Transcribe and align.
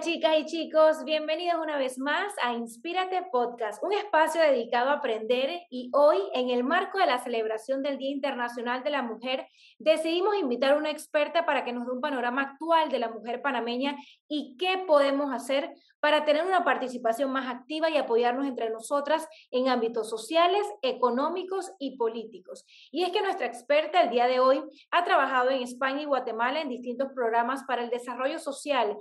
Chicas 0.00 0.34
y 0.38 0.44
chicos, 0.44 1.04
bienvenidos 1.04 1.58
una 1.62 1.78
vez 1.78 1.98
más 1.98 2.34
a 2.42 2.52
Inspírate 2.52 3.28
Podcast, 3.32 3.82
un 3.82 3.94
espacio 3.94 4.42
dedicado 4.42 4.90
a 4.90 4.94
aprender 4.94 5.62
y 5.70 5.90
hoy 5.94 6.18
en 6.34 6.50
el 6.50 6.64
marco 6.64 6.98
de 6.98 7.06
la 7.06 7.18
celebración 7.18 7.82
del 7.82 7.96
Día 7.96 8.10
Internacional 8.10 8.82
de 8.82 8.90
la 8.90 9.02
Mujer 9.02 9.48
decidimos 9.78 10.36
invitar 10.36 10.72
a 10.72 10.76
una 10.76 10.90
experta 10.90 11.46
para 11.46 11.64
que 11.64 11.72
nos 11.72 11.86
dé 11.86 11.92
un 11.92 12.02
panorama 12.02 12.42
actual 12.42 12.90
de 12.90 12.98
la 12.98 13.08
mujer 13.08 13.40
panameña 13.40 13.96
y 14.28 14.56
qué 14.58 14.84
podemos 14.86 15.32
hacer 15.32 15.72
para 16.00 16.24
tener 16.24 16.44
una 16.44 16.62
participación 16.62 17.32
más 17.32 17.52
activa 17.52 17.90
y 17.90 17.96
apoyarnos 17.96 18.46
entre 18.46 18.70
nosotras 18.70 19.26
en 19.50 19.68
ámbitos 19.68 20.10
sociales, 20.10 20.64
económicos 20.82 21.72
y 21.78 21.96
políticos. 21.96 22.64
Y 22.92 23.02
es 23.02 23.10
que 23.10 23.22
nuestra 23.22 23.46
experta 23.46 24.02
el 24.02 24.10
día 24.10 24.26
de 24.26 24.40
hoy 24.40 24.62
ha 24.90 25.04
trabajado 25.04 25.50
en 25.50 25.62
España 25.62 26.02
y 26.02 26.04
Guatemala 26.04 26.60
en 26.60 26.68
distintos 26.68 27.08
programas 27.14 27.64
para 27.64 27.82
el 27.82 27.90
desarrollo 27.90 28.38
social 28.38 28.96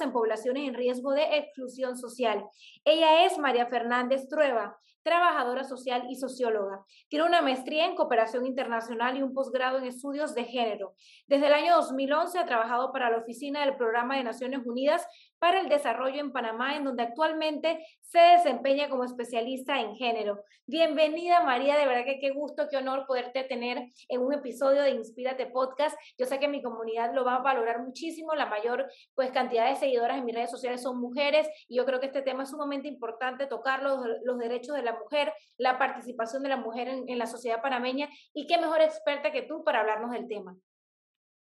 en 0.00 0.12
poblaciones 0.12 0.68
en 0.68 0.74
riesgo 0.74 1.12
de 1.12 1.36
exclusión 1.36 1.96
social. 1.96 2.44
Ella 2.84 3.26
es 3.26 3.38
María 3.38 3.66
Fernández 3.66 4.28
Trueba, 4.28 4.78
trabajadora 5.02 5.64
social 5.64 6.04
y 6.08 6.16
socióloga. 6.16 6.84
Tiene 7.08 7.26
una 7.26 7.42
maestría 7.42 7.86
en 7.86 7.96
cooperación 7.96 8.46
internacional 8.46 9.16
y 9.16 9.22
un 9.22 9.34
posgrado 9.34 9.78
en 9.78 9.84
estudios 9.84 10.34
de 10.34 10.44
género. 10.44 10.94
Desde 11.26 11.48
el 11.48 11.52
año 11.52 11.74
2011 11.76 12.38
ha 12.38 12.46
trabajado 12.46 12.92
para 12.92 13.10
la 13.10 13.18
oficina 13.18 13.64
del 13.64 13.76
Programa 13.76 14.16
de 14.16 14.24
Naciones 14.24 14.60
Unidas 14.64 15.06
para 15.42 15.58
el 15.58 15.68
Desarrollo 15.68 16.20
en 16.20 16.30
Panamá, 16.30 16.76
en 16.76 16.84
donde 16.84 17.02
actualmente 17.02 17.84
se 18.00 18.20
desempeña 18.20 18.88
como 18.88 19.02
especialista 19.02 19.80
en 19.80 19.96
género. 19.96 20.44
Bienvenida 20.68 21.42
María, 21.42 21.76
de 21.76 21.84
verdad 21.84 22.04
que 22.04 22.20
qué 22.20 22.30
gusto, 22.30 22.68
qué 22.70 22.76
honor 22.76 23.06
poderte 23.08 23.42
tener 23.42 23.88
en 24.08 24.20
un 24.20 24.32
episodio 24.32 24.82
de 24.82 24.92
Inspírate 24.92 25.46
Podcast. 25.46 25.98
Yo 26.16 26.26
sé 26.26 26.38
que 26.38 26.46
mi 26.46 26.62
comunidad 26.62 27.12
lo 27.12 27.24
va 27.24 27.34
a 27.34 27.42
valorar 27.42 27.80
muchísimo, 27.80 28.36
la 28.36 28.46
mayor 28.46 28.88
pues 29.16 29.32
cantidad 29.32 29.68
de 29.68 29.74
seguidoras 29.74 30.18
en 30.18 30.26
mis 30.26 30.36
redes 30.36 30.50
sociales 30.52 30.80
son 30.80 31.00
mujeres 31.00 31.48
y 31.66 31.76
yo 31.76 31.84
creo 31.86 31.98
que 31.98 32.06
este 32.06 32.22
tema 32.22 32.44
es 32.44 32.50
sumamente 32.50 32.86
importante 32.86 33.48
tocar 33.48 33.82
los, 33.82 33.98
los 34.22 34.38
derechos 34.38 34.76
de 34.76 34.84
la 34.84 34.96
mujer, 34.96 35.32
la 35.56 35.76
participación 35.76 36.44
de 36.44 36.50
la 36.50 36.56
mujer 36.56 36.86
en, 36.86 37.08
en 37.08 37.18
la 37.18 37.26
sociedad 37.26 37.60
panameña 37.60 38.08
y 38.32 38.46
qué 38.46 38.58
mejor 38.58 38.80
experta 38.80 39.32
que 39.32 39.42
tú 39.42 39.64
para 39.64 39.80
hablarnos 39.80 40.12
del 40.12 40.28
tema. 40.28 40.56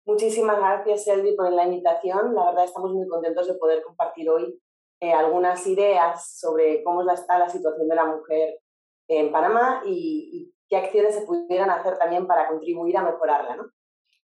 Muchísimas 0.06 0.58
gracias, 0.58 1.06
Elvi, 1.08 1.34
por 1.34 1.50
la 1.50 1.64
invitación. 1.64 2.34
La 2.34 2.46
verdad, 2.46 2.64
estamos 2.64 2.92
muy 2.92 3.08
contentos 3.08 3.46
de 3.46 3.54
poder 3.54 3.82
compartir 3.82 4.28
hoy 4.28 4.60
eh, 5.00 5.12
algunas 5.12 5.66
ideas 5.66 6.38
sobre 6.38 6.84
cómo 6.84 7.10
está 7.10 7.38
la 7.38 7.48
situación 7.48 7.88
de 7.88 7.94
la 7.94 8.04
mujer 8.04 8.58
en 9.08 9.32
Panamá 9.32 9.82
y, 9.86 10.50
qué 10.66 10.78
acciones 10.78 11.14
se 11.14 11.26
pudieran 11.26 11.68
hacer 11.68 11.98
también 11.98 12.26
para 12.26 12.48
contribuir 12.48 12.96
a 12.96 13.02
mejorarla, 13.02 13.56
¿no? 13.56 13.64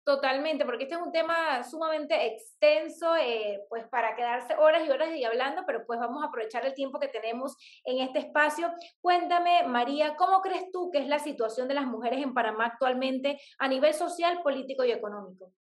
Totalmente, 0.04 0.64
porque 0.64 0.84
este 0.84 0.94
es 0.94 1.02
un 1.02 1.10
tema 1.10 1.62
sumamente 1.64 2.28
extenso, 2.28 3.16
eh, 3.16 3.66
pues 3.68 3.86
para 3.88 4.14
quedarse 4.14 4.54
horas 4.54 4.86
y 4.86 4.90
horas 4.90 5.14
y 5.14 5.24
hablando, 5.24 5.64
pero 5.66 5.84
pues 5.84 5.98
vamos 5.98 6.22
a 6.22 6.28
aprovechar 6.28 6.64
el 6.64 6.74
tiempo 6.74 7.00
que 7.00 7.08
tenemos 7.08 7.56
en 7.84 7.98
este 7.98 8.20
espacio. 8.20 8.70
Cuéntame, 9.00 9.64
María, 9.66 10.14
¿cómo 10.16 10.40
crees 10.40 10.70
tú 10.72 10.90
que 10.92 10.98
es 10.98 11.08
la 11.08 11.18
situación 11.18 11.66
de 11.66 11.74
las 11.74 11.86
mujeres 11.86 12.22
en 12.22 12.32
Panamá 12.34 12.66
actualmente 12.66 13.38
a 13.58 13.68
nivel 13.68 13.92
social, 13.92 14.40
político 14.42 14.84
y 14.84 14.92
económico? 14.92 15.52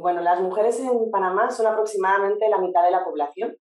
Bueno, 0.00 0.22
las 0.22 0.40
mujeres 0.40 0.80
en 0.80 1.10
Panamá 1.10 1.50
son 1.50 1.66
aproximadamente 1.66 2.48
la 2.48 2.58
mitad 2.58 2.82
de 2.84 2.90
la 2.90 3.04
población, 3.04 3.56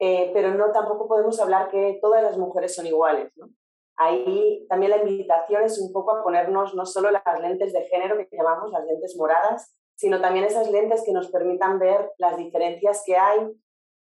eh, 0.00 0.30
pero 0.32 0.54
no 0.54 0.72
tampoco 0.72 1.08
podemos 1.08 1.40
hablar 1.40 1.70
que 1.70 1.98
todas 2.00 2.22
las 2.22 2.36
mujeres 2.38 2.74
son 2.74 2.86
iguales. 2.86 3.32
¿no? 3.36 3.48
Ahí 3.96 4.66
también 4.68 4.90
la 4.90 4.98
invitación 4.98 5.64
es 5.64 5.80
un 5.80 5.92
poco 5.92 6.12
a 6.12 6.22
ponernos 6.22 6.74
no 6.74 6.86
solo 6.86 7.10
las 7.10 7.40
lentes 7.40 7.72
de 7.72 7.84
género 7.86 8.16
que 8.16 8.28
llamamos 8.36 8.70
las 8.70 8.84
lentes 8.84 9.16
moradas, 9.16 9.76
sino 9.96 10.20
también 10.20 10.44
esas 10.44 10.70
lentes 10.70 11.02
que 11.04 11.12
nos 11.12 11.30
permitan 11.30 11.78
ver 11.80 12.12
las 12.18 12.36
diferencias 12.36 13.02
que 13.04 13.16
hay 13.16 13.40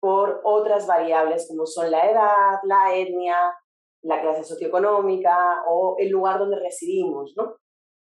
por 0.00 0.40
otras 0.44 0.86
variables 0.86 1.46
como 1.48 1.66
son 1.66 1.90
la 1.90 2.10
edad, 2.10 2.60
la 2.64 2.94
etnia, 2.94 3.36
la 4.02 4.20
clase 4.22 4.44
socioeconómica 4.44 5.64
o 5.68 5.96
el 5.98 6.10
lugar 6.10 6.38
donde 6.38 6.60
residimos. 6.60 7.34
¿no? 7.36 7.56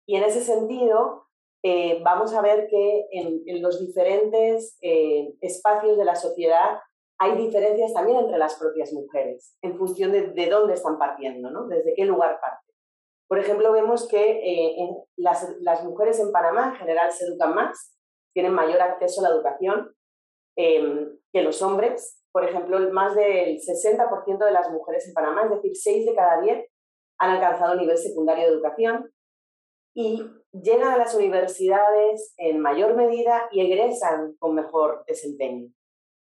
Y 0.06 0.18
en 0.18 0.24
ese 0.24 0.42
sentido, 0.42 1.29
eh, 1.62 2.02
vamos 2.04 2.34
a 2.34 2.42
ver 2.42 2.68
que 2.70 3.08
en, 3.12 3.62
los 3.62 3.80
diferentes 3.80 4.78
eh, 4.82 5.34
espacios 5.42 5.98
de 5.98 6.06
la 6.06 6.16
sociedad 6.16 6.80
hay 7.18 7.36
diferencias 7.36 7.94
también 7.94 8.18
entre 8.18 8.38
las 8.38 8.56
propias 8.56 8.94
mujeres, 8.94 9.58
en 9.62 9.78
función 9.78 10.14
de, 10.14 10.50
dónde 10.50 10.74
están 10.74 10.98
partiendo, 10.98 11.52
¿no? 11.52 11.68
desde 11.68 11.94
qué 11.94 12.06
lugar 12.06 12.40
parten. 12.40 12.74
Por 13.28 13.40
ejemplo, 13.40 13.74
vemos 13.74 14.08
que 14.08 14.40
eh, 14.42 14.90
las, 15.18 15.48
las, 15.60 15.84
mujeres 15.84 16.20
en 16.20 16.32
Panamá 16.32 16.70
en 16.70 16.76
general 16.76 17.12
se 17.12 17.26
educan 17.26 17.54
más, 17.54 17.94
tienen 18.34 18.54
mayor 18.54 18.82
acceso 18.82 19.20
a 19.20 19.30
la 19.30 19.36
educación 19.36 19.94
em, 20.56 21.20
que 21.34 21.42
los 21.42 21.62
hombres. 21.62 22.24
Por 22.32 22.46
ejemplo, 22.46 22.80
más 22.92 23.16
del 23.16 23.60
60% 23.60 24.46
de 24.46 24.52
las 24.52 24.72
mujeres 24.72 25.08
en 25.08 25.14
Panamá, 25.14 25.44
es 25.44 25.50
decir, 25.50 25.72
6 25.76 26.06
de 26.06 26.16
cada 26.16 26.42
10, 26.42 26.66
han 27.20 27.32
alcanzado 27.32 27.74
el 27.74 27.80
nivel 27.80 27.98
secundario 27.98 28.46
de 28.46 28.54
educación 28.54 29.12
y 29.94 30.24
llegan 30.52 30.90
a 30.90 30.98
las 30.98 31.14
universidades 31.16 32.34
en 32.38 32.60
mayor 32.60 32.96
medida 32.96 33.48
y 33.52 33.62
egresan 33.62 34.36
con 34.40 34.56
mejor 34.56 35.04
desempeño. 35.08 35.70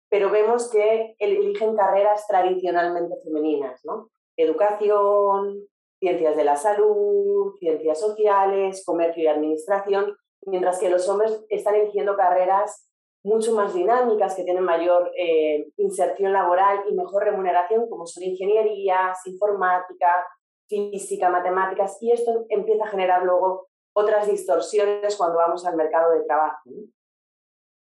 Pero 0.09 0.29
vemos 0.29 0.69
que 0.69 1.15
eligen 1.19 1.75
carreras 1.75 2.27
tradicionalmente 2.27 3.15
femeninas, 3.23 3.81
¿no? 3.83 4.09
Educación, 4.37 5.67
ciencias 5.99 6.35
de 6.35 6.43
la 6.43 6.55
salud, 6.55 7.55
ciencias 7.59 7.99
sociales, 7.99 8.83
comercio 8.85 9.23
y 9.23 9.27
administración, 9.27 10.15
mientras 10.45 10.79
que 10.79 10.89
los 10.89 11.07
hombres 11.09 11.45
están 11.49 11.75
eligiendo 11.75 12.15
carreras 12.15 12.89
mucho 13.23 13.53
más 13.55 13.73
dinámicas, 13.73 14.35
que 14.35 14.43
tienen 14.43 14.63
mayor 14.63 15.11
eh, 15.17 15.67
inserción 15.77 16.31
laboral 16.31 16.83
y 16.87 16.93
mejor 16.93 17.23
remuneración, 17.23 17.89
como 17.89 18.05
son 18.05 18.23
ingenierías, 18.23 19.25
informática, 19.25 20.27
física, 20.67 21.29
matemáticas, 21.29 21.97
y 22.01 22.11
esto 22.11 22.45
empieza 22.49 22.83
a 22.83 22.89
generar 22.89 23.23
luego 23.23 23.67
otras 23.95 24.27
distorsiones 24.27 25.15
cuando 25.15 25.37
vamos 25.37 25.65
al 25.65 25.75
mercado 25.75 26.11
de 26.13 26.25
trabajo. 26.25 26.69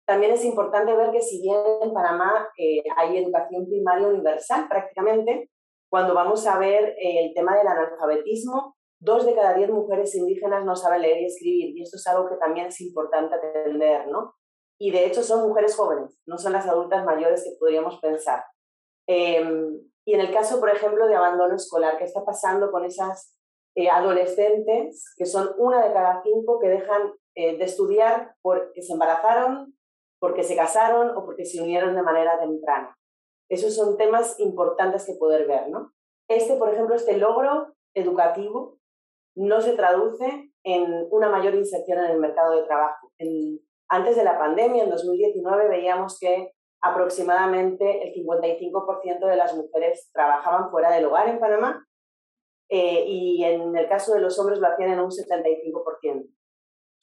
También 0.07 0.31
es 0.31 0.45
importante 0.45 0.95
ver 0.95 1.11
que 1.11 1.21
si 1.21 1.41
bien 1.41 1.59
en 1.81 1.93
Panamá 1.93 2.49
eh, 2.57 2.81
hay 2.95 3.17
educación 3.17 3.67
primaria 3.67 4.07
universal 4.07 4.67
prácticamente, 4.69 5.51
cuando 5.89 6.13
vamos 6.13 6.47
a 6.47 6.57
ver 6.57 6.95
eh, 6.97 7.25
el 7.25 7.33
tema 7.33 7.57
del 7.57 7.67
analfabetismo, 7.67 8.77
dos 8.99 9.25
de 9.25 9.35
cada 9.35 9.53
diez 9.53 9.69
mujeres 9.69 10.15
indígenas 10.15 10.63
no 10.63 10.77
saben 10.77 11.01
leer 11.01 11.21
y 11.21 11.25
escribir, 11.25 11.77
y 11.77 11.83
esto 11.83 11.97
es 11.97 12.07
algo 12.07 12.29
que 12.29 12.37
también 12.37 12.67
es 12.67 12.79
importante 12.79 13.35
atender, 13.35 14.07
¿no? 14.07 14.33
Y 14.79 14.91
de 14.91 15.05
hecho 15.05 15.23
son 15.23 15.47
mujeres 15.47 15.75
jóvenes, 15.75 16.17
no 16.25 16.37
son 16.37 16.53
las 16.53 16.67
adultas 16.67 17.03
mayores 17.03 17.43
que 17.43 17.57
podríamos 17.59 17.99
pensar. 17.99 18.45
Em, 19.07 19.77
y 20.05 20.13
en 20.13 20.21
el 20.21 20.31
caso, 20.31 20.59
por 20.59 20.69
ejemplo, 20.69 21.07
de 21.07 21.15
abandono 21.15 21.55
escolar, 21.55 21.97
¿qué 21.97 22.05
está 22.05 22.23
pasando 22.23 22.71
con 22.71 22.85
esas 22.85 23.36
eh, 23.77 23.91
adolescentes, 23.91 25.13
que 25.15 25.27
son 25.27 25.51
una 25.59 25.85
de 25.85 25.93
cada 25.93 26.23
cinco 26.23 26.57
que 26.59 26.67
dejan 26.67 27.13
eh, 27.35 27.59
de 27.59 27.63
estudiar 27.63 28.33
porque 28.41 28.81
se 28.81 28.93
embarazaron, 28.93 29.77
porque 30.19 30.41
se 30.41 30.55
casaron 30.55 31.15
o 31.15 31.23
porque 31.23 31.45
se 31.45 31.61
unieron 31.61 31.93
de 31.93 32.01
manera 32.01 32.39
temprana. 32.39 32.97
Esos 33.47 33.75
son 33.75 33.95
temas 33.95 34.39
importantes 34.39 35.05
que 35.05 35.13
poder 35.13 35.45
ver, 35.47 35.69
¿no? 35.69 35.91
Este, 36.27 36.55
por 36.55 36.73
ejemplo, 36.73 36.95
este 36.95 37.17
logro 37.19 37.75
educativo 37.93 38.79
no 39.35 39.61
se 39.61 39.73
traduce 39.73 40.51
en 40.63 41.07
una 41.11 41.29
mayor 41.29 41.53
inserción 41.53 41.99
en 41.99 42.09
el 42.09 42.19
mercado 42.19 42.55
de 42.55 42.63
trabajo. 42.63 43.11
antes 43.89 44.15
de 44.15 44.23
la 44.23 44.39
pandemia, 44.39 44.85
en 44.85 44.89
2019, 44.89 45.69
veíamos 45.69 46.19
que 46.19 46.51
aproximadamente 46.81 48.07
el 48.07 48.25
55% 48.25 49.27
de 49.27 49.35
las 49.35 49.55
mujeres 49.55 50.09
trabajaban 50.11 50.71
fuera 50.71 50.89
del 50.89 51.05
hogar 51.05 51.29
en 51.29 51.39
Panamá 51.39 51.87
eh, 52.69 53.05
y 53.07 53.43
en 53.43 53.75
el 53.75 53.87
caso 53.87 54.13
de 54.13 54.21
los 54.21 54.37
hombres 54.39 54.59
lo 54.59 54.67
hacían 54.67 54.91
en 54.91 54.99
un 54.99 55.09
75%. 55.09 56.27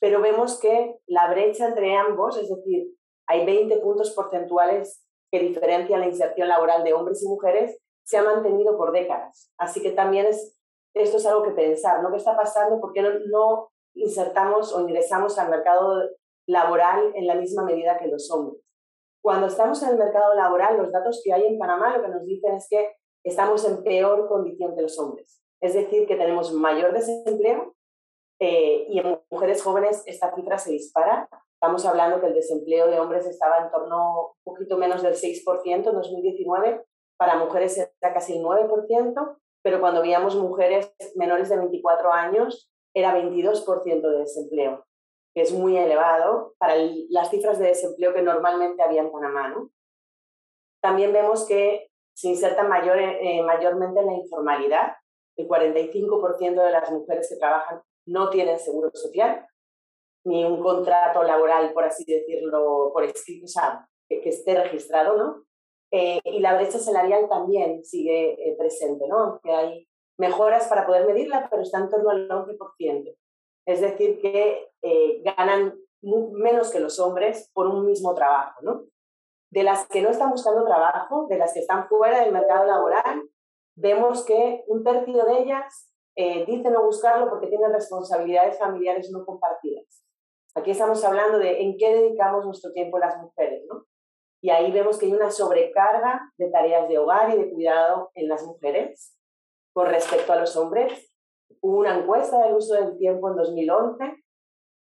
Pero 0.00 0.20
vemos 0.20 0.60
que 0.60 0.98
la 1.06 1.30
brecha 1.30 1.68
entre 1.68 1.96
ambos, 1.96 2.36
es 2.36 2.48
decir, 2.48 2.88
hay 3.26 3.46
20 3.46 3.78
puntos 3.78 4.10
porcentuales 4.10 5.02
que 5.30 5.40
diferencian 5.40 6.00
la 6.00 6.06
inserción 6.06 6.48
laboral 6.48 6.84
de 6.84 6.92
hombres 6.92 7.22
y 7.22 7.28
mujeres, 7.28 7.80
se 8.04 8.18
ha 8.18 8.22
mantenido 8.22 8.76
por 8.76 8.92
décadas. 8.92 9.50
Así 9.56 9.80
que 9.80 9.92
también 9.92 10.26
es, 10.26 10.58
esto 10.94 11.16
es 11.16 11.26
algo 11.26 11.42
que 11.42 11.52
pensar, 11.52 12.02
¿no? 12.02 12.10
¿Qué 12.10 12.18
está 12.18 12.36
pasando? 12.36 12.80
¿Por 12.80 12.92
qué 12.92 13.02
no, 13.02 13.10
no 13.30 13.70
insertamos 13.94 14.74
o 14.74 14.80
ingresamos 14.80 15.38
al 15.38 15.50
mercado 15.50 16.02
laboral 16.46 17.12
en 17.14 17.26
la 17.26 17.34
misma 17.34 17.64
medida 17.64 17.98
que 17.98 18.08
los 18.08 18.30
hombres? 18.30 18.60
Cuando 19.22 19.46
estamos 19.46 19.82
en 19.82 19.90
el 19.90 19.96
mercado 19.96 20.34
laboral, 20.34 20.76
los 20.76 20.92
datos 20.92 21.22
que 21.24 21.32
hay 21.32 21.46
en 21.46 21.58
Panamá 21.58 21.96
lo 21.96 22.02
que 22.02 22.10
nos 22.10 22.26
dicen 22.26 22.56
es 22.56 22.66
que 22.68 22.92
estamos 23.24 23.64
en 23.64 23.82
peor 23.82 24.28
condición 24.28 24.76
que 24.76 24.82
los 24.82 24.98
hombres. 24.98 25.43
Es 25.64 25.72
decir, 25.72 26.06
que 26.06 26.16
tenemos 26.16 26.52
mayor 26.52 26.92
desempleo 26.92 27.74
eh, 28.38 28.84
y 28.86 28.98
en 28.98 29.18
mujeres 29.30 29.62
jóvenes 29.62 30.02
esta 30.04 30.34
cifra 30.34 30.58
se 30.58 30.72
dispara. 30.72 31.26
Estamos 31.54 31.86
hablando 31.86 32.20
que 32.20 32.26
el 32.26 32.34
desempleo 32.34 32.86
de 32.88 33.00
hombres 33.00 33.24
estaba 33.26 33.64
en 33.64 33.70
torno 33.70 34.34
un 34.44 34.52
poquito 34.52 34.76
menos 34.76 35.02
del 35.02 35.14
6% 35.14 35.64
en 35.64 35.82
2019, 35.84 36.84
para 37.16 37.36
mujeres 37.36 37.78
era 37.78 38.12
casi 38.12 38.36
el 38.36 38.44
9%, 38.44 39.38
pero 39.62 39.80
cuando 39.80 40.02
veíamos 40.02 40.36
mujeres 40.36 40.94
menores 41.14 41.48
de 41.48 41.56
24 41.56 42.12
años 42.12 42.70
era 42.94 43.16
22% 43.16 44.02
de 44.02 44.18
desempleo 44.18 44.84
que 45.34 45.40
es 45.40 45.52
muy 45.52 45.76
elevado 45.76 46.54
para 46.58 46.74
las 47.08 47.30
cifras 47.30 47.58
de 47.58 47.68
desempleo 47.68 48.12
que 48.12 48.22
normalmente 48.22 48.82
había 48.82 49.00
en 49.00 49.10
Panamá. 49.10 49.66
también 50.80 51.12
vemos 51.12 51.46
que 51.48 51.88
se 52.14 52.28
insertan 52.28 52.68
mayor, 52.68 52.98
eh, 52.98 53.42
mayormente 53.42 53.98
en 54.00 54.06
la 54.06 54.12
informalidad. 54.12 54.94
El 55.36 55.48
45% 55.48 56.64
de 56.64 56.70
las 56.70 56.90
mujeres 56.90 57.28
que 57.28 57.36
trabajan 57.36 57.82
no 58.06 58.30
tienen 58.30 58.58
seguro 58.58 58.90
social, 58.92 59.46
ni 60.24 60.44
un 60.44 60.62
contrato 60.62 61.22
laboral, 61.22 61.72
por 61.72 61.84
así 61.84 62.04
decirlo, 62.04 62.90
por 62.92 63.04
escrito, 63.04 63.44
o 63.44 63.48
sea, 63.48 63.88
que, 64.08 64.28
esté 64.28 64.60
registrado, 64.62 65.16
¿no? 65.16 65.44
Eh, 65.90 66.20
y 66.24 66.40
la 66.40 66.54
brecha 66.54 66.78
salarial 66.78 67.28
también 67.28 67.84
sigue 67.84 68.32
eh, 68.32 68.56
presente, 68.56 69.06
¿no? 69.06 69.40
Que 69.42 69.52
hay 69.52 69.88
mejoras 70.18 70.66
para 70.68 70.86
poder 70.86 71.06
medirla, 71.06 71.48
pero 71.50 71.62
está 71.62 71.78
en 71.78 71.90
torno 71.90 72.10
al 72.10 72.28
11%. 72.28 73.16
Es 73.66 73.80
decir, 73.80 74.20
que 74.20 74.70
eh, 74.82 75.22
ganan 75.22 75.74
menos 76.02 76.70
que 76.70 76.80
los 76.80 76.98
hombres 76.98 77.50
por 77.54 77.66
un 77.66 77.86
mismo 77.86 78.14
trabajo, 78.14 78.60
¿no? 78.62 78.84
De 79.50 79.62
las 79.62 79.86
que 79.88 80.02
no 80.02 80.10
están 80.10 80.30
buscando 80.30 80.64
trabajo, 80.64 81.26
de 81.28 81.38
las 81.38 81.52
que 81.52 81.60
están 81.60 81.88
fuera 81.88 82.20
del 82.20 82.32
mercado 82.32 82.66
laboral, 82.66 83.22
vemos 83.76 84.24
que 84.24 84.64
un 84.66 84.84
tercio 84.84 85.24
de 85.24 85.38
ellas 85.38 85.90
dicen 86.46 86.72
no 86.72 86.84
buscarlo 86.84 87.28
porque 87.28 87.48
tienen 87.48 87.72
responsabilidades 87.72 88.58
familiares 88.58 89.10
no 89.10 89.24
compartidas. 89.24 90.04
Aquí 90.56 90.70
estamos 90.70 91.02
hablando 91.04 91.38
de 91.38 91.62
en 91.62 91.76
qué 91.76 91.92
dedicamos 91.92 92.44
nuestro 92.44 92.72
tiempo 92.72 92.98
las 92.98 93.20
mujeres, 93.20 93.64
¿no? 93.68 93.86
Y 94.40 94.50
ahí 94.50 94.70
vemos 94.70 94.98
que 94.98 95.06
hay 95.06 95.12
una 95.12 95.30
sobrecarga 95.30 96.30
de 96.36 96.50
tareas 96.50 96.88
de 96.88 96.98
hogar 96.98 97.34
y 97.34 97.38
de 97.38 97.50
cuidado 97.50 98.10
en 98.14 98.28
las 98.28 98.44
mujeres 98.44 99.18
con 99.72 99.86
respecto 99.86 100.32
a 100.32 100.36
los 100.36 100.54
hombres. 100.56 101.12
Hubo 101.60 101.78
una 101.78 101.98
encuesta 101.98 102.40
del 102.44 102.54
uso 102.54 102.74
del 102.74 102.96
tiempo 102.98 103.30
en 103.30 103.36
2011 103.36 104.22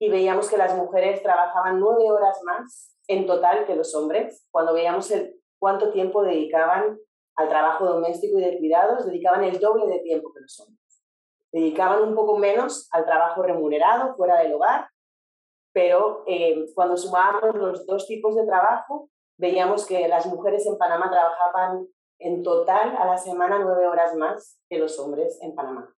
y 0.00 0.10
veíamos 0.10 0.50
que 0.50 0.58
las 0.58 0.76
mujeres 0.76 1.22
trabajaban 1.22 1.78
nueve 1.78 2.10
horas 2.10 2.42
más 2.42 2.98
en 3.06 3.26
total 3.26 3.64
que 3.64 3.76
los 3.76 3.94
hombres. 3.94 4.46
Cuando 4.50 4.74
veíamos 4.74 5.10
el, 5.12 5.40
cuánto 5.58 5.92
tiempo 5.92 6.22
dedicaban 6.22 6.98
al 7.36 7.48
trabajo 7.48 7.86
doméstico 7.86 8.38
y 8.38 8.42
de 8.42 8.58
cuidados, 8.58 9.06
dedicaban 9.06 9.44
el 9.44 9.58
doble 9.58 9.86
de 9.86 10.00
tiempo 10.00 10.32
que 10.32 10.40
los 10.40 10.60
hombres. 10.60 11.02
Dedicaban 11.52 12.02
un 12.02 12.14
poco 12.14 12.38
menos 12.38 12.88
al 12.92 13.04
trabajo 13.04 13.42
remunerado 13.42 14.14
fuera 14.16 14.38
del 14.38 14.54
hogar 14.54 14.88
pero 15.74 16.22
eh, 16.26 16.66
cuando 16.74 16.96
sumábamos 16.96 17.56
los 17.56 17.84
dos 17.84 18.06
tipos 18.06 18.36
de 18.36 18.46
trabajo, 18.46 19.10
veíamos 19.36 19.84
que 19.84 20.06
las 20.06 20.24
mujeres 20.26 20.64
en 20.66 20.78
Panamá 20.78 21.10
trabajaban 21.10 21.88
en 22.20 22.42
total 22.44 22.96
a 22.96 23.04
la 23.04 23.18
semana 23.18 23.58
nueve 23.58 23.88
horas 23.88 24.14
más 24.14 24.60
que 24.70 24.78
los 24.78 24.98
hombres 25.00 25.36
en 25.42 25.54
Panamá. 25.54 25.92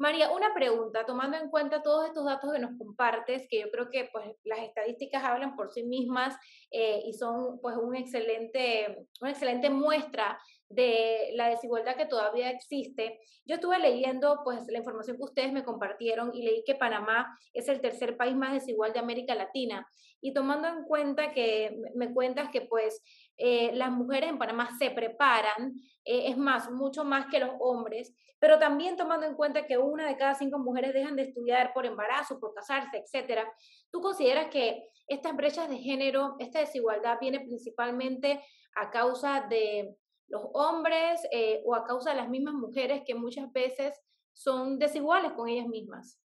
María, 0.00 0.30
una 0.30 0.54
pregunta, 0.54 1.04
tomando 1.04 1.36
en 1.36 1.50
cuenta 1.50 1.82
todos 1.82 2.06
estos 2.06 2.24
datos 2.24 2.50
que 2.54 2.58
nos 2.58 2.78
compartes, 2.78 3.46
que 3.50 3.60
yo 3.60 3.70
creo 3.70 3.90
que 3.90 4.08
pues, 4.10 4.24
las 4.44 4.60
estadísticas 4.60 5.22
hablan 5.22 5.54
por 5.56 5.70
sí 5.70 5.82
mismas 5.82 6.34
eh, 6.70 7.02
y 7.04 7.12
son 7.12 7.60
pues, 7.60 7.76
un 7.76 7.94
excelente, 7.94 9.06
una 9.20 9.32
excelente 9.32 9.68
muestra 9.68 10.40
de 10.70 11.32
la 11.34 11.48
desigualdad 11.48 11.96
que 11.96 12.06
todavía 12.06 12.48
existe. 12.50 13.18
Yo 13.44 13.56
estuve 13.56 13.78
leyendo 13.78 14.40
pues 14.44 14.66
la 14.68 14.78
información 14.78 15.16
que 15.16 15.24
ustedes 15.24 15.52
me 15.52 15.64
compartieron 15.64 16.32
y 16.32 16.42
leí 16.42 16.62
que 16.64 16.76
Panamá 16.76 17.36
es 17.52 17.68
el 17.68 17.80
tercer 17.80 18.16
país 18.16 18.36
más 18.36 18.52
desigual 18.52 18.92
de 18.92 19.00
América 19.00 19.34
Latina. 19.34 19.86
Y 20.20 20.32
tomando 20.32 20.68
en 20.68 20.84
cuenta 20.84 21.32
que 21.32 21.76
me 21.96 22.14
cuentas 22.14 22.50
que 22.50 22.62
pues 22.62 23.02
eh, 23.36 23.72
las 23.74 23.90
mujeres 23.90 24.30
en 24.30 24.38
Panamá 24.38 24.70
se 24.78 24.90
preparan, 24.90 25.74
eh, 26.04 26.28
es 26.28 26.36
más, 26.36 26.70
mucho 26.70 27.04
más 27.04 27.26
que 27.26 27.40
los 27.40 27.50
hombres, 27.58 28.14
pero 28.38 28.58
también 28.58 28.96
tomando 28.96 29.26
en 29.26 29.34
cuenta 29.34 29.66
que 29.66 29.76
una 29.76 30.06
de 30.06 30.16
cada 30.16 30.34
cinco 30.34 30.58
mujeres 30.58 30.94
dejan 30.94 31.16
de 31.16 31.22
estudiar 31.22 31.72
por 31.72 31.84
embarazo, 31.84 32.38
por 32.38 32.54
casarse, 32.54 32.98
etcétera, 32.98 33.50
¿tú 33.90 34.00
consideras 34.00 34.48
que 34.50 34.88
estas 35.08 35.34
brechas 35.34 35.68
de 35.68 35.78
género, 35.78 36.36
esta 36.38 36.60
desigualdad 36.60 37.18
viene 37.20 37.40
principalmente 37.40 38.40
a 38.76 38.90
causa 38.90 39.46
de 39.48 39.96
los 40.30 40.42
hombres 40.54 41.20
eh, 41.32 41.62
o 41.66 41.74
a 41.74 41.84
causa 41.84 42.10
de 42.10 42.16
las 42.16 42.28
mismas 42.28 42.54
mujeres 42.54 43.02
que 43.04 43.14
muchas 43.14 43.52
veces 43.52 44.00
son 44.32 44.78
desiguales 44.78 45.32
con 45.32 45.48
ellas 45.48 45.66
mismas? 45.66 46.18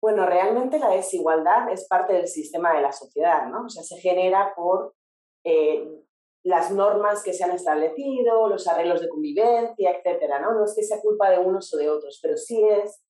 Bueno, 0.00 0.26
realmente 0.26 0.78
la 0.78 0.90
desigualdad 0.90 1.70
es 1.72 1.88
parte 1.88 2.12
del 2.12 2.28
sistema 2.28 2.74
de 2.74 2.82
la 2.82 2.92
sociedad, 2.92 3.46
¿no? 3.46 3.64
O 3.64 3.68
sea, 3.70 3.82
se 3.82 3.96
genera 3.96 4.52
por 4.54 4.94
eh, 5.44 5.88
las 6.44 6.70
normas 6.70 7.22
que 7.22 7.32
se 7.32 7.42
han 7.42 7.52
establecido, 7.52 8.48
los 8.48 8.68
arreglos 8.68 9.00
de 9.00 9.08
convivencia, 9.08 9.92
etcétera, 9.92 10.40
¿no? 10.40 10.52
No 10.52 10.66
es 10.66 10.74
que 10.74 10.82
sea 10.82 11.00
culpa 11.00 11.30
de 11.30 11.38
unos 11.38 11.72
o 11.72 11.78
de 11.78 11.88
otros, 11.88 12.20
pero 12.22 12.36
sí 12.36 12.62
es 12.62 13.02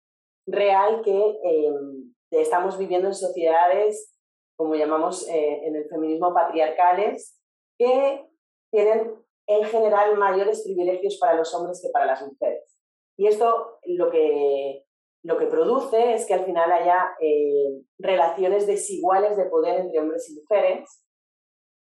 real 0.47 1.03
que 1.03 1.41
em, 1.43 2.15
estamos 2.31 2.79
viviendo 2.79 3.09
en 3.09 3.15
sociedades, 3.15 4.15
como 4.57 4.77
llamamos 4.77 5.29
eh, 5.29 5.67
en 5.67 5.75
el 5.75 5.89
feminismo, 5.89 6.33
patriarcales, 6.33 7.41
que 7.77 8.25
tienen 8.71 9.24
en 9.47 9.65
general 9.65 10.17
mayores 10.17 10.63
privilegios 10.65 11.19
para 11.19 11.35
los 11.35 11.55
hombres 11.55 11.81
que 11.83 11.91
para 11.91 12.07
las 12.07 12.23
mujeres. 12.23 12.79
Y 13.17 13.27
esto 13.27 13.79
lo 13.85 14.11
que, 14.11 14.85
lo 15.23 15.39
que 15.39 15.47
produce 15.47 16.15
es 16.15 16.27
que 16.27 16.35
al 16.35 16.45
final 16.45 16.73
haya 16.73 17.15
eh, 17.21 17.81
relaciones 17.99 18.67
desiguales 18.67 19.37
de 19.37 19.47
poder 19.47 19.81
entre 19.81 20.01
hombres 20.01 20.29
y 20.31 20.41
mujeres 20.41 21.05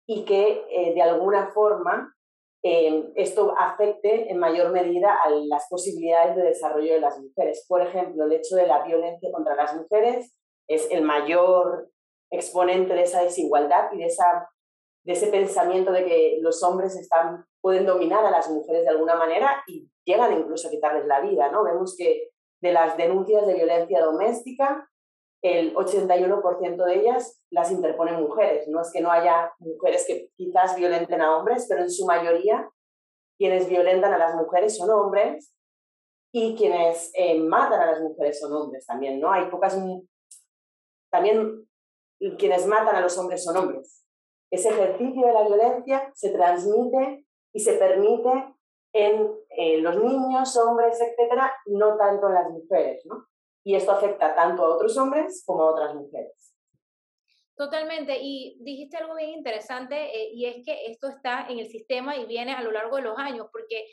y 0.08 0.26
que 0.26 0.66
eh, 0.70 0.94
de 0.94 1.02
alguna 1.02 1.48
forma 1.52 2.14
eh, 2.64 3.12
esto 3.16 3.54
afecte 3.58 4.32
en 4.32 4.40
mayor 4.40 4.72
medida 4.72 5.16
a 5.24 5.30
las 5.30 5.68
posibilidades 5.70 6.36
de 6.36 6.44
desarrollo 6.44 6.94
de 6.94 7.02
las 7.02 7.20
mujeres. 7.20 7.66
Por 7.68 7.82
ejemplo, 7.82 8.26
el 8.26 8.34
hecho 8.34 8.56
de 8.56 8.68
la 8.68 8.84
violencia 8.84 9.30
contra 9.32 9.56
las 9.56 9.76
mujeres 9.76 10.36
es 10.68 10.90
el 10.92 11.04
mayor 11.04 11.90
exponente 12.32 12.94
de 12.94 13.04
esa 13.04 13.24
desigualdad 13.24 13.90
y 13.94 14.00
de 14.00 14.06
esa 14.06 14.50
de 15.08 15.14
ese 15.14 15.28
pensamiento 15.28 15.94
de 15.94 16.04
que 16.04 16.38
los 16.42 16.62
hombres 16.64 16.98
están, 16.98 17.46
pueden 17.62 17.86
dominar 17.86 18.26
a 18.26 18.30
las 18.30 18.50
mujeres 18.50 18.84
de 18.84 18.90
alguna 18.90 19.16
manera 19.16 19.64
y 19.66 19.90
llegan 20.06 20.38
incluso 20.38 20.68
a 20.68 20.72
quitarles 20.72 21.06
la 21.06 21.22
vida. 21.22 21.50
¿no? 21.50 21.64
Vemos 21.64 21.96
que 21.98 22.32
de 22.62 22.74
las 22.74 22.98
denuncias 22.98 23.48
de 23.48 23.54
violencia 23.54 24.02
doméstica, 24.02 24.90
el 25.42 25.74
81% 25.76 26.84
de 26.84 26.96
ellas 27.00 27.42
las 27.50 27.72
interponen 27.72 28.20
mujeres. 28.20 28.68
No 28.68 28.82
es 28.82 28.92
que 28.92 29.00
no 29.00 29.10
haya 29.10 29.54
mujeres 29.60 30.04
que 30.06 30.30
quizás 30.36 30.76
violenten 30.76 31.22
a 31.22 31.38
hombres, 31.38 31.68
pero 31.70 31.84
en 31.84 31.90
su 31.90 32.06
mayoría 32.06 32.70
quienes 33.38 33.70
violentan 33.70 34.12
a 34.14 34.18
las 34.18 34.36
mujeres 34.36 34.76
son 34.76 34.90
hombres 34.90 35.56
y 36.34 36.54
quienes 36.58 37.12
eh, 37.14 37.40
matan 37.40 37.80
a 37.80 37.92
las 37.92 38.02
mujeres 38.02 38.42
son 38.42 38.52
hombres 38.52 38.86
también, 38.86 39.22
¿no? 39.22 39.32
Hay 39.32 39.50
pocas... 39.50 39.80
También 41.10 41.66
quienes 42.38 42.68
matan 42.68 42.98
a 42.98 43.02
los 43.02 43.18
hombres 43.18 43.42
son 43.46 43.56
hombres. 43.56 43.97
Ese 44.50 44.70
ejercicio 44.70 45.28
de 45.28 45.34
la 45.34 45.44
violencia 45.44 46.12
se 46.16 46.30
transmite 46.30 47.26
y 47.54 47.60
se 47.60 47.74
permite 47.74 48.30
en 48.94 49.30
eh, 49.50 49.80
los 49.80 50.02
niños, 50.02 50.56
hombres, 50.58 51.00
etcétera, 51.00 51.54
no 51.66 51.98
tanto 51.98 52.28
en 52.28 52.34
las 52.34 52.50
mujeres, 52.50 53.06
¿no? 53.06 53.28
Y 53.64 53.76
esto 53.76 53.92
afecta 53.92 54.34
tanto 54.34 54.64
a 54.64 54.76
otros 54.76 54.98
hombres 54.98 55.44
como 55.46 55.64
a 55.64 55.72
otras 55.72 55.94
mujeres. 55.94 56.54
Totalmente, 57.56 58.18
y 58.22 58.58
dijiste 58.62 58.98
algo 58.98 59.16
bien 59.16 59.32
interesante, 59.32 59.96
eh, 59.96 60.30
y 60.32 60.46
es 60.46 60.64
que 60.64 60.86
esto 60.86 61.08
está 61.10 61.48
en 61.50 61.60
el 61.60 61.68
sistema 61.68 62.16
y 62.16 62.26
viene 62.26 62.54
a 62.54 62.62
lo 62.62 62.72
largo 62.72 62.98
de 62.98 63.02
los 63.02 63.18
años, 63.18 63.48
porque 63.52 63.86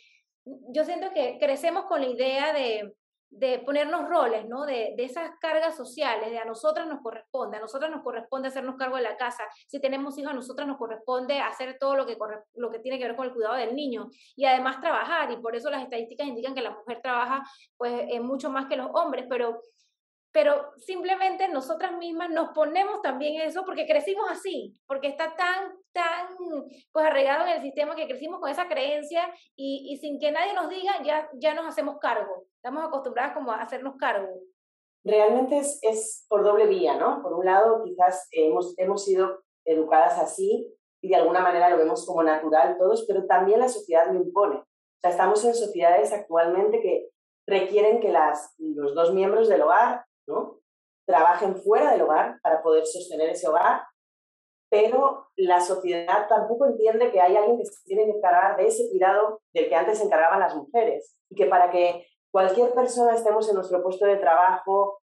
yo 0.44 0.84
siento 0.84 1.12
que 1.14 1.38
crecemos 1.38 1.86
con 1.86 2.02
la 2.02 2.08
idea 2.08 2.52
de, 2.52 2.94
de 3.36 3.58
ponernos 3.60 4.08
roles, 4.08 4.46
¿no? 4.48 4.64
De, 4.64 4.94
de, 4.96 5.04
esas 5.04 5.30
cargas 5.40 5.76
sociales, 5.76 6.30
de 6.30 6.38
a 6.38 6.44
nosotras 6.44 6.86
nos 6.86 7.00
corresponde, 7.00 7.56
a 7.56 7.60
nosotras 7.60 7.90
nos 7.90 8.02
corresponde 8.02 8.48
hacernos 8.48 8.76
cargo 8.76 8.96
de 8.96 9.02
la 9.02 9.16
casa, 9.16 9.44
si 9.66 9.80
tenemos 9.80 10.16
hijos, 10.18 10.32
a 10.32 10.34
nosotras 10.34 10.68
nos 10.68 10.78
corresponde 10.78 11.40
hacer 11.40 11.76
todo 11.78 11.96
lo 11.96 12.06
que, 12.06 12.16
lo 12.54 12.70
que 12.70 12.78
tiene 12.78 12.98
que 12.98 13.06
ver 13.06 13.16
con 13.16 13.26
el 13.26 13.32
cuidado 13.32 13.56
del 13.56 13.74
niño 13.74 14.08
y 14.36 14.44
además 14.44 14.80
trabajar, 14.80 15.30
y 15.32 15.36
por 15.38 15.56
eso 15.56 15.70
las 15.70 15.82
estadísticas 15.82 16.26
indican 16.26 16.54
que 16.54 16.62
la 16.62 16.70
mujer 16.70 17.00
trabaja 17.02 17.42
pues 17.76 18.08
mucho 18.20 18.50
más 18.50 18.66
que 18.66 18.76
los 18.76 18.90
hombres, 18.94 19.26
pero 19.28 19.60
pero 20.34 20.72
simplemente 20.78 21.46
nosotras 21.46 21.96
mismas 21.96 22.28
nos 22.28 22.48
ponemos 22.48 23.00
también 23.02 23.40
eso 23.40 23.64
porque 23.64 23.86
crecimos 23.86 24.28
así, 24.28 24.74
porque 24.84 25.06
está 25.06 25.36
tan, 25.36 25.72
tan 25.92 26.26
pues 26.90 27.06
arraigado 27.06 27.46
en 27.46 27.52
el 27.52 27.62
sistema 27.62 27.94
que 27.94 28.08
crecimos 28.08 28.40
con 28.40 28.50
esa 28.50 28.66
creencia 28.66 29.32
y, 29.54 29.92
y, 29.92 29.96
sin 29.98 30.18
que 30.18 30.32
nadie 30.32 30.52
nos 30.52 30.68
diga 30.68 31.00
ya, 31.04 31.30
ya 31.34 31.54
nos 31.54 31.66
hacemos 31.66 31.98
cargo, 32.00 32.48
estamos 32.64 32.82
acostumbradas 32.82 33.34
como 33.34 33.52
a 33.52 33.60
hacernos 33.60 33.96
cargo. 33.96 34.40
Realmente 35.04 35.58
es, 35.58 35.78
es 35.82 36.24
por 36.30 36.42
doble 36.42 36.66
vía, 36.66 36.96
¿no? 36.96 37.22
Por 37.22 37.34
un 37.34 37.44
lado, 37.44 37.84
quizás 37.84 38.26
hemos, 38.32 38.72
hemos 38.78 39.04
sido 39.04 39.42
educadas 39.66 40.18
así 40.18 40.74
y 41.02 41.10
de 41.10 41.16
alguna 41.16 41.40
manera 41.40 41.68
lo 41.68 41.76
vemos 41.76 42.06
como 42.06 42.22
natural 42.22 42.78
todos, 42.78 43.04
pero 43.06 43.26
también 43.26 43.60
la 43.60 43.68
sociedad 43.68 44.10
lo 44.10 44.14
impone. 44.14 44.56
O 44.56 45.00
sea, 45.02 45.10
estamos 45.10 45.44
en 45.44 45.54
sociedades 45.54 46.14
actualmente 46.14 46.80
que 46.80 47.10
requieren 47.46 48.00
que 48.00 48.08
las, 48.08 48.54
los 48.56 48.94
dos 48.94 49.12
miembros 49.12 49.50
del 49.50 49.60
hogar 49.60 50.06
¿no? 50.26 50.60
Trabajen 51.06 51.56
fuera 51.56 51.92
del 51.92 52.00
hogar 52.00 52.40
para 52.42 52.62
poder 52.62 52.86
sostener 52.86 53.28
ese 53.28 53.46
hogar, 53.46 53.82
pero 54.70 55.28
la 55.36 55.60
sociedad 55.60 56.26
tampoco 56.30 56.64
entiende 56.64 57.12
que 57.12 57.20
hay 57.20 57.36
alguien 57.36 57.58
que 57.58 57.66
se 57.66 57.84
tiene 57.84 58.06
que 58.06 58.16
encargar 58.16 58.56
de 58.56 58.68
ese 58.68 58.88
cuidado 58.88 59.42
del 59.52 59.68
que 59.68 59.74
antes 59.74 59.98
se 59.98 60.04
encargaban 60.04 60.40
las 60.40 60.56
mujeres 60.56 61.14
y 61.28 61.34
que 61.34 61.44
para 61.44 61.70
que 61.70 62.06
cualquier 62.34 62.74
persona 62.74 63.14
estemos 63.14 63.48
en 63.48 63.54
nuestro 63.54 63.80
puesto 63.80 64.06
de 64.06 64.16
trabajo 64.16 64.98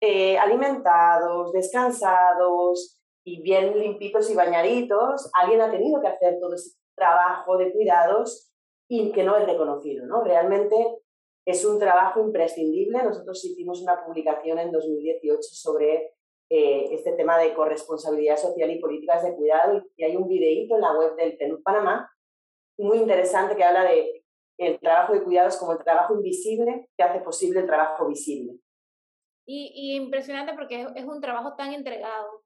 eh, 0.00 0.36
alimentados, 0.36 1.52
descansados, 1.52 2.98
y 3.24 3.40
bien 3.42 3.78
limpitos 3.78 4.28
y 4.28 4.34
bañaditos, 4.34 5.30
alguien 5.34 5.60
ha 5.60 5.70
tenido 5.70 6.00
que 6.00 6.08
hacer 6.08 6.40
todo 6.40 6.56
ese 6.56 6.76
trabajo 6.96 7.56
de 7.58 7.72
cuidados 7.72 8.52
y 8.90 9.12
que 9.12 9.22
no 9.22 9.36
es 9.36 9.46
reconocido, 9.46 10.04
¿no? 10.06 10.24
Realmente 10.24 10.74
es 11.46 11.64
un 11.64 11.78
trabajo 11.78 12.20
imprescindible. 12.20 13.04
Nosotros 13.04 13.44
hicimos 13.44 13.80
una 13.80 14.04
publicación 14.04 14.58
en 14.58 14.72
2018 14.72 15.38
sobre 15.42 16.14
eh, 16.50 16.88
este 16.90 17.12
tema 17.12 17.38
de 17.38 17.54
corresponsabilidad 17.54 18.36
social 18.36 18.68
y 18.68 18.80
políticas 18.80 19.22
de 19.22 19.36
cuidado 19.36 19.80
y 19.96 20.02
hay 20.02 20.16
un 20.16 20.26
videíto 20.26 20.74
en 20.74 20.80
la 20.80 20.98
web 20.98 21.14
del 21.14 21.36
PNUD 21.36 21.62
Panamá 21.62 22.10
muy 22.78 22.98
interesante 22.98 23.54
que 23.54 23.62
habla 23.62 23.84
de 23.84 24.21
el 24.58 24.78
trabajo 24.80 25.12
de 25.12 25.22
cuidados 25.22 25.56
como 25.56 25.72
el 25.72 25.84
trabajo 25.84 26.14
invisible 26.14 26.88
que 26.96 27.02
hace 27.02 27.20
posible 27.20 27.60
el 27.60 27.66
trabajo 27.66 28.06
visible. 28.06 28.58
Y, 29.44 29.96
impresionante 29.96 30.54
porque 30.54 30.86
es, 30.94 31.04
un 31.04 31.20
trabajo 31.20 31.54
tan 31.56 31.72
entregado 31.72 32.44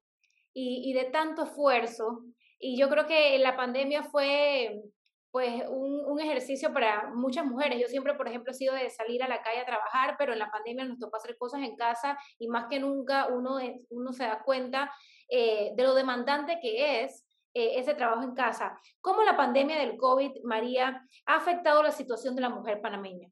y, 0.54 0.92
de 0.94 1.04
tanto 1.04 1.44
esfuerzo. 1.44 2.24
Y 2.58 2.78
yo 2.78 2.88
creo 2.88 3.06
que 3.06 3.38
la 3.38 3.56
pandemia 3.56 4.02
fue 4.04 4.82
pues 5.30 5.64
un, 5.68 6.02
un, 6.06 6.18
ejercicio 6.18 6.72
para 6.72 7.10
muchas 7.12 7.44
mujeres. 7.44 7.78
Yo 7.78 7.88
siempre, 7.88 8.14
por 8.14 8.26
ejemplo, 8.26 8.52
he 8.52 8.54
sido 8.54 8.74
de 8.74 8.88
salir 8.88 9.22
a 9.22 9.28
la 9.28 9.42
calle 9.42 9.60
a 9.60 9.66
trabajar, 9.66 10.16
pero 10.18 10.32
en 10.32 10.38
la 10.38 10.50
pandemia 10.50 10.86
nos 10.86 10.98
tocó 10.98 11.18
hacer 11.18 11.36
cosas 11.36 11.60
en 11.60 11.76
casa 11.76 12.18
y 12.38 12.48
más 12.48 12.68
que 12.70 12.80
nunca 12.80 13.26
uno, 13.26 13.58
uno 13.90 14.12
se 14.14 14.24
da 14.24 14.42
cuenta 14.42 14.90
eh, 15.28 15.72
de 15.76 15.82
lo 15.82 15.94
demandante 15.94 16.58
que 16.62 17.02
es 17.02 17.25
eh, 17.58 17.78
ese 17.78 17.94
trabajo 17.94 18.22
en 18.22 18.34
casa. 18.34 18.78
¿Cómo 19.00 19.22
la 19.22 19.34
pandemia 19.34 19.78
del 19.78 19.96
COVID, 19.96 20.42
María, 20.44 21.02
ha 21.24 21.36
afectado 21.36 21.82
la 21.82 21.90
situación 21.90 22.36
de 22.36 22.42
la 22.42 22.50
mujer 22.50 22.82
panameña? 22.82 23.30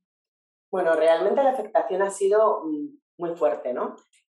Bueno, 0.72 0.94
realmente 0.94 1.42
la 1.42 1.50
afectación 1.50 2.00
ha 2.00 2.08
sido 2.08 2.64
mm, 2.64 2.86
muy 3.18 3.36
fuerte, 3.36 3.74
¿no? 3.74 3.96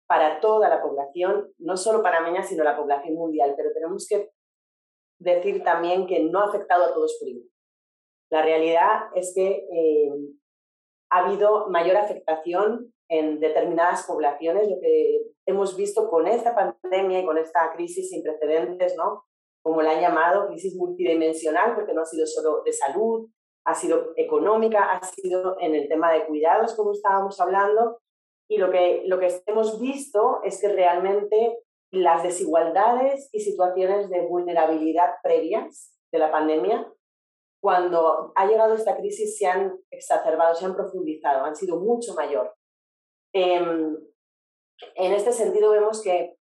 Para 0.08 0.40
toda 0.40 0.68
la 0.68 0.82
población, 0.82 1.52
no 1.58 1.76
solo 1.76 2.02
panameña, 2.02 2.42
sino 2.42 2.64
la 2.64 2.76
población 2.76 3.14
mundial, 3.14 3.54
pero 3.56 3.72
tenemos 3.72 4.08
que 4.08 4.32
decir 5.20 5.62
también 5.62 6.08
que 6.08 6.18
no 6.18 6.40
ha 6.40 6.46
afectado 6.46 6.86
a 6.86 6.92
todos 6.92 7.16
por 7.20 7.28
igual. 7.28 7.48
La 8.28 8.42
realidad 8.42 9.04
es 9.14 9.32
que 9.36 9.68
eh, 9.70 10.10
ha 11.12 11.26
habido 11.26 11.68
mayor 11.68 11.96
afectación 11.96 12.92
en 13.08 13.38
determinadas 13.38 14.04
poblaciones, 14.04 14.68
lo 14.68 14.80
que 14.80 15.20
hemos 15.46 15.76
visto 15.76 16.10
con 16.10 16.26
esta 16.26 16.56
pandemia 16.56 17.20
y 17.20 17.24
con 17.24 17.38
esta 17.38 17.72
crisis 17.72 18.10
sin 18.10 18.24
precedentes, 18.24 18.96
¿no? 18.96 19.26
Como 19.66 19.82
la 19.82 19.90
han 19.90 20.00
llamado, 20.00 20.46
crisis 20.46 20.76
multidimensional, 20.76 21.74
porque 21.74 21.92
no 21.92 22.02
ha 22.02 22.06
sido 22.06 22.24
solo 22.24 22.62
de 22.62 22.72
salud, 22.72 23.28
ha 23.64 23.74
sido 23.74 24.12
económica, 24.14 24.92
ha 24.92 25.04
sido 25.04 25.56
en 25.58 25.74
el 25.74 25.88
tema 25.88 26.12
de 26.12 26.24
cuidados, 26.24 26.76
como 26.76 26.92
estábamos 26.92 27.40
hablando, 27.40 27.98
y 28.48 28.58
lo 28.58 28.70
que, 28.70 29.02
lo 29.06 29.18
que 29.18 29.42
hemos 29.44 29.80
visto 29.80 30.38
es 30.44 30.60
que 30.60 30.68
realmente 30.68 31.58
las 31.90 32.22
desigualdades 32.22 33.28
y 33.32 33.40
situaciones 33.40 34.08
de 34.08 34.20
vulnerabilidad 34.20 35.14
previas 35.20 35.98
de 36.12 36.18
la 36.20 36.30
pandemia 36.30 36.88
cuando 37.60 38.32
ha 38.36 38.46
llegado 38.46 38.74
esta 38.74 38.96
crisis 38.96 39.36
se 39.36 39.48
han 39.48 39.76
exacerbado, 39.90 40.54
se 40.54 40.64
han 40.64 40.76
profundizado, 40.76 41.44
han 41.44 41.56
sido 41.56 41.80
mucho 41.80 42.14
mayor. 42.14 42.54
Em, 43.34 43.96
en 44.94 45.12
este 45.12 45.32
sentido 45.32 45.72
vemos 45.72 46.00
que 46.04 46.35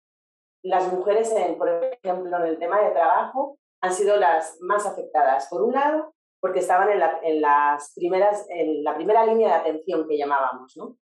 las 0.65 0.91
mujeres, 0.93 1.33
por 1.59 1.69
ejemplo, 1.69 2.37
en 2.39 2.47
el 2.47 2.59
tema 2.59 2.81
de 2.81 2.91
trabajo, 2.91 3.59
han 3.83 3.93
sido 3.93 4.17
las 4.17 4.57
más 4.61 4.87
afectadas. 4.87 5.47
Por 5.49 5.63
un 5.63 5.75
lado, 5.75 6.15
porque 6.41 6.61
estaban 6.61 6.91
en 6.91 6.99
la, 6.99 7.21
las 7.23 7.93
primeras, 7.95 8.47
en 8.49 8.83
la 8.83 8.95
primera 8.95 9.27
línea 9.27 9.49
de 9.49 9.55
atención 9.55 10.09
que 10.09 10.17
llamábamos. 10.17 10.75
¿no? 10.77 10.97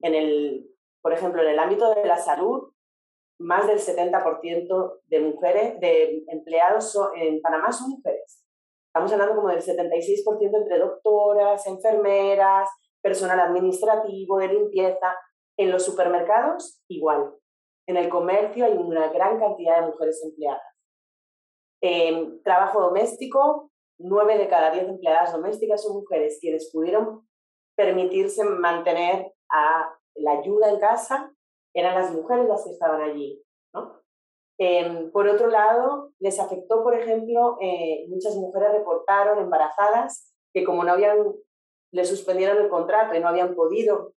En 0.00 0.14
el, 0.14 0.66
por 1.00 1.12
ejemplo, 1.12 1.42
en 1.42 1.50
el 1.50 1.58
ámbito 1.58 1.94
de 1.94 2.04
la 2.04 2.16
salud, 2.16 2.72
más 3.38 3.66
del 3.68 3.78
70% 3.78 5.00
de 5.06 5.20
mujeres, 5.20 5.80
de 5.80 6.24
empleados 6.28 6.98
en 7.16 7.40
Panamá 7.40 7.72
son 7.72 7.90
mujeres. 7.90 8.44
Estamos 8.88 9.12
hablando 9.12 9.36
como 9.36 9.48
del 9.48 9.62
76% 9.62 10.56
entre 10.56 10.78
doctoras, 10.78 11.66
enfermeras, 11.66 12.68
personal 13.00 13.38
administrativo, 13.40 14.38
de 14.38 14.48
limpieza. 14.48 15.16
En 15.56 15.70
los 15.70 15.84
supermercados, 15.84 16.82
igual. 16.88 17.32
En 17.86 17.96
el 17.96 18.08
comercio 18.08 18.64
hay 18.64 18.72
una 18.72 19.08
gran 19.08 19.38
cantidad 19.38 19.80
de 19.80 19.88
mujeres 19.88 20.22
empleadas. 20.24 20.62
En 21.82 22.42
trabajo 22.42 22.80
doméstico, 22.80 23.70
nueve 23.98 24.38
de 24.38 24.48
cada 24.48 24.70
diez 24.70 24.88
empleadas 24.88 25.32
domésticas 25.32 25.82
son 25.82 25.96
mujeres 25.96 26.38
quienes 26.40 26.70
pudieron 26.72 27.28
permitirse 27.76 28.44
mantener 28.44 29.32
a 29.50 29.94
la 30.14 30.32
ayuda 30.38 30.70
en 30.70 30.78
casa, 30.78 31.32
eran 31.74 31.94
las 31.94 32.12
mujeres 32.12 32.46
las 32.46 32.64
que 32.64 32.70
estaban 32.70 33.02
allí. 33.02 33.42
Em, 34.56 35.10
por 35.10 35.26
otro 35.26 35.48
lado, 35.48 36.12
les 36.20 36.38
afectó, 36.38 36.84
por 36.84 36.94
ejemplo, 36.94 37.58
eh, 37.60 38.06
muchas 38.08 38.36
mujeres 38.36 38.72
reportaron 38.72 39.40
embarazadas 39.40 40.32
que 40.52 40.62
como 40.62 40.84
no 40.84 40.92
habían, 40.92 41.34
le 41.92 42.04
suspendieron 42.04 42.58
el 42.58 42.68
contrato 42.68 43.14
y 43.14 43.20
no 43.20 43.28
habían 43.28 43.56
podido 43.56 44.14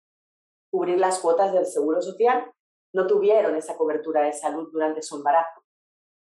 cubrir 0.70 0.98
las 0.98 1.20
cuotas 1.20 1.54
del 1.54 1.64
seguro 1.64 2.02
social, 2.02 2.52
no 2.96 3.06
tuvieron 3.06 3.54
esa 3.56 3.76
cobertura 3.76 4.22
de 4.22 4.32
salud 4.32 4.70
durante 4.72 5.02
su 5.02 5.16
embarazo. 5.16 5.60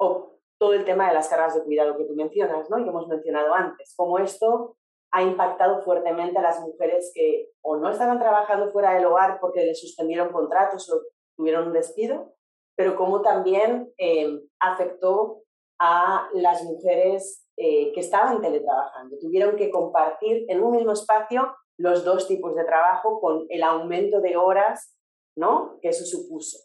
O 0.01 0.39
todo 0.59 0.73
el 0.73 0.87
tema 0.87 1.07
de 1.09 1.15
las 1.15 1.29
cargas 1.29 1.55
de 1.55 1.63
cuidado 1.63 1.99
que 1.99 2.05
tú 2.05 2.15
mencionas, 2.15 2.71
¿no? 2.71 2.79
Y 2.79 2.89
hemos 2.89 3.07
mencionado 3.09 3.55
antes, 3.55 3.95
como 3.95 4.19
esto 4.19 4.79
ha 5.13 5.23
impactado 5.23 5.83
fuertemente 5.83 6.39
a 6.39 6.43
las 6.43 6.61
mujeres 6.61 7.13
que 7.15 7.51
o 7.61 7.77
no 7.77 7.91
estaban 7.91 8.19
trabajando 8.19 8.71
fuera 8.71 8.95
del 8.95 9.05
hogar 9.05 9.39
porque 9.39 9.65
les 9.67 9.79
suspendieron 9.79 10.33
contratos 10.33 10.91
o 10.91 11.03
tuvieron 11.37 11.69
un 11.69 11.73
despido, 11.75 12.33
pero 12.75 12.97
cómo 12.97 13.21
también 13.21 13.93
eh, 13.99 14.41
afectó 14.59 15.43
a 15.79 16.31
las 16.33 16.65
mujeres 16.65 17.47
eh, 17.59 17.93
que 17.93 18.01
estaban 18.01 18.41
teletrabajando. 18.41 19.19
Tuvieron 19.19 19.57
que 19.57 19.71
compartir 19.71 20.47
en 20.49 20.63
un 20.63 20.73
mismo 20.73 20.93
espacio 20.93 21.55
los 21.79 22.03
dos 22.03 22.27
tipos 22.27 22.55
de 22.57 22.65
trabajo 22.65 23.21
con 23.21 23.45
el 23.51 23.63
aumento 23.63 24.23
de 24.23 24.39
horas 24.39 24.96
¿no? 25.37 25.79
que 25.81 25.89
eso 25.89 26.05
supuso. 26.05 26.59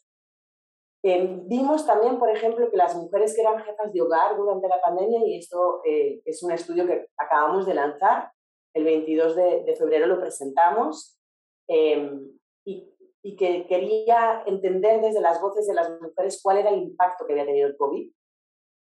Eh, 1.04 1.42
vimos 1.46 1.86
también, 1.86 2.20
por 2.20 2.30
ejemplo, 2.30 2.70
que 2.70 2.78
las 2.78 2.96
mujeres 2.96 3.36
que 3.36 3.42
eran 3.42 3.64
jefas 3.64 3.92
de 3.92 4.02
hogar 4.02 4.38
durante 4.38 4.68
la 4.68 4.80
pandemia, 4.82 5.20
y 5.26 5.38
esto 5.38 5.82
es 5.84 6.44
un 6.44 6.52
estudio 6.52 6.86
que 6.86 7.08
acabamos 7.18 7.66
de 7.66 7.74
lanzar, 7.74 8.32
el 8.74 8.84
22 8.84 9.36
de, 9.36 9.64
de 9.64 9.76
febrero 9.76 10.06
lo 10.06 10.20
presentamos, 10.20 11.20
y 11.68 12.92
y 13.24 13.36
que 13.36 13.68
quería 13.68 14.44
entender 14.46 15.02
desde 15.02 15.22
las 15.22 15.40
voces 15.42 15.68
de 15.68 15.74
las 15.74 15.90
mujeres 16.02 16.40
cuál 16.42 16.58
era 16.58 16.70
el 16.70 16.82
impacto 16.82 17.26
que 17.26 17.34
había 17.34 17.46
tenido 17.46 17.68
el 17.68 17.78
COVID 17.78 18.12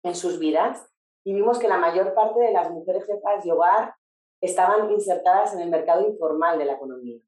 en 0.03 0.15
sus 0.15 0.39
vidas. 0.39 0.87
Y 1.23 1.33
vimos 1.33 1.59
que 1.59 1.67
la 1.67 1.77
mayor 1.77 2.13
parte 2.13 2.39
de 2.39 2.51
las 2.51 2.69
mujeres 2.71 3.05
jefas 3.05 3.43
de 3.43 3.51
hogar 3.51 3.95
estaban 4.41 4.91
insertadas 4.91 5.53
en 5.53 5.61
el 5.61 5.69
mercado 5.69 6.05
informal 6.07 6.57
de 6.57 6.65
la 6.65 6.73
economía. 6.73 7.19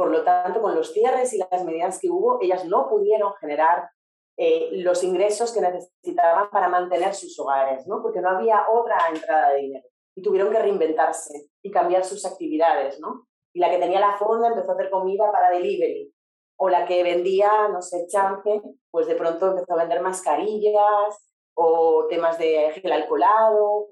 Por 0.00 0.10
lo 0.10 0.24
tanto, 0.24 0.62
con 0.62 0.74
los 0.74 0.94
cierres 0.94 1.34
y 1.34 1.38
las 1.50 1.62
medidas 1.62 1.98
que 2.00 2.08
hubo, 2.08 2.38
ellas 2.40 2.64
no 2.64 2.88
pudieron 2.88 3.34
generar 3.34 3.90
eh, 4.38 4.70
los 4.72 5.04
ingresos 5.04 5.52
que 5.52 5.60
necesitaban 5.60 6.48
para 6.48 6.70
mantener 6.70 7.12
sus 7.14 7.38
hogares, 7.38 7.86
¿no? 7.86 8.00
porque 8.00 8.22
no 8.22 8.30
había 8.30 8.64
otra 8.72 8.96
entrada 9.12 9.50
de 9.50 9.58
dinero. 9.58 9.86
Y 10.16 10.22
tuvieron 10.22 10.50
que 10.50 10.58
reinventarse 10.58 11.50
y 11.62 11.70
cambiar 11.70 12.02
sus 12.02 12.24
actividades. 12.24 12.98
¿no? 12.98 13.26
Y 13.52 13.60
la 13.60 13.68
que 13.68 13.76
tenía 13.76 14.00
la 14.00 14.16
fonda 14.16 14.48
empezó 14.48 14.70
a 14.70 14.74
hacer 14.74 14.88
comida 14.88 15.30
para 15.30 15.50
delivery 15.50 16.10
o 16.56 16.70
la 16.70 16.86
que 16.86 17.02
vendía, 17.02 17.68
no 17.68 17.82
sé, 17.82 18.06
champe, 18.08 18.62
pues 18.90 19.06
de 19.06 19.16
pronto 19.16 19.48
empezó 19.48 19.74
a 19.74 19.82
vender 19.82 20.00
mascarillas 20.00 21.30
o 21.52 22.06
temas 22.08 22.38
de 22.38 22.70
gel 22.72 22.92
alcoholado. 22.92 23.88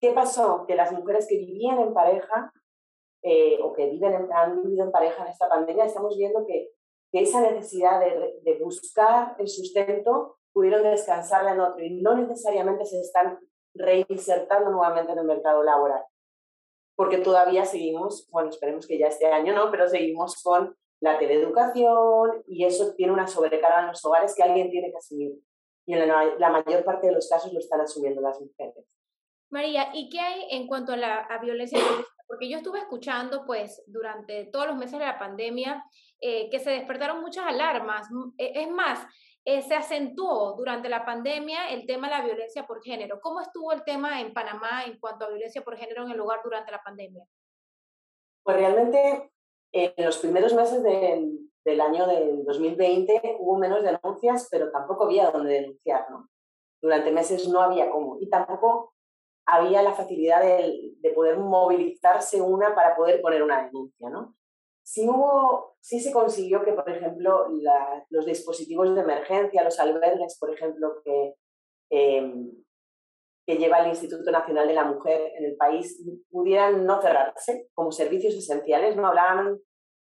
¿Qué 0.00 0.12
pasó? 0.12 0.66
Que 0.68 0.76
las 0.76 0.92
mujeres 0.92 1.26
que 1.28 1.36
vivían 1.36 1.80
en 1.80 1.92
pareja 1.92 2.52
eh, 3.28 3.58
o 3.60 3.72
que 3.72 3.90
viven 3.90 4.28
han 4.32 4.62
vivido 4.62 4.84
en 4.84 4.92
pareja 4.92 5.24
en 5.24 5.32
esta 5.32 5.48
pandemia, 5.48 5.84
estamos 5.84 6.16
viendo 6.16 6.46
que, 6.46 6.70
esa 7.10 7.40
necesidad 7.40 7.98
de, 7.98 8.40
de, 8.42 8.58
buscar 8.62 9.36
el 9.38 9.48
sustento 9.48 10.36
pudieron 10.52 10.82
descansarla 10.82 11.52
en 11.52 11.60
otro 11.60 11.82
y 11.82 12.02
no 12.02 12.14
necesariamente 12.14 12.84
se 12.84 13.00
están 13.00 13.38
reinsertando 13.72 14.70
nuevamente 14.70 15.12
en 15.12 15.20
el 15.20 15.24
mercado 15.24 15.62
laboral. 15.62 16.04
Porque 16.94 17.16
todavía 17.16 17.64
seguimos, 17.64 18.28
bueno, 18.30 18.50
esperemos 18.50 18.86
que 18.86 18.98
ya 18.98 19.06
este 19.06 19.32
año 19.32 19.54
no, 19.54 19.70
pero 19.70 19.88
seguimos 19.88 20.42
con 20.42 20.76
la 21.00 21.18
teleeducación 21.18 22.44
y 22.46 22.66
eso 22.66 22.94
tiene 22.94 23.14
una 23.14 23.26
sobrecarga 23.26 23.80
en 23.80 23.88
los 23.88 24.04
hogares 24.04 24.34
que 24.34 24.42
alguien 24.42 24.70
tiene 24.70 24.90
que 24.90 24.98
asumir. 24.98 25.32
Y 25.86 25.94
en 25.94 26.06
la, 26.06 26.50
mayor 26.50 26.84
parte 26.84 27.06
de 27.06 27.14
los 27.14 27.30
casos 27.30 27.50
lo 27.50 27.60
están 27.60 27.80
asumiendo 27.80 28.20
las 28.20 28.38
mujeres. 28.38 28.84
María, 29.48 29.88
¿y 29.94 30.10
qué 30.10 30.20
hay 30.20 30.48
en 30.50 30.66
cuanto 30.66 30.92
a 30.92 30.98
la 30.98 31.26
violencia 31.40 31.78
Porque 32.26 32.48
yo 32.48 32.58
estuve 32.58 32.80
escuchando, 32.80 33.44
pues, 33.46 33.82
durante 33.86 34.46
todos 34.46 34.66
los 34.66 34.76
meses 34.76 34.98
de 34.98 35.06
la 35.06 35.18
pandemia, 35.18 35.84
eh, 36.20 36.50
que 36.50 36.58
se 36.58 36.70
despertaron 36.70 37.20
muchas 37.20 37.46
alarmas. 37.46 38.08
E, 38.36 38.62
es 38.62 38.70
más, 38.70 39.06
eh, 39.44 39.62
se 39.62 39.74
acentuó 39.74 40.54
durante 40.56 40.88
la 40.88 41.04
pandemia 41.04 41.68
el 41.70 41.86
tema 41.86 42.08
de 42.08 42.16
la 42.16 42.24
violencia 42.24 42.66
por 42.66 42.82
género. 42.82 43.20
¿Cómo 43.20 43.40
estuvo 43.40 43.72
el 43.72 43.84
tema 43.84 44.20
en 44.20 44.34
Panamá 44.34 44.84
en 44.84 44.98
cuanto 44.98 45.24
a 45.24 45.28
violencia 45.28 45.62
por 45.62 45.76
género 45.76 46.04
en 46.04 46.10
el 46.10 46.20
hogar 46.20 46.40
durante 46.42 46.72
la 46.72 46.82
pandemia? 46.82 47.24
Pues 48.42 48.56
realmente 48.56 49.30
en 49.72 50.04
los 50.04 50.18
primeros 50.18 50.52
meses 50.52 50.82
del, 50.82 51.38
del 51.64 51.80
año 51.80 52.06
del 52.06 52.44
2020 52.44 53.36
hubo 53.38 53.58
menos 53.58 53.82
denuncias, 53.82 54.48
pero 54.50 54.70
tampoco 54.70 55.04
había 55.04 55.30
dónde 55.30 55.52
denunciar, 55.52 56.10
¿no? 56.10 56.28
Durante 56.82 57.12
meses 57.12 57.48
no 57.48 57.60
había 57.60 57.90
cómo. 57.90 58.18
Y 58.20 58.28
tampoco 58.28 58.94
había 59.46 59.82
la 59.82 59.94
facilidad 59.94 60.42
de, 60.42 60.94
de, 60.98 61.10
poder 61.10 61.38
movilizarse 61.38 62.40
una 62.42 62.74
para 62.74 62.96
poder 62.96 63.20
poner 63.22 63.42
una 63.42 63.64
denuncia, 63.64 64.10
¿no? 64.10 64.34
Sí, 64.82 65.08
hubo, 65.08 65.76
sí 65.80 66.00
se 66.00 66.12
consiguió 66.12 66.64
que, 66.64 66.72
por 66.72 66.88
ejemplo, 66.88 67.48
los 68.10 68.26
dispositivos 68.26 68.94
de 68.94 69.00
emergencia, 69.00 69.64
los 69.64 69.80
albergues, 69.80 70.38
por 70.38 70.54
ejemplo, 70.54 71.00
que, 71.04 71.34
em, 71.90 72.52
que 73.46 73.56
lleva 73.56 73.80
el 73.80 73.88
Instituto 73.88 74.30
Nacional 74.30 74.68
de 74.68 74.74
la 74.74 74.84
Mujer 74.84 75.32
en 75.36 75.44
el 75.44 75.56
país, 75.56 76.00
pudieran 76.30 76.84
no 76.84 77.00
cerrarse 77.00 77.68
como 77.74 77.90
servicios 77.90 78.34
esenciales, 78.34 78.96
no 78.96 79.08
hablaban, 79.08 79.58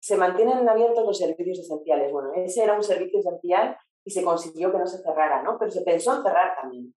se 0.01 0.17
mantienen 0.17 0.67
abiertos 0.67 1.05
los 1.05 1.17
servicios 1.17 1.59
esenciales. 1.59 2.11
Bueno, 2.11 2.31
ese 2.33 2.63
era 2.63 2.73
un 2.73 2.83
servicio 2.83 3.19
esencial 3.19 3.77
y 4.05 4.11
se 4.11 4.23
consiguió 4.23 4.71
que 4.71 4.79
no 4.79 4.87
se 4.87 5.01
cerrara, 5.03 5.43
¿no? 5.43 5.57
Pero 5.59 5.71
se 5.71 5.81
pensó 5.81 6.15
en 6.15 6.23
cerrar 6.23 6.55
también. 6.59 6.93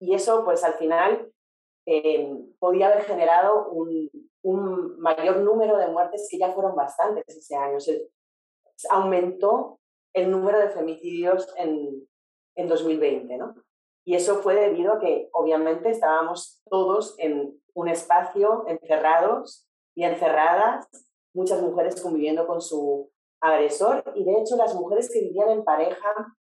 Y 0.00 0.14
eso, 0.14 0.44
pues 0.44 0.64
al 0.64 0.74
final, 0.74 1.30
eh, 1.86 2.36
podía 2.58 2.88
haber 2.88 3.04
generado 3.04 3.68
un, 3.70 4.10
un, 4.42 4.98
mayor 4.98 5.38
número 5.38 5.78
de 5.78 5.86
muertes 5.86 6.28
que 6.30 6.38
ya 6.38 6.52
fueron 6.52 6.74
bastantes 6.74 7.24
ese 7.28 7.56
año. 7.56 7.80
Se, 7.80 8.10
aumentó 8.90 9.78
el 10.12 10.30
número 10.30 10.58
de 10.58 10.68
femicidios 10.68 11.48
en, 11.56 12.06
en 12.56 12.68
2020, 12.68 13.36
¿no? 13.38 13.54
Y 14.04 14.14
eso 14.14 14.36
fue 14.36 14.54
debido 14.54 14.94
a 14.94 14.98
que 14.98 15.28
obviamente 15.32 15.90
estábamos 15.90 16.62
todos 16.68 17.14
en 17.18 17.60
un 17.74 17.88
espacio 17.88 18.64
encerrados 18.68 19.68
y 19.94 20.04
encerradas, 20.04 20.86
muchas 21.34 21.62
mujeres 21.62 22.00
conviviendo 22.00 22.46
con 22.46 22.60
su 22.60 23.10
agresor 23.40 24.04
y 24.14 24.24
de 24.24 24.38
hecho 24.40 24.56
las 24.56 24.74
mujeres 24.74 25.10
que 25.10 25.20
vivían 25.20 25.50
en 25.50 25.64
pareja 25.64 26.36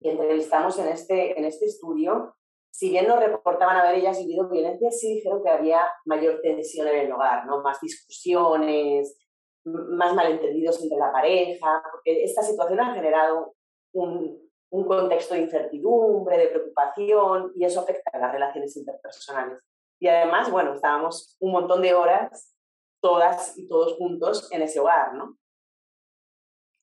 y 0.00 0.10
entrevistamos 0.10 0.78
en 0.78 0.88
este, 0.88 1.38
en 1.38 1.44
este 1.44 1.66
estudio 1.66 2.34
si 2.76 2.90
bien 2.90 3.08
no 3.08 3.18
reportaban 3.18 3.78
haber 3.78 3.94
ellas 3.94 4.18
vivido 4.18 4.50
violencia, 4.50 4.90
sí 4.90 5.14
dijeron 5.14 5.42
que 5.42 5.48
había 5.48 5.80
mayor 6.04 6.42
tensión 6.42 6.86
en 6.88 7.06
el 7.06 7.12
hogar, 7.12 7.46
¿no? 7.46 7.62
Más 7.62 7.80
discusiones, 7.80 9.18
más 9.64 10.14
malentendidos 10.14 10.82
entre 10.82 10.98
la 10.98 11.10
pareja, 11.10 11.82
porque 11.90 12.22
esta 12.22 12.42
situación 12.42 12.78
ha 12.80 12.92
generado 12.92 13.54
un, 13.94 14.38
un 14.68 14.84
contexto 14.84 15.32
de 15.32 15.40
incertidumbre, 15.40 16.36
de 16.36 16.48
preocupación, 16.48 17.50
y 17.54 17.64
eso 17.64 17.80
afecta 17.80 18.10
a 18.12 18.18
las 18.18 18.32
relaciones 18.32 18.76
interpersonales. 18.76 19.58
Y 19.98 20.08
además, 20.08 20.50
bueno, 20.50 20.74
estábamos 20.74 21.34
un 21.40 21.52
montón 21.52 21.80
de 21.80 21.94
horas, 21.94 22.54
todas 23.00 23.56
y 23.56 23.66
todos 23.68 23.94
juntos 23.96 24.52
en 24.52 24.60
ese 24.60 24.80
hogar, 24.80 25.14
¿no? 25.14 25.38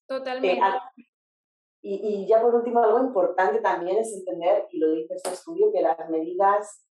Totalmente. 0.07 0.59
Eh, 0.59 1.05
y, 1.85 2.25
ya 2.27 2.41
por 2.41 2.55
último, 2.55 2.79
algo 2.79 2.99
importante 2.99 3.59
también 3.59 3.97
es 3.97 4.13
entender, 4.13 4.67
y 4.71 4.79
lo 4.79 4.91
dice 4.93 5.15
este 5.15 5.31
estudio, 5.31 5.71
que 5.73 5.81
las 5.81 6.09
medidas 6.09 6.87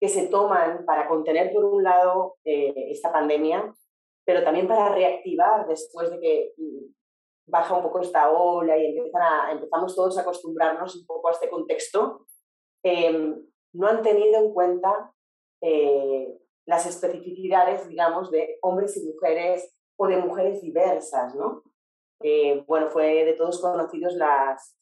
que 0.00 0.08
se 0.08 0.26
toman 0.26 0.84
para 0.84 1.06
contener, 1.06 1.52
por 1.52 1.64
un 1.64 1.84
lado, 1.84 2.38
eh, 2.44 2.74
esta 2.90 3.12
pandemia, 3.12 3.72
pero 4.24 4.42
también 4.42 4.66
para 4.66 4.92
reactivar 4.92 5.68
después 5.68 6.10
de 6.10 6.18
que 6.18 6.54
mm, 6.56 6.92
baja 7.46 7.76
un 7.76 7.84
poco 7.84 8.00
esta 8.00 8.32
ola 8.32 8.76
y 8.76 8.86
empiezan 8.86 9.50
empezamos 9.52 9.94
todos 9.94 10.18
a 10.18 10.22
acostumbrarnos 10.22 10.96
un 10.96 11.06
poco 11.06 11.28
a 11.28 11.32
este 11.32 11.48
contexto, 11.48 12.26
em, 12.82 13.46
no 13.74 13.86
han 13.86 14.02
tenido 14.02 14.40
en 14.40 14.52
cuenta 14.52 15.12
eh, 15.60 16.36
las 16.66 16.86
especificidades, 16.86 17.88
digamos, 17.88 18.32
de 18.32 18.58
hombres 18.62 18.96
y 18.96 19.06
mujeres 19.06 19.72
o 19.96 20.08
de 20.08 20.16
mujeres 20.16 20.60
diversas, 20.62 21.36
¿no? 21.36 21.62
Eh, 22.22 22.64
bueno, 22.66 22.90
fue 22.90 23.24
de 23.24 23.34
todos 23.34 23.60
conocidos 23.60 24.14
las, 24.14 24.76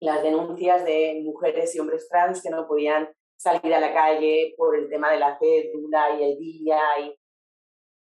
las 0.00 0.22
denuncias 0.22 0.84
de 0.84 1.20
mujeres 1.24 1.74
y 1.74 1.80
hombres 1.80 2.08
trans 2.08 2.42
que 2.42 2.50
no 2.50 2.66
podían 2.66 3.08
salir 3.36 3.72
a 3.74 3.80
la 3.80 3.92
calle 3.92 4.54
por 4.56 4.76
el 4.76 4.88
tema 4.88 5.10
de 5.12 5.18
la 5.18 5.38
cédula 5.38 6.18
y 6.18 6.24
el 6.24 6.38
día, 6.38 6.80
y, 7.00 7.14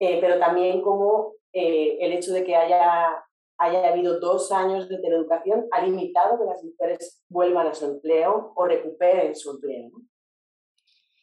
eh, 0.00 0.18
pero 0.20 0.38
también 0.38 0.80
como 0.82 1.34
eh, 1.52 1.98
el 2.00 2.12
hecho 2.12 2.32
de 2.32 2.44
que 2.44 2.56
haya, 2.56 3.22
haya 3.58 3.88
habido 3.88 4.18
dos 4.18 4.50
años 4.50 4.88
de 4.88 4.98
teleeducación 4.98 5.66
ha 5.70 5.84
limitado 5.84 6.38
que 6.38 6.46
las 6.46 6.64
mujeres 6.64 7.22
vuelvan 7.28 7.66
a 7.66 7.74
su 7.74 7.84
empleo 7.86 8.52
o 8.54 8.64
recuperen 8.64 9.34
su 9.34 9.50
empleo. 9.50 9.90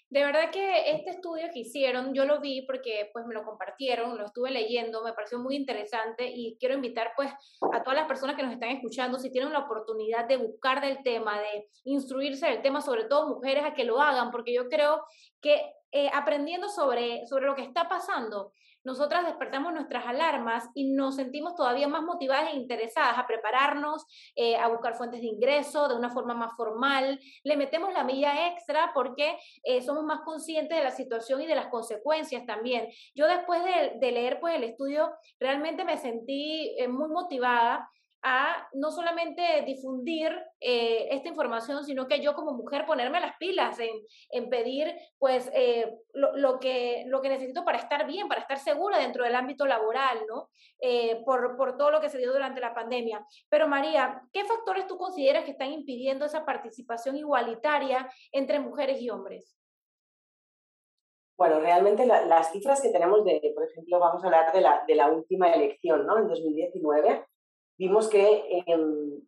De 0.10 0.24
verdad 0.24 0.52
que 0.52 0.92
este 0.92 1.10
estudio 1.10 1.48
que 1.52 1.60
hicieron, 1.60 2.14
yo 2.14 2.24
lo 2.24 2.40
vi 2.40 2.62
porque 2.62 3.10
pues 3.12 3.26
me 3.26 3.34
lo 3.34 3.44
compartieron, 3.44 4.18
lo 4.18 4.26
estuve 4.26 4.52
leyendo, 4.52 5.04
me 5.04 5.12
pareció 5.12 5.38
muy 5.38 5.58
interesante 5.58 6.32
y 6.34 6.56
quiero 6.60 6.76
invitar 6.76 7.12
pues 7.18 7.30
a 7.74 7.84
todas 7.84 8.00
las 8.00 8.08
personas 8.08 8.38
que 8.38 8.44
nos 8.44 8.54
están 8.54 8.70
escuchando, 8.70 9.20
si 9.20 9.30
tienen 9.30 9.52
la 9.52 9.60
oportunidad 9.60 10.26
de 10.26 10.38
buscar 10.38 10.80
del 10.80 11.04
tema, 11.04 11.38
de 11.42 11.68
instruirse 11.84 12.48
del 12.48 12.62
tema, 12.62 12.80
sobre 12.80 13.04
todo 13.04 13.36
mujeres, 13.36 13.66
a 13.66 13.74
que 13.74 13.84
lo 13.84 14.00
hagan, 14.00 14.32
porque 14.32 14.54
yo 14.54 14.70
creo 14.70 15.04
que 15.42 15.74
eh, 15.92 16.10
aprendiendo 16.14 16.70
sobre, 16.70 17.28
sobre 17.28 17.46
lo 17.46 17.56
que 17.56 17.64
está 17.64 17.90
pasando, 17.90 18.54
nosotras 18.88 19.26
despertamos 19.26 19.74
nuestras 19.74 20.06
alarmas 20.06 20.70
y 20.74 20.94
nos 20.94 21.18
sentimos 21.18 21.56
todavía 21.56 21.90
más 21.90 22.04
motivadas 22.04 22.54
e 22.54 22.56
interesadas 22.56 23.18
a 23.18 23.28
prepararnos, 23.28 24.06
eh, 24.34 24.56
a 24.56 24.70
buscar 24.70 24.96
fuentes 24.96 25.20
de 25.20 25.28
ingreso 25.28 25.90
de 25.90 25.96
una 25.96 26.10
forma 26.10 26.34
más 26.34 26.56
formal. 26.56 27.20
Le 27.44 27.58
metemos 27.58 27.92
la 27.92 28.06
milla 28.06 28.48
extra 28.48 28.92
porque 28.94 29.38
eh, 29.66 29.82
somos 29.82 30.06
más 30.06 30.22
conscientes 30.22 30.78
de 30.78 30.86
la 30.86 30.92
situación 30.92 31.42
y 31.42 31.48
de 31.48 31.56
las 31.56 31.68
consecuencias 31.68 32.46
también. 32.46 32.88
Yo 33.14 33.28
después 33.28 33.62
de, 33.62 34.00
de 34.00 34.12
leer 34.14 34.40
pues, 34.40 34.56
el 34.56 34.64
estudio 34.64 35.12
realmente 35.38 35.84
me 35.84 35.98
sentí 35.98 36.74
muy 36.88 37.10
motivada 37.10 37.90
a 38.30 38.68
no 38.74 38.92
solamente 38.92 39.64
difundir 39.66 40.30
eh, 40.60 41.08
esta 41.12 41.30
información, 41.30 41.86
sino 41.86 42.10
que 42.10 42.20
yo 42.20 42.34
como 42.34 42.52
mujer 42.52 42.86
ponerme 42.86 43.22
las 43.22 43.38
pilas 43.38 43.80
en, 43.80 43.96
en 44.32 44.50
pedir 44.50 44.94
pues 45.18 45.50
eh, 45.54 45.98
lo, 46.14 46.60
que, 46.60 47.06
lo 47.08 47.22
que 47.22 47.30
necesito 47.30 47.64
para 47.64 47.78
estar 47.78 48.06
bien, 48.06 48.28
para 48.28 48.42
estar 48.42 48.60
segura 48.60 48.98
dentro 49.00 49.24
del 49.24 49.34
ámbito 49.34 49.66
laboral, 49.66 50.26
¿no? 50.28 50.50
Eh, 50.82 51.22
por, 51.24 51.56
por 51.56 51.78
todo 51.78 51.90
lo 51.90 52.02
que 52.02 52.10
se 52.10 52.18
dio 52.18 52.34
durante 52.34 52.60
la 52.60 52.76
pandemia. 52.76 53.26
Pero 53.48 53.70
María, 53.70 54.22
¿qué 54.34 54.44
factores 54.44 54.88
tú 54.88 54.98
consideras 54.98 55.46
que 55.46 55.52
están 55.52 55.72
impidiendo 55.72 56.26
esa 56.26 56.44
participación 56.44 57.16
igualitaria 57.16 58.12
entre 58.34 58.60
mujeres 58.60 59.02
y 59.02 59.10
hombres? 59.10 59.58
Bueno, 61.38 61.62
realmente 61.62 62.06
las 62.06 62.52
cifras 62.52 62.82
que 62.82 62.90
tenemos 62.90 63.24
de, 63.24 63.54
por 63.56 63.64
ejemplo, 63.64 64.00
vamos 64.00 64.22
a 64.22 64.26
hablar 64.26 64.52
de 64.52 64.60
la, 64.60 64.84
de 64.86 64.96
la 64.96 65.10
última 65.10 65.48
elección, 65.48 66.06
¿no? 66.06 66.18
En 66.18 66.28
2019, 66.28 67.26
vimos 67.78 68.10
que 68.10 68.64
em, 68.66 69.22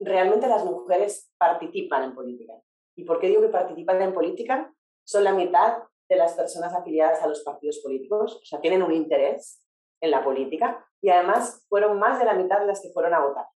realmente 0.00 0.46
las 0.48 0.64
mujeres 0.64 1.32
participan 1.38 2.04
en 2.04 2.14
política. 2.14 2.54
¿Y 2.96 3.04
por 3.04 3.20
qué 3.20 3.28
digo 3.28 3.42
que 3.42 3.48
participan 3.48 4.00
en 4.02 4.14
política? 4.14 4.72
Son 5.04 5.24
la 5.24 5.32
mitad 5.32 5.82
de 6.08 6.16
las 6.16 6.34
personas 6.34 6.74
afiliadas 6.74 7.22
a 7.22 7.26
los 7.26 7.42
partidos 7.42 7.78
políticos, 7.78 8.36
o 8.36 8.44
sea, 8.44 8.60
tienen 8.60 8.82
un 8.82 8.92
interés 8.92 9.62
en 10.00 10.10
la 10.10 10.22
política 10.24 10.86
y 11.00 11.10
además 11.10 11.64
fueron 11.68 11.98
más 11.98 12.18
de 12.18 12.24
la 12.24 12.34
mitad 12.34 12.64
las 12.66 12.80
que 12.80 12.90
fueron 12.90 13.14
a 13.14 13.24
votar. 13.24 13.46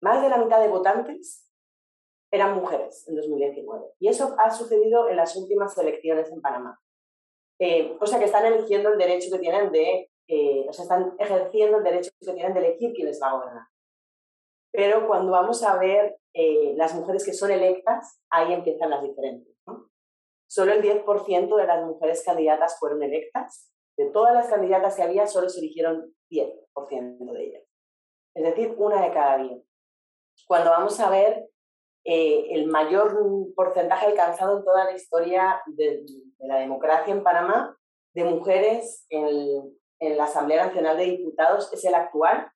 Más 0.00 0.22
de 0.22 0.28
la 0.28 0.38
mitad 0.38 0.60
de 0.60 0.68
votantes 0.68 1.50
eran 2.30 2.54
mujeres 2.54 3.06
en 3.08 3.16
2019 3.16 3.94
y 3.98 4.08
eso 4.08 4.34
ha 4.38 4.50
sucedido 4.50 5.08
en 5.08 5.16
las 5.16 5.36
últimas 5.36 5.76
elecciones 5.78 6.30
en 6.30 6.40
Panamá. 6.40 6.80
Eh, 7.58 7.96
o 8.00 8.06
sea 8.06 8.18
que 8.18 8.26
están 8.26 8.46
eligiendo 8.46 8.90
el 8.90 8.98
derecho 8.98 9.30
que 9.32 9.40
tienen 9.40 9.72
de 9.72 10.10
eh, 10.28 10.66
o 10.68 10.72
sea, 10.72 10.82
están 10.82 11.14
ejerciendo 11.18 11.78
el 11.78 11.84
derecho 11.84 12.10
que 12.20 12.32
tienen 12.34 12.52
de 12.52 12.60
elegir 12.60 12.92
quién 12.92 13.06
les 13.06 13.20
va 13.20 13.30
a 13.30 13.32
gobernar. 13.32 13.66
Pero 14.70 15.06
cuando 15.06 15.32
vamos 15.32 15.62
a 15.62 15.78
ver 15.78 16.18
eh, 16.34 16.74
las 16.76 16.94
mujeres 16.94 17.24
que 17.24 17.32
son 17.32 17.50
electas, 17.50 18.20
ahí 18.30 18.52
empiezan 18.52 18.90
las 18.90 19.02
diferencias. 19.02 19.56
¿no? 19.66 19.88
Solo 20.46 20.72
el 20.74 20.82
10% 20.82 21.56
de 21.56 21.66
las 21.66 21.84
mujeres 21.84 22.22
candidatas 22.24 22.78
fueron 22.78 23.02
electas. 23.02 23.72
De 23.96 24.10
todas 24.10 24.34
las 24.34 24.48
candidatas 24.48 24.96
que 24.96 25.02
había, 25.02 25.26
solo 25.26 25.48
se 25.48 25.60
eligieron 25.60 26.14
10% 26.30 27.32
de 27.32 27.44
ellas. 27.44 27.64
Es 28.34 28.44
decir, 28.44 28.74
una 28.76 29.02
de 29.02 29.12
cada 29.12 29.38
10. 29.38 29.62
Cuando 30.46 30.70
vamos 30.70 31.00
a 31.00 31.10
ver 31.10 31.48
eh, 32.04 32.48
el 32.50 32.66
mayor 32.66 33.18
porcentaje 33.56 34.06
alcanzado 34.06 34.58
en 34.58 34.64
toda 34.64 34.84
la 34.84 34.92
historia 34.92 35.60
de, 35.66 36.04
de 36.38 36.46
la 36.46 36.58
democracia 36.58 37.12
en 37.12 37.24
Panamá 37.24 37.76
de 38.14 38.24
mujeres 38.24 39.06
en, 39.10 39.77
en 40.00 40.16
la 40.16 40.24
Asamblea 40.24 40.66
Nacional 40.66 40.96
de 40.96 41.04
Diputados 41.04 41.72
es 41.72 41.84
el 41.84 41.94
actual, 41.94 42.50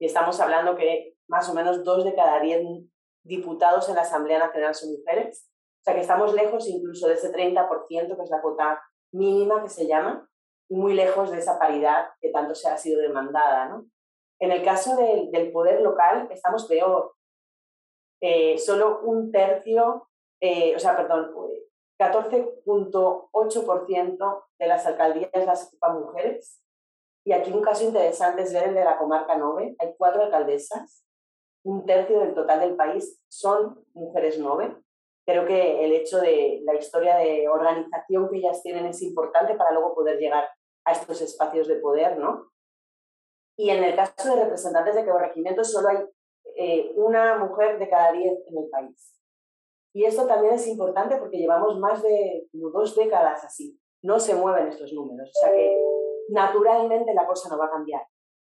y 0.00 0.06
estamos 0.06 0.40
hablando 0.40 0.76
que 0.76 1.14
más 1.28 1.48
o 1.48 1.54
menos 1.54 1.84
dos 1.84 2.04
de 2.04 2.14
cada 2.14 2.40
diez 2.40 2.62
diputados 3.22 3.88
en 3.88 3.94
la 3.96 4.02
Asamblea 4.02 4.38
Nacional 4.38 4.74
son 4.74 4.92
mujeres. 4.92 5.50
O 5.80 5.84
sea 5.84 5.94
que 5.94 6.00
estamos 6.00 6.34
lejos 6.34 6.66
incluso 6.68 7.06
de 7.06 7.14
ese 7.14 7.32
30%, 7.32 7.86
que 7.88 8.22
es 8.22 8.30
la 8.30 8.40
cuota 8.40 8.82
mínima 9.12 9.62
que 9.62 9.68
se 9.68 9.86
llama, 9.86 10.28
y 10.68 10.76
muy 10.76 10.94
lejos 10.94 11.30
de 11.30 11.38
esa 11.38 11.58
paridad 11.58 12.08
que 12.20 12.30
tanto 12.30 12.54
se 12.54 12.68
ha 12.68 12.78
sido 12.78 13.00
demandada. 13.00 13.68
¿no? 13.68 13.86
En 14.38 14.52
el 14.52 14.64
caso 14.64 14.96
del 14.96 15.52
poder 15.52 15.82
local 15.82 16.28
estamos 16.30 16.66
peor. 16.66 17.14
Eh, 18.22 18.58
solo 18.58 19.00
un 19.02 19.32
tercio, 19.32 20.08
eh, 20.40 20.76
o 20.76 20.78
sea, 20.78 20.94
perdón, 20.96 21.34
14.8% 21.98 24.44
de 24.58 24.66
las 24.66 24.86
alcaldías 24.86 25.46
las 25.46 25.68
ocupan 25.68 26.00
mujeres 26.00 26.62
Y 27.24 27.32
aquí 27.32 27.52
un 27.52 27.62
caso 27.62 27.84
interesante 27.84 28.42
es 28.42 28.52
ver 28.52 28.68
el 28.68 28.74
de 28.74 28.84
la 28.84 28.98
comarca 28.98 29.36
Nove. 29.36 29.74
Hay 29.78 29.94
cuatro 29.98 30.22
alcaldesas, 30.22 31.04
un 31.62 31.84
tercio 31.84 32.20
del 32.20 32.34
total 32.34 32.60
del 32.60 32.76
país 32.76 33.20
son 33.28 33.84
mujeres 33.92 34.38
Nove. 34.38 34.76
Creo 35.26 35.46
que 35.46 35.84
el 35.84 35.92
hecho 35.92 36.18
de 36.18 36.60
la 36.64 36.74
historia 36.74 37.16
de 37.16 37.46
organización 37.48 38.28
que 38.30 38.38
ellas 38.38 38.62
tienen 38.62 38.86
es 38.86 39.02
importante 39.02 39.54
para 39.54 39.72
luego 39.72 39.94
poder 39.94 40.18
llegar 40.18 40.48
a 40.84 40.92
estos 40.92 41.20
espacios 41.20 41.68
de 41.68 41.76
poder, 41.76 42.18
¿no? 42.18 42.50
Y 43.56 43.68
en 43.70 43.84
el 43.84 43.94
caso 43.94 44.34
de 44.34 44.42
representantes 44.44 44.94
de 44.94 45.04
corregimientos 45.04 45.70
solo 45.70 45.88
hay 45.88 45.98
eh, 46.56 46.92
una 46.96 47.36
mujer 47.36 47.78
de 47.78 47.88
cada 47.88 48.12
diez 48.12 48.32
en 48.48 48.58
el 48.58 48.70
país. 48.70 49.20
Y 49.92 50.04
esto 50.04 50.26
también 50.26 50.54
es 50.54 50.66
importante 50.66 51.16
porque 51.16 51.36
llevamos 51.36 51.78
más 51.78 52.02
de 52.02 52.48
dos 52.52 52.96
décadas 52.96 53.44
así. 53.44 53.78
No 54.02 54.18
se 54.18 54.34
mueven 54.34 54.68
estos 54.68 54.92
números. 54.92 55.28
O 55.28 55.40
sea 55.40 55.52
que 55.52 55.76
naturalmente 56.30 57.14
la 57.14 57.26
cosa 57.26 57.48
no 57.48 57.58
va 57.58 57.66
a 57.66 57.70
cambiar. 57.70 58.02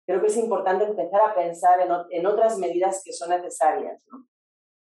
Creo 0.06 0.22
que 0.22 0.28
es 0.28 0.38
importante 0.38 0.86
empezar 0.86 1.22
a 1.22 1.34
pensar 1.34 1.80
en, 2.10 2.26
otras 2.26 2.58
medidas 2.58 3.02
que 3.04 3.14
son 3.14 3.30
necesarias. 3.30 4.02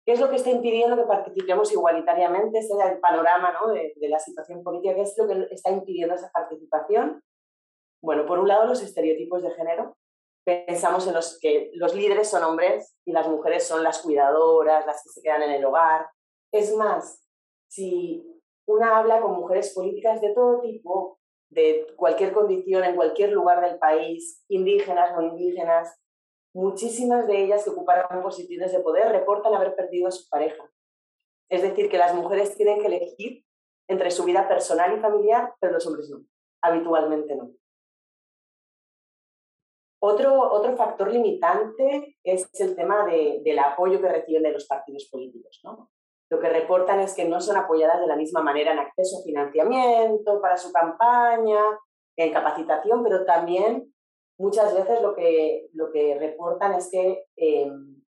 ¿Qué 0.04 0.12
es 0.12 0.20
lo 0.20 0.28
que 0.28 0.36
está 0.36 0.50
impidiendo 0.50 0.96
que 0.96 1.04
participemos 1.04 1.72
igualitariamente? 1.72 2.58
Este 2.58 2.74
es 2.74 2.92
el 2.92 3.00
panorama 3.00 3.52
¿no? 3.52 3.68
de, 3.68 3.92
de 3.96 4.08
la 4.08 4.18
situación 4.18 4.62
política. 4.62 4.94
¿Qué 4.94 5.02
es 5.02 5.16
lo 5.18 5.26
que 5.26 5.48
está 5.50 5.70
impidiendo 5.70 6.14
esa 6.14 6.30
participación? 6.30 7.22
Bueno, 8.02 8.26
por 8.26 8.38
un 8.38 8.48
lado, 8.48 8.66
los 8.66 8.82
estereotipos 8.82 9.42
de 9.42 9.50
género. 9.52 9.96
Pensamos 10.44 11.06
en 11.08 11.14
los 11.14 11.40
que 11.40 11.72
los 11.74 11.94
líderes 11.94 12.28
son 12.28 12.44
hombres 12.44 12.96
y 13.04 13.12
las 13.12 13.26
mujeres 13.26 13.66
son 13.66 13.82
las 13.82 14.00
cuidadoras, 14.02 14.86
las 14.86 15.02
que 15.02 15.08
se 15.08 15.22
quedan 15.22 15.42
en 15.42 15.50
el 15.50 15.64
hogar. 15.64 16.06
Es 16.52 16.72
más, 16.76 17.26
si 17.68 18.24
una 18.66 18.98
habla 18.98 19.20
con 19.20 19.32
mujeres 19.32 19.74
políticas 19.74 20.20
de 20.20 20.34
todo 20.34 20.60
tipo, 20.60 21.15
de 21.50 21.86
cualquier 21.96 22.32
condición, 22.32 22.84
en 22.84 22.96
cualquier 22.96 23.32
lugar 23.32 23.60
del 23.60 23.78
país, 23.78 24.44
indígenas, 24.48 25.14
no 25.14 25.22
indígenas, 25.22 25.98
muchísimas 26.54 27.26
de 27.26 27.44
ellas 27.44 27.64
que 27.64 27.70
ocuparon 27.70 28.22
posiciones 28.22 28.72
de 28.72 28.80
poder 28.80 29.12
reportan 29.12 29.54
haber 29.54 29.74
perdido 29.74 30.08
a 30.08 30.10
su 30.10 30.28
pareja. 30.28 30.64
Es 31.48 31.62
decir, 31.62 31.88
que 31.88 31.98
las 31.98 32.14
mujeres 32.14 32.56
tienen 32.56 32.80
que 32.80 32.86
elegir 32.86 33.44
entre 33.88 34.10
su 34.10 34.24
vida 34.24 34.48
personal 34.48 34.96
y 34.96 35.00
familiar, 35.00 35.54
pero 35.60 35.74
los 35.74 35.86
hombres 35.86 36.10
no, 36.10 36.24
habitualmente 36.62 37.36
no. 37.36 37.52
Otro, 39.98 40.52
otro 40.52 40.76
factor 40.76 41.10
limitante 41.10 42.16
es 42.22 42.48
el 42.60 42.76
tema 42.76 43.06
de, 43.06 43.40
del 43.44 43.58
apoyo 43.58 44.00
que 44.00 44.08
reciben 44.08 44.42
de 44.42 44.52
los 44.52 44.66
partidos 44.66 45.08
políticos. 45.10 45.60
¿no? 45.64 45.90
Lo 46.28 46.40
que 46.40 46.48
reportan 46.48 47.00
es 47.00 47.14
que 47.14 47.24
no 47.24 47.40
son 47.40 47.56
apoyadas 47.56 48.00
de 48.00 48.06
la 48.06 48.16
misma 48.16 48.42
manera 48.42 48.72
en 48.72 48.80
acceso 48.80 49.18
a 49.18 49.24
financiamiento 49.24 50.40
para 50.40 50.56
su 50.56 50.72
campaña, 50.72 51.60
en 52.16 52.32
capacitación, 52.32 53.02
pero 53.02 53.24
también 53.24 53.92
muchas 54.38 54.74
veces 54.74 55.00
lo 55.02 55.14
que, 55.14 55.68
lo 55.72 55.92
que 55.92 56.18
reportan 56.18 56.74
es 56.74 56.90
que 56.90 57.26
em, 57.36 58.02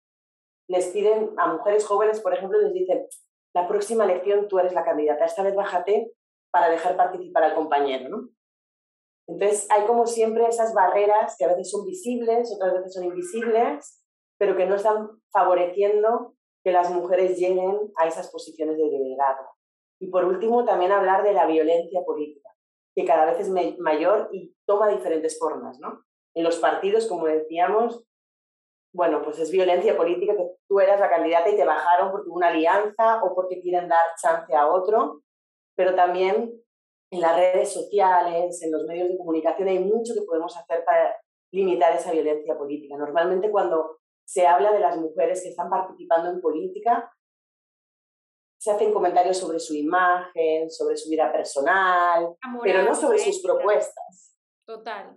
les 0.68 0.86
piden 0.88 1.32
a 1.36 1.52
mujeres 1.52 1.86
jóvenes, 1.86 2.20
por 2.20 2.34
ejemplo, 2.34 2.58
les 2.58 2.72
dicen, 2.72 3.06
la 3.54 3.68
próxima 3.68 4.04
elección 4.04 4.48
tú 4.48 4.58
eres 4.58 4.72
la 4.72 4.84
candidata, 4.84 5.24
esta 5.24 5.42
vez 5.42 5.54
bájate 5.54 6.12
para 6.50 6.68
dejar 6.68 6.96
participar 6.96 7.44
al 7.44 7.54
compañero. 7.54 8.28
Entonces, 9.26 9.66
hay 9.70 9.86
como 9.86 10.06
siempre 10.06 10.46
esas 10.46 10.72
barreras 10.74 11.36
que 11.38 11.44
a 11.44 11.48
veces 11.48 11.70
son 11.70 11.84
visibles, 11.84 12.52
otras 12.54 12.74
veces 12.74 12.94
son 12.94 13.04
invisibles, 13.04 14.02
pero 14.38 14.56
que 14.56 14.66
no 14.66 14.76
están 14.76 15.10
favoreciendo 15.30 16.34
que 16.68 16.72
las 16.72 16.90
mujeres 16.90 17.38
lleguen 17.38 17.78
a 17.96 18.06
esas 18.06 18.30
posiciones 18.30 18.76
de 18.76 18.84
liderazgo. 18.84 19.56
Y 19.98 20.08
por 20.08 20.26
último, 20.26 20.66
también 20.66 20.92
hablar 20.92 21.22
de 21.22 21.32
la 21.32 21.46
violencia 21.46 22.02
política, 22.04 22.50
que 22.94 23.06
cada 23.06 23.24
vez 23.24 23.40
es 23.40 23.78
mayor 23.78 24.28
y 24.32 24.54
toma 24.66 24.88
diferentes 24.88 25.38
formas. 25.38 25.80
¿no? 25.80 26.04
En 26.34 26.44
los 26.44 26.58
partidos, 26.58 27.06
como 27.06 27.24
decíamos, 27.24 28.04
bueno, 28.92 29.22
pues 29.22 29.38
es 29.38 29.50
violencia 29.50 29.96
política 29.96 30.36
que 30.36 30.46
tú 30.68 30.78
eras 30.80 31.00
la 31.00 31.08
candidata 31.08 31.48
y 31.48 31.56
te 31.56 31.64
bajaron 31.64 32.10
porque 32.10 32.28
una 32.28 32.48
alianza 32.48 33.22
o 33.22 33.34
porque 33.34 33.62
quieren 33.62 33.88
dar 33.88 34.14
chance 34.20 34.54
a 34.54 34.68
otro, 34.68 35.22
pero 35.74 35.94
también 35.94 36.52
en 37.10 37.20
las 37.20 37.34
redes 37.34 37.72
sociales, 37.72 38.62
en 38.62 38.72
los 38.72 38.84
medios 38.84 39.08
de 39.08 39.16
comunicación, 39.16 39.68
hay 39.68 39.78
mucho 39.78 40.12
que 40.12 40.26
podemos 40.26 40.54
hacer 40.54 40.84
para 40.84 41.16
limitar 41.50 41.94
esa 41.94 42.12
violencia 42.12 42.58
política. 42.58 42.98
Normalmente 42.98 43.50
cuando 43.50 44.00
se 44.28 44.46
habla 44.46 44.72
de 44.72 44.80
las 44.80 44.98
mujeres 44.98 45.42
que 45.42 45.48
están 45.48 45.70
participando 45.70 46.28
en 46.28 46.42
política, 46.42 47.10
se 48.58 48.70
hacen 48.70 48.92
comentarios 48.92 49.38
sobre 49.38 49.58
su 49.58 49.74
imagen, 49.74 50.70
sobre 50.70 50.98
su 50.98 51.08
vida 51.08 51.32
personal, 51.32 52.36
pero 52.62 52.82
no 52.82 52.94
sobre 52.94 53.18
sus 53.20 53.40
propuestas. 53.40 54.36
Total, 54.66 55.16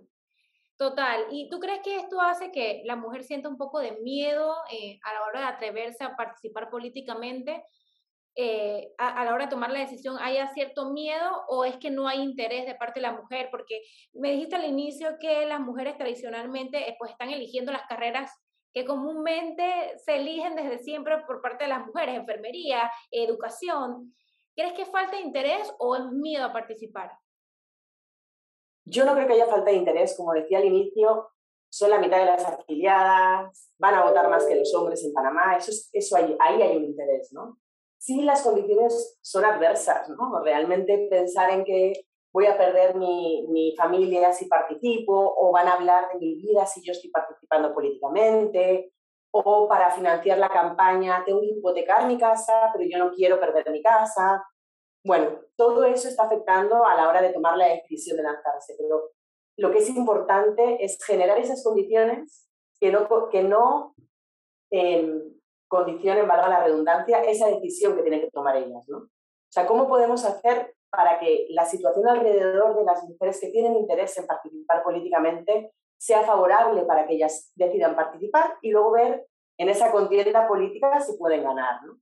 total. 0.78 1.26
¿Y 1.30 1.50
tú 1.50 1.60
crees 1.60 1.82
que 1.82 1.96
esto 1.96 2.22
hace 2.22 2.50
que 2.50 2.80
la 2.86 2.96
mujer 2.96 3.22
sienta 3.24 3.50
un 3.50 3.58
poco 3.58 3.80
de 3.80 3.98
miedo 4.00 4.54
eh, 4.70 4.98
a 5.04 5.12
la 5.12 5.24
hora 5.24 5.40
de 5.40 5.46
atreverse 5.46 6.04
a 6.04 6.16
participar 6.16 6.70
políticamente? 6.70 7.66
Eh, 8.34 8.94
a, 8.96 9.26
la 9.26 9.34
hora 9.34 9.44
de 9.44 9.50
tomar 9.50 9.70
la 9.70 9.80
decisión 9.80 10.16
haya 10.18 10.48
cierto 10.54 10.90
miedo 10.90 11.44
o 11.48 11.66
es 11.66 11.76
que 11.76 11.90
no 11.90 12.08
hay 12.08 12.22
interés 12.22 12.64
de 12.64 12.76
parte 12.76 13.00
de 13.00 13.08
la 13.08 13.12
mujer? 13.12 13.48
Porque 13.50 13.82
me 14.14 14.32
dijiste 14.32 14.56
al 14.56 14.64
inicio 14.64 15.18
que 15.20 15.44
las 15.44 15.60
mujeres 15.60 15.98
tradicionalmente 15.98 16.88
eh, 16.88 16.96
pues 16.98 17.10
están 17.10 17.28
eligiendo 17.28 17.72
las 17.72 17.86
carreras 17.86 18.32
que 18.72 18.84
comúnmente 18.84 19.98
se 19.98 20.16
eligen 20.16 20.56
desde 20.56 20.78
siempre 20.78 21.18
por 21.26 21.40
parte 21.40 21.64
de 21.64 21.70
las 21.70 21.86
mujeres, 21.86 22.16
enfermería, 22.16 22.90
educación. 23.10 24.14
¿Crees 24.54 24.72
que 24.74 24.86
falta 24.86 25.20
interés 25.20 25.72
o 25.78 25.96
es 25.96 26.04
miedo 26.12 26.44
a 26.44 26.52
participar? 26.52 27.12
Yo 28.84 29.04
no 29.04 29.14
creo 29.14 29.26
que 29.26 29.34
haya 29.34 29.46
falta 29.46 29.70
de 29.70 29.76
interés, 29.76 30.16
como 30.16 30.32
decía 30.32 30.58
al 30.58 30.64
inicio, 30.64 31.28
son 31.70 31.90
la 31.90 31.98
mitad 31.98 32.18
de 32.18 32.26
las 32.26 32.44
afiliadas, 32.44 33.72
van 33.78 33.94
a 33.94 34.04
votar 34.04 34.28
más 34.28 34.44
que 34.44 34.56
los 34.56 34.74
hombres 34.74 35.04
en 35.04 35.12
Panamá, 35.12 35.56
eso, 35.56 35.70
eso 35.92 36.16
ahí, 36.16 36.36
ahí 36.40 36.60
hay 36.60 36.76
un 36.76 36.84
interés, 36.84 37.32
¿no? 37.32 37.58
si 38.02 38.20
las 38.22 38.42
condiciones 38.42 39.16
son 39.22 39.44
adversas, 39.44 40.08
¿no? 40.08 40.42
Realmente 40.42 41.06
pensar 41.08 41.50
en 41.50 41.64
que 41.64 42.04
voy 42.32 42.46
a 42.46 42.56
perder 42.56 42.96
mi, 42.96 43.46
mi, 43.48 43.74
familia 43.76 44.32
si 44.32 44.46
participo, 44.46 45.34
o 45.36 45.52
van 45.52 45.68
a 45.68 45.74
hablar 45.74 46.08
de 46.12 46.18
mi 46.18 46.34
vida 46.36 46.66
si 46.66 46.82
yo 46.82 46.92
estoy 46.92 47.10
participando 47.10 47.74
políticamente, 47.74 48.92
o 49.32 49.68
para 49.68 49.90
financiar 49.90 50.38
la 50.38 50.48
campaña 50.48 51.22
tengo 51.24 51.40
que 51.40 51.48
hipotecar 51.48 52.06
mi 52.06 52.18
casa, 52.18 52.70
pero 52.72 52.88
yo 52.90 52.98
no 52.98 53.12
quiero 53.12 53.40
perder 53.40 53.70
mi 53.70 53.82
casa. 53.82 54.44
Bueno, 55.04 55.40
todo 55.56 55.84
eso 55.84 56.08
está 56.08 56.24
afectando 56.24 56.84
a 56.84 56.94
la 56.94 57.08
hora 57.08 57.22
de 57.22 57.32
tomar 57.32 57.56
la 57.56 57.68
decisión 57.68 58.16
de 58.16 58.22
lanzarse, 58.22 58.74
pero 58.78 59.10
lo 59.56 59.70
que 59.70 59.78
es 59.78 59.88
importante 59.90 60.82
es 60.84 61.02
generar 61.04 61.38
esas 61.38 61.62
condiciones 61.64 62.48
que 62.80 62.92
no, 62.92 63.08
que 63.30 63.42
no 63.42 63.94
em, 64.70 65.22
condicionen, 65.68 66.28
valga 66.28 66.48
la 66.48 66.64
redundancia, 66.64 67.22
esa 67.22 67.48
decisión 67.48 67.96
que 67.96 68.02
tienen 68.02 68.20
que 68.20 68.30
tomar 68.30 68.56
ellas. 68.56 68.84
¿no? 68.88 68.98
O 68.98 69.08
sea, 69.50 69.66
¿cómo 69.66 69.88
podemos 69.88 70.24
hacer 70.24 70.74
para 70.92 71.18
que 71.18 71.46
la 71.48 71.64
situación 71.64 72.06
alrededor 72.06 72.76
de 72.76 72.84
las 72.84 73.02
mujeres 73.04 73.40
que 73.40 73.48
tienen 73.48 73.76
interés 73.76 74.16
en 74.18 74.26
participar 74.26 74.82
políticamente 74.82 75.72
sea 75.96 76.22
favorable 76.22 76.82
para 76.82 77.06
que 77.06 77.14
ellas 77.14 77.50
decidan 77.54 77.96
participar 77.96 78.58
y 78.60 78.70
luego 78.70 78.92
ver 78.92 79.26
en 79.56 79.68
esa 79.70 79.90
contienda 79.90 80.46
política 80.46 81.00
si 81.00 81.16
pueden 81.16 81.44
ganar? 81.44 81.82
¿no? 81.84 81.98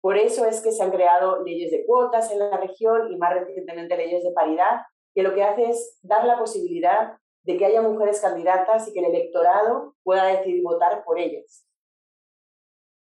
Por 0.00 0.16
eso 0.16 0.46
es 0.46 0.62
que 0.62 0.72
se 0.72 0.82
han 0.82 0.90
creado 0.90 1.42
leyes 1.44 1.70
de 1.70 1.84
cuotas 1.84 2.30
en 2.32 2.38
la 2.38 2.56
región 2.56 3.12
y 3.12 3.16
más 3.16 3.34
recientemente 3.34 3.96
leyes 3.96 4.24
de 4.24 4.32
paridad, 4.32 4.82
que 5.14 5.22
lo 5.22 5.34
que 5.34 5.44
hace 5.44 5.68
es 5.68 5.98
dar 6.02 6.24
la 6.24 6.38
posibilidad 6.38 7.18
de 7.44 7.56
que 7.58 7.66
haya 7.66 7.82
mujeres 7.82 8.20
candidatas 8.20 8.88
y 8.88 8.92
que 8.92 9.00
el 9.00 9.06
electorado 9.06 9.94
pueda 10.02 10.24
decidir 10.26 10.62
votar 10.62 11.04
por 11.04 11.18
ellas. 11.18 11.66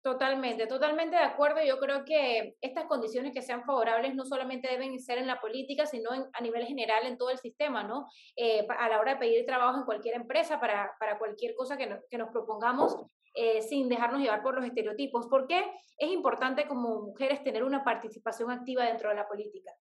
Totalmente, 0.04 0.66
totalmente 0.66 1.16
de 1.16 1.22
acuerdo. 1.22 1.62
Yo 1.64 1.78
creo 1.78 2.04
que 2.04 2.58
estas 2.60 2.84
condiciones 2.84 3.32
que 3.32 3.40
sean 3.40 3.64
favorables 3.64 4.14
no 4.14 4.26
solamente 4.26 4.68
deben 4.68 5.00
ser 5.00 5.16
en 5.16 5.26
la 5.26 5.40
política, 5.40 5.86
sino 5.86 6.10
a 6.30 6.42
nivel 6.42 6.66
general 6.66 7.06
en 7.06 7.16
todo 7.16 7.30
el 7.30 7.38
sistema, 7.38 7.82
¿no? 7.84 8.06
Eh, 8.36 8.66
a 8.68 8.90
la 8.90 9.00
hora 9.00 9.14
de 9.14 9.18
pedir 9.18 9.46
trabajo 9.46 9.78
en 9.78 9.86
cualquier 9.86 10.16
empresa, 10.16 10.60
para, 10.60 10.94
para 11.00 11.18
cualquier 11.18 11.54
cosa 11.54 11.78
que, 11.78 12.00
que 12.10 12.18
nos 12.18 12.28
propongamos, 12.28 12.94
eh, 13.32 13.62
sin 13.62 13.88
dejarnos 13.88 14.20
llevar 14.20 14.42
por 14.42 14.54
los 14.54 14.66
estereotipos. 14.66 15.26
¿Por 15.26 15.46
qué 15.46 15.72
es 15.96 16.10
importante 16.10 16.68
como 16.68 17.00
mujeres 17.00 17.42
tener 17.42 17.64
una 17.64 17.82
participación 17.82 18.50
activa 18.50 18.84
dentro 18.84 19.08
de 19.08 19.14
la 19.14 19.26
política? 19.26 19.72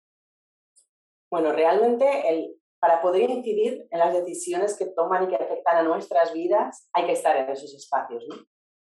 Bueno, 1.33 1.51
realmente 1.51 2.29
el, 2.29 2.55
para 2.79 3.03
poder 3.03 3.29
incidir 3.29 3.89
en 3.91 3.99
las 3.99 4.15
decisiones 4.15 4.79
que 4.79 4.87
toman 4.87 5.25
y 5.25 5.29
que 5.31 5.43
afectan 5.43 5.79
a 5.79 5.83
nuestras 5.83 6.33
vidas, 6.33 6.89
hay 6.93 7.07
que 7.07 7.13
estar 7.13 7.37
en 7.37 7.51
esos 7.51 7.75
espacios, 7.75 8.25
¿no? 8.29 8.37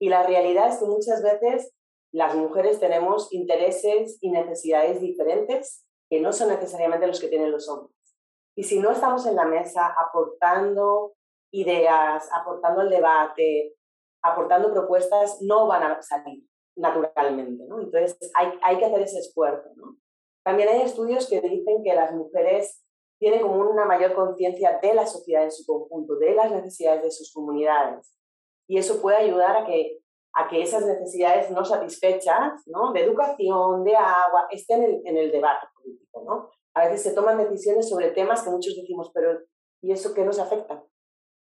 Y 0.03 0.09
la 0.09 0.23
realidad 0.23 0.67
es 0.67 0.79
que 0.79 0.85
muchas 0.85 1.23
veces 1.23 1.73
las 2.11 2.35
mujeres 2.35 2.77
tenemos 2.77 3.31
intereses 3.31 4.17
y 4.19 4.31
necesidades 4.31 4.99
diferentes 4.99 5.87
que 6.09 6.19
no 6.19 6.33
son 6.33 6.49
necesariamente 6.49 7.07
los 7.07 7.21
que 7.21 7.29
tienen 7.29 7.53
los 7.53 7.69
hombres. 7.69 7.95
Y 8.53 8.63
si 8.63 8.79
no 8.79 8.91
estamos 8.91 9.25
en 9.25 9.37
la 9.37 9.45
mesa 9.45 9.95
aportando 9.97 11.13
ideas, 11.53 12.27
aportando 12.33 12.81
el 12.81 12.89
debate, 12.89 13.77
aportando 14.21 14.73
propuestas, 14.73 15.41
no 15.41 15.67
van 15.67 15.83
a 15.83 16.01
salir 16.01 16.43
naturalmente. 16.75 17.63
¿no? 17.65 17.79
Entonces 17.79 18.29
hay, 18.33 18.59
hay 18.61 18.79
que 18.79 18.85
hacer 18.85 19.03
ese 19.03 19.19
esfuerzo. 19.19 19.69
También 20.43 20.67
hay 20.67 20.81
estudios 20.81 21.29
que 21.29 21.39
dicen 21.39 21.81
que 21.81 21.95
las 21.95 22.11
mujeres 22.11 22.83
tienen 23.19 23.41
como 23.41 23.55
una 23.55 23.85
mayor 23.85 24.15
conciencia 24.15 24.79
de 24.81 24.95
la 24.95 25.07
sociedad 25.07 25.45
en 25.45 25.51
su 25.53 25.65
conjunto, 25.65 26.17
de 26.17 26.35
las 26.35 26.51
necesidades 26.51 27.03
de 27.03 27.11
sus 27.11 27.31
comunidades. 27.31 28.13
Y 28.67 28.77
eso 28.77 29.01
puede 29.01 29.17
ayudar 29.17 29.57
a 29.57 29.65
que, 29.65 29.99
a 30.33 30.47
que 30.47 30.61
esas 30.61 30.85
necesidades 30.85 31.51
no 31.51 31.63
satisfechas, 31.65 32.63
¿no? 32.65 32.93
de 32.93 33.01
educación, 33.01 33.83
de 33.83 33.95
agua, 33.95 34.47
estén 34.51 34.83
en, 34.83 35.01
en 35.05 35.17
el 35.17 35.31
debate 35.31 35.67
político. 35.75 36.23
¿no? 36.25 36.49
A 36.73 36.85
veces 36.85 37.03
se 37.03 37.13
toman 37.13 37.37
decisiones 37.37 37.89
sobre 37.89 38.11
temas 38.11 38.43
que 38.43 38.49
muchos 38.49 38.75
decimos, 38.75 39.11
pero 39.13 39.39
¿y 39.81 39.91
eso 39.91 40.13
qué 40.13 40.23
nos 40.23 40.39
afecta? 40.39 40.83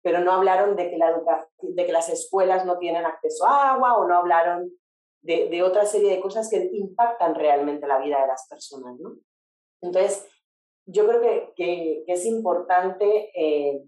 Pero 0.01 0.19
no 0.19 0.31
hablaron 0.31 0.75
de 0.75 0.89
que, 0.89 0.97
la 0.97 1.21
de 1.61 1.85
que 1.85 1.91
las 1.91 2.09
escuelas 2.09 2.65
no 2.65 2.77
tienen 2.77 3.05
acceso 3.05 3.45
a 3.45 3.73
agua 3.73 3.97
o 3.97 4.07
no 4.07 4.17
hablaron 4.17 4.71
de, 5.21 5.49
de, 5.49 5.63
otra 5.63 5.85
serie 5.85 6.11
de 6.11 6.19
cosas 6.19 6.49
que 6.49 6.69
impactan 6.73 7.35
realmente 7.35 7.87
la 7.87 7.99
vida 7.99 8.19
de 8.21 8.27
las 8.27 8.47
personas. 8.49 8.99
¿no? 8.99 9.15
Entonces, 9.81 10.27
yo 10.85 11.07
creo 11.07 11.21
que, 11.21 11.53
que, 11.55 12.03
es 12.07 12.25
importante 12.25 13.31
eh, 13.35 13.83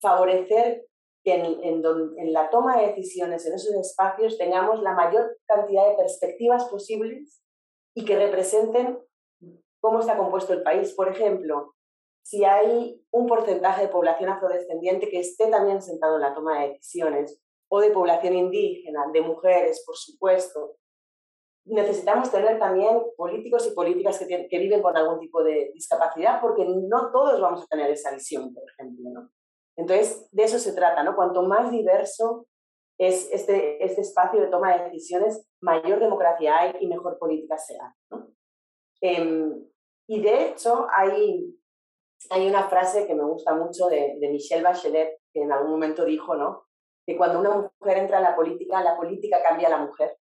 favorecer 0.00 0.86
que 1.24 1.34
en, 1.34 1.82
en, 1.82 2.32
la 2.32 2.50
toma 2.50 2.78
de 2.78 2.88
decisiones 2.88 3.46
en 3.46 3.54
esos 3.54 3.74
espacios 3.74 4.36
tengamos 4.36 4.82
la 4.82 4.92
mayor 4.92 5.38
cantidad 5.46 5.88
de 5.88 5.96
perspectivas 5.96 6.66
posibles 6.66 7.42
y 7.96 8.04
que 8.04 8.16
representen 8.16 8.98
cómo 9.80 10.00
está 10.00 10.18
compuesto 10.18 10.52
el 10.52 10.62
país. 10.62 10.92
Por 10.94 11.08
ejemplo, 11.08 11.74
si 12.22 12.44
hay 12.44 13.02
un 13.10 13.26
porcentaje 13.26 13.82
de 13.82 13.88
población 13.88 14.30
afrodescendiente 14.30 15.08
que 15.08 15.20
esté 15.20 15.48
también 15.48 15.80
sentado 15.80 16.16
en 16.16 16.22
la 16.22 16.34
toma 16.34 16.60
de 16.60 16.68
decisiones, 16.70 17.40
o 17.68 17.80
de 17.80 17.90
población 17.90 18.34
indígena, 18.34 19.06
de 19.12 19.20
mujeres, 19.20 19.82
por 19.84 19.96
supuesto, 19.96 20.76
necesitamos 21.66 22.30
tener 22.30 22.58
también 22.58 23.02
políticos 23.16 23.66
y 23.66 23.74
políticas 23.74 24.18
que, 24.18 24.46
que, 24.48 24.58
viven 24.58 24.82
con 24.82 24.96
algún 24.96 25.18
tipo 25.18 25.42
de 25.42 25.70
discapacidad, 25.74 26.40
porque 26.40 26.64
no 26.64 27.10
todos 27.10 27.40
vamos 27.40 27.62
a 27.62 27.66
tener 27.66 27.90
esa 27.90 28.12
visión, 28.12 28.52
por 28.54 28.62
ejemplo. 28.70 29.10
¿no? 29.10 29.30
Entonces, 29.76 30.28
de 30.30 30.44
eso 30.44 30.58
se 30.58 30.72
trata, 30.72 31.02
¿no? 31.02 31.16
Cuanto 31.16 31.42
más 31.42 31.70
diverso 31.70 32.46
es 32.98 33.30
este, 33.32 33.84
este 33.84 34.02
espacio 34.02 34.40
de 34.40 34.46
toma 34.46 34.76
de 34.76 34.84
decisiones, 34.84 35.46
mayor 35.60 35.98
democracia 35.98 36.58
hay 36.58 36.76
y 36.80 36.86
mejor 36.86 37.18
política 37.18 37.58
se. 37.58 37.76
¿no? 38.10 38.28
Eh, 39.00 39.52
y 40.06 40.22
de 40.22 40.48
hecho, 40.48 40.86
hay, 40.90 41.58
hay 42.30 42.46
una 42.46 42.68
frase 42.68 43.06
que 43.06 43.14
me 43.14 43.24
gusta 43.24 43.54
mucho 43.54 43.86
de, 43.86 44.16
de 44.20 44.28
Michelle 44.28 44.62
Bachelet, 44.62 45.18
que 45.32 45.42
en 45.42 45.52
algún 45.52 45.72
momento 45.72 46.04
dijo, 46.04 46.36
¿no? 46.36 46.66
Que 47.06 47.16
cuando 47.16 47.40
una 47.40 47.72
mujer 47.80 47.98
entra 47.98 48.18
en 48.18 48.24
la 48.24 48.36
política, 48.36 48.82
la 48.82 48.96
política 48.96 49.42
cambia 49.42 49.66
a 49.66 49.70
la 49.72 49.78
mujer. 49.78 50.16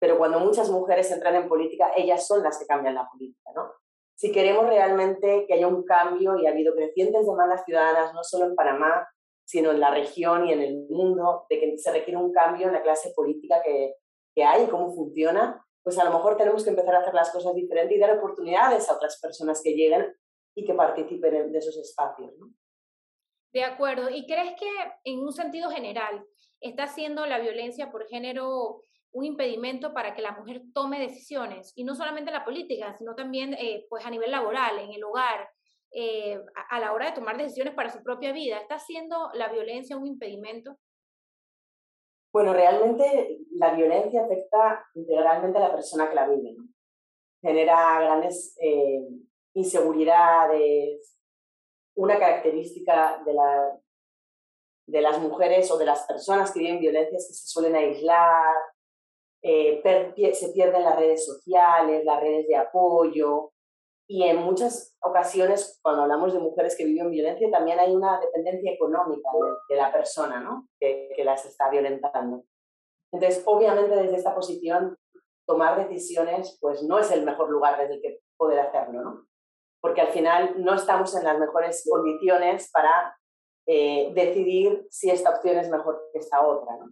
Pero 0.00 0.16
cuando 0.16 0.40
muchas 0.40 0.70
mujeres 0.70 1.10
entran 1.10 1.34
en 1.34 1.48
política, 1.48 1.92
ellas 1.96 2.26
son 2.26 2.42
las 2.42 2.58
que 2.58 2.66
cambian 2.66 2.94
la 2.94 3.08
política, 3.08 3.50
¿no? 3.54 3.72
Si 4.18 4.32
queremos 4.32 4.66
realmente 4.66 5.44
que 5.46 5.54
haya 5.54 5.68
un 5.68 5.84
cambio 5.84 6.36
y 6.36 6.46
ha 6.46 6.50
habido 6.50 6.74
crecientes 6.74 7.24
demandas 7.24 7.62
ciudadanas, 7.64 8.12
no 8.14 8.24
solo 8.24 8.46
en 8.46 8.56
Panamá, 8.56 9.08
sino 9.44 9.70
en 9.70 9.78
la 9.78 9.92
región 9.92 10.44
y 10.48 10.52
en 10.52 10.60
el 10.60 10.86
mundo, 10.90 11.46
de 11.48 11.60
que 11.60 11.78
se 11.78 11.92
requiere 11.92 12.18
un 12.18 12.32
cambio 12.32 12.66
en 12.66 12.72
la 12.72 12.82
clase 12.82 13.12
política 13.14 13.62
que, 13.64 13.94
que 14.34 14.42
hay 14.42 14.66
cómo 14.66 14.92
funciona, 14.92 15.64
pues 15.84 15.96
a 16.00 16.04
lo 16.04 16.10
mejor 16.10 16.36
tenemos 16.36 16.64
que 16.64 16.70
empezar 16.70 16.96
a 16.96 16.98
hacer 16.98 17.14
las 17.14 17.30
cosas 17.30 17.54
diferentes 17.54 17.96
y 17.96 18.00
dar 18.00 18.18
oportunidades 18.18 18.90
a 18.90 18.96
otras 18.96 19.20
personas 19.20 19.62
que 19.62 19.74
lleguen 19.74 20.12
y 20.56 20.64
que 20.64 20.74
participen 20.74 21.52
de 21.52 21.58
esos 21.58 21.76
espacios. 21.76 22.32
De 23.52 23.62
acuerdo. 23.62 24.10
¿Y 24.10 24.26
crees 24.26 24.58
que 24.58 24.68
en 25.04 25.20
un 25.20 25.32
sentido 25.32 25.70
general 25.70 26.26
está 26.60 26.88
siendo 26.88 27.24
la 27.24 27.38
violencia 27.38 27.92
por 27.92 28.08
género 28.08 28.82
un 29.12 29.24
impedimento 29.24 29.94
para 29.94 30.14
que 30.14 30.22
la 30.22 30.32
mujer 30.32 30.62
tome 30.74 31.00
decisiones? 31.00 31.72
Y 31.76 31.84
no 31.84 31.94
solamente 31.94 32.30
en 32.30 32.36
la 32.36 32.44
política, 32.44 32.96
sino 32.98 33.14
también 33.14 33.54
eh, 33.54 33.86
pues 33.88 34.04
a 34.04 34.10
nivel 34.10 34.30
laboral, 34.30 34.78
en 34.78 34.92
el 34.92 35.04
hogar, 35.04 35.48
eh, 35.90 36.38
a 36.70 36.80
la 36.80 36.92
hora 36.92 37.06
de 37.06 37.12
tomar 37.12 37.38
decisiones 37.38 37.74
para 37.74 37.90
su 37.90 38.02
propia 38.02 38.32
vida. 38.32 38.58
¿Está 38.58 38.78
siendo 38.78 39.30
la 39.34 39.48
violencia 39.48 39.96
un 39.96 40.06
impedimento? 40.06 40.76
Bueno, 42.32 42.52
realmente 42.52 43.38
la 43.52 43.74
violencia 43.74 44.24
afecta 44.24 44.86
integralmente 44.94 45.58
a 45.58 45.62
la 45.68 45.72
persona 45.72 46.08
que 46.08 46.14
la 46.14 46.28
vive. 46.28 46.56
Genera 47.40 48.00
grandes 48.00 48.56
eh, 48.60 49.08
inseguridades. 49.54 51.18
Una 51.96 52.18
característica 52.18 53.22
de, 53.24 53.32
la, 53.32 53.80
de 54.86 55.00
las 55.00 55.18
mujeres 55.20 55.70
o 55.70 55.78
de 55.78 55.86
las 55.86 56.06
personas 56.06 56.52
que 56.52 56.60
viven 56.60 56.80
violencia 56.80 57.16
es 57.16 57.26
que 57.28 57.34
se 57.34 57.48
suelen 57.48 57.74
aislar, 57.74 58.54
eh, 59.42 59.82
se 60.34 60.48
pierden 60.48 60.84
las 60.84 60.96
redes 60.96 61.24
sociales, 61.24 62.04
las 62.04 62.20
redes 62.20 62.46
de 62.48 62.56
apoyo, 62.56 63.52
y 64.10 64.22
en 64.22 64.38
muchas 64.38 64.96
ocasiones, 65.02 65.78
cuando 65.82 66.02
hablamos 66.02 66.32
de 66.32 66.38
mujeres 66.38 66.74
que 66.74 66.86
viven 66.86 67.10
violencia, 67.10 67.50
también 67.50 67.78
hay 67.78 67.94
una 67.94 68.18
dependencia 68.18 68.72
económica 68.72 69.28
de, 69.68 69.76
la 69.76 69.92
persona 69.92 70.40
¿no? 70.40 70.66
que, 70.80 71.12
las 71.24 71.44
está 71.44 71.68
violentando. 71.68 72.42
Entonces, 73.12 73.42
obviamente 73.44 73.94
desde 73.94 74.16
esta 74.16 74.34
posición, 74.34 74.96
tomar 75.46 75.86
decisiones 75.86 76.56
pues 76.58 76.82
no 76.82 76.98
es 76.98 77.10
el 77.10 77.24
mejor 77.24 77.50
lugar 77.50 77.78
desde 77.78 77.96
el 77.96 78.02
que 78.02 78.20
poder 78.38 78.60
hacerlo, 78.60 79.02
¿no? 79.02 79.26
Porque 79.80 80.00
al 80.00 80.08
final 80.08 80.54
no 80.64 80.74
estamos 80.74 81.14
en 81.14 81.24
las 81.24 81.38
mejores 81.38 81.86
condiciones 81.88 82.70
para 82.72 83.14
eh, 83.66 84.10
decidir 84.14 84.86
si 84.90 85.10
esta 85.10 85.30
opción 85.30 85.58
es 85.58 85.70
mejor 85.70 86.08
que 86.12 86.18
esta 86.18 86.46
otra, 86.46 86.76
¿no? 86.78 86.86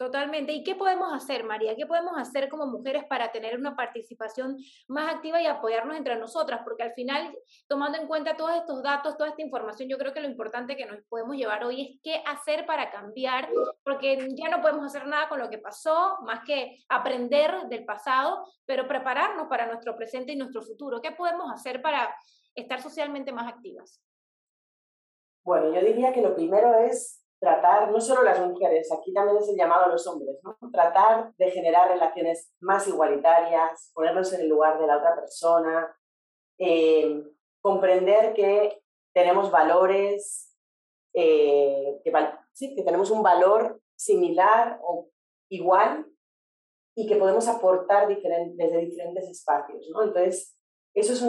Totalmente. 0.00 0.54
¿Y 0.54 0.64
qué 0.64 0.76
podemos 0.76 1.12
hacer, 1.12 1.44
María? 1.44 1.76
¿Qué 1.76 1.84
podemos 1.84 2.16
hacer 2.16 2.48
como 2.48 2.64
mujeres 2.64 3.04
para 3.04 3.30
tener 3.32 3.58
una 3.58 3.76
participación 3.76 4.56
más 4.88 5.14
activa 5.14 5.42
y 5.42 5.46
apoyarnos 5.46 5.94
entre 5.94 6.16
nosotras? 6.16 6.62
Porque 6.64 6.84
al 6.84 6.94
final, 6.94 7.36
tomando 7.68 7.98
en 7.98 8.06
cuenta 8.06 8.34
todos 8.34 8.56
estos 8.56 8.82
datos, 8.82 9.18
toda 9.18 9.28
esta 9.28 9.42
información, 9.42 9.90
yo 9.90 9.98
creo 9.98 10.14
que 10.14 10.22
lo 10.22 10.26
importante 10.26 10.74
que 10.74 10.86
nos 10.86 11.02
podemos 11.02 11.36
llevar 11.36 11.64
hoy 11.64 11.82
es 11.82 12.00
qué 12.02 12.22
hacer 12.26 12.64
para 12.64 12.90
cambiar, 12.90 13.50
porque 13.84 14.26
ya 14.30 14.48
no 14.48 14.62
podemos 14.62 14.86
hacer 14.86 15.06
nada 15.06 15.28
con 15.28 15.38
lo 15.38 15.50
que 15.50 15.58
pasó, 15.58 16.16
más 16.22 16.46
que 16.46 16.78
aprender 16.88 17.68
del 17.68 17.84
pasado, 17.84 18.46
pero 18.64 18.88
prepararnos 18.88 19.48
para 19.48 19.66
nuestro 19.66 19.96
presente 19.96 20.32
y 20.32 20.36
nuestro 20.36 20.62
futuro. 20.62 21.02
¿Qué 21.02 21.12
podemos 21.12 21.52
hacer 21.52 21.82
para 21.82 22.08
estar 22.54 22.80
socialmente 22.80 23.32
más 23.32 23.52
activas? 23.52 24.02
Bueno, 25.44 25.74
yo 25.74 25.84
diría 25.84 26.10
que 26.14 26.22
lo 26.22 26.34
primero 26.34 26.72
es 26.78 27.19
tratar, 27.40 27.90
no 27.90 28.00
solo 28.00 28.22
las 28.22 28.38
mujeres, 28.38 28.92
aquí 28.92 29.12
también 29.12 29.38
es 29.38 29.48
el 29.48 29.56
llamado 29.56 29.86
a 29.86 29.88
los 29.88 30.06
hombres, 30.06 30.38
¿no? 30.42 30.56
tratar 30.70 31.34
de 31.36 31.50
generar 31.50 31.88
relaciones 31.88 32.52
más 32.60 32.86
igualitarias, 32.86 33.90
ponernos 33.94 34.32
en 34.34 34.42
el 34.42 34.48
lugar 34.48 34.78
de 34.78 34.86
la 34.86 34.98
otra 34.98 35.14
persona, 35.16 35.96
eh, 36.58 37.24
comprender 37.62 38.34
que 38.34 38.82
tenemos 39.14 39.50
valores, 39.50 40.54
eh, 41.14 42.00
que, 42.04 42.12
tenemos 42.84 43.10
un 43.10 43.22
valor 43.22 43.80
similar 43.96 44.78
o 44.82 45.08
igual 45.50 46.06
y 46.94 47.06
que 47.06 47.16
podemos 47.16 47.48
aportar 47.48 48.06
desde 48.06 48.78
diferentes 48.78 49.28
espacios. 49.30 49.88
¿no? 49.92 50.02
Entonces, 50.02 50.56
eso 50.94 51.14
es 51.14 51.22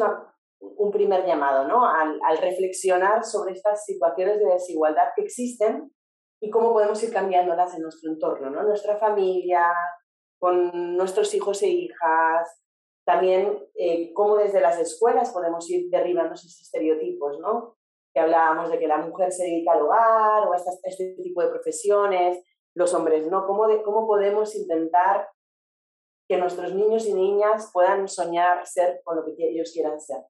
un 0.59 0.91
primer 0.91 1.25
llamado, 1.25 1.67
¿no? 1.67 1.85
Al, 1.85 2.37
reflexionar 2.39 3.23
sobre 3.23 3.53
estas 3.53 3.85
situaciones 3.85 4.39
de 4.39 4.45
desigualdad 4.45 5.09
que 5.15 5.23
existen 5.23 5.91
y 6.41 6.49
cómo 6.49 6.73
podemos 6.73 7.01
ir 7.03 7.13
cambiándolas 7.13 7.75
en 7.75 7.83
nuestro 7.83 8.11
entorno, 8.11 8.49
¿no? 8.49 8.63
Nuestra 8.63 8.97
familia, 8.97 9.71
con 10.39 10.97
nuestros 10.97 11.33
hijos 11.35 11.61
e 11.61 11.67
hijas, 11.67 12.61
también 13.05 13.63
eh, 13.75 14.11
cómo 14.13 14.37
desde 14.37 14.59
las 14.59 14.79
escuelas 14.79 15.31
podemos 15.31 15.69
ir 15.69 15.89
derribando 15.91 16.33
esos 16.33 16.59
estereotipos, 16.59 17.39
¿no? 17.39 17.77
Que 18.13 18.21
hablábamos 18.21 18.71
de 18.71 18.79
que 18.79 18.87
la 18.87 18.97
mujer 18.97 19.31
se 19.31 19.43
dedica 19.43 19.73
al 19.73 19.83
hogar 19.83 20.47
o 20.47 20.53
a 20.53 20.57
este, 20.57 21.15
tipo 21.21 21.43
de 21.43 21.49
profesiones, 21.49 22.43
los 22.73 22.93
hombres 22.93 23.27
no, 23.27 23.45
¿Cómo, 23.45 23.67
de, 23.67 23.83
cómo 23.83 24.07
podemos 24.07 24.55
intentar 24.55 25.29
que 26.27 26.37
nuestros 26.37 26.73
niños 26.73 27.05
y 27.05 27.13
niñas 27.13 27.69
puedan 27.71 28.07
soñar 28.07 28.65
ser 28.65 29.01
con 29.03 29.17
lo 29.17 29.25
que 29.25 29.35
ellos 29.37 29.71
quieran 29.73 29.99
ser. 29.99 30.23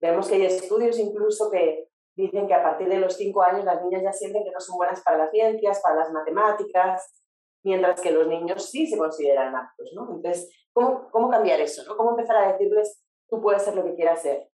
Vemos 0.00 0.28
que 0.28 0.34
hay 0.34 0.46
estudios 0.46 0.98
incluso 0.98 1.50
que 1.50 1.89
dicen 2.16 2.46
que 2.46 2.54
a 2.54 2.62
partir 2.62 2.88
de 2.88 2.98
los 2.98 3.16
cinco 3.16 3.42
años 3.42 3.64
las 3.64 3.82
niñas 3.82 4.02
ya 4.02 4.12
sienten 4.12 4.44
que 4.44 4.50
no 4.50 4.60
son 4.60 4.76
buenas 4.76 5.00
para 5.02 5.18
las 5.18 5.30
ciencias, 5.30 5.80
para 5.80 5.96
las 5.96 6.12
matemáticas, 6.12 7.24
mientras 7.62 8.00
que 8.00 8.10
los 8.10 8.26
niños 8.26 8.70
sí 8.70 8.86
se 8.86 8.98
consideran 8.98 9.54
aptos, 9.54 9.90
¿no? 9.94 10.02
Entonces, 10.14 10.50
¿cómo, 10.72 11.10
cómo 11.10 11.30
cambiar 11.30 11.60
eso, 11.60 11.84
no? 11.84 11.96
¿Cómo 11.96 12.10
empezar 12.10 12.36
a 12.36 12.52
decirles, 12.52 13.04
tú 13.28 13.40
puedes 13.40 13.62
ser 13.62 13.74
lo 13.74 13.84
que 13.84 13.94
quieras 13.94 14.22
ser 14.22 14.48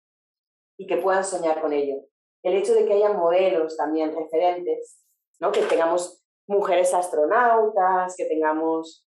y 0.79 0.87
que 0.87 0.99
puedan 0.99 1.25
soñar 1.25 1.61
con 1.61 1.73
ello? 1.73 2.03
El 2.43 2.55
hecho 2.55 2.75
de 2.75 2.87
que 2.87 2.95
haya 2.95 3.13
modelos 3.13 3.77
también 3.77 4.15
referentes, 4.15 5.05
¿no? 5.41 5.53
Que 5.53 5.63
tengamos 5.63 6.23
mujeres 6.47 6.95
astronautas, 6.95 8.15
que 8.17 8.27
tengamos 8.27 9.07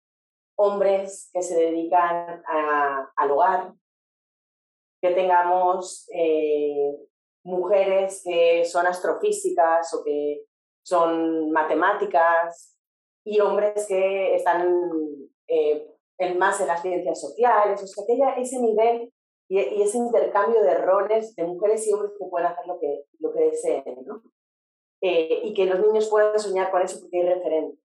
hombres 0.56 1.30
que 1.32 1.42
se 1.42 1.56
dedican 1.56 2.42
a, 2.46 3.10
al 3.16 3.30
hogar, 3.30 3.72
que 5.00 5.10
tengamos 5.10 6.08
eh, 6.14 6.96
mujeres 7.44 8.22
que 8.24 8.64
son 8.64 8.86
astrofísicas 8.86 9.92
o 9.94 10.04
que 10.04 10.44
son 10.82 11.50
matemáticas 11.50 12.78
y 13.24 13.40
hombres 13.40 13.86
que 13.86 14.34
están 14.34 14.68
eh, 15.48 15.88
más 16.36 16.60
en 16.60 16.68
las 16.68 16.82
ciencias 16.82 17.20
sociales, 17.20 17.82
o 17.82 17.86
sea, 17.86 18.04
que 18.06 18.12
haya 18.14 18.34
ese 18.36 18.60
nivel 18.60 19.12
y, 19.48 19.58
ese 19.82 19.98
intercambio 19.98 20.62
de 20.62 20.74
roles 20.74 21.34
de 21.34 21.44
mujeres 21.44 21.86
y 21.86 21.92
hombres 21.92 22.12
que 22.18 22.26
pueden 22.26 22.48
hacer 22.48 22.66
lo 22.66 22.78
que, 22.78 23.04
lo 23.18 23.32
que 23.32 23.44
deseen, 23.44 23.84
¿no? 24.06 24.22
Eh, 25.00 25.40
y 25.44 25.54
que 25.54 25.66
los 25.66 25.80
niños 25.80 26.08
puedan 26.08 26.38
soñar 26.38 26.70
con 26.70 26.80
eso 26.80 27.00
porque 27.00 27.18
hay 27.18 27.34
referentes. 27.34 27.82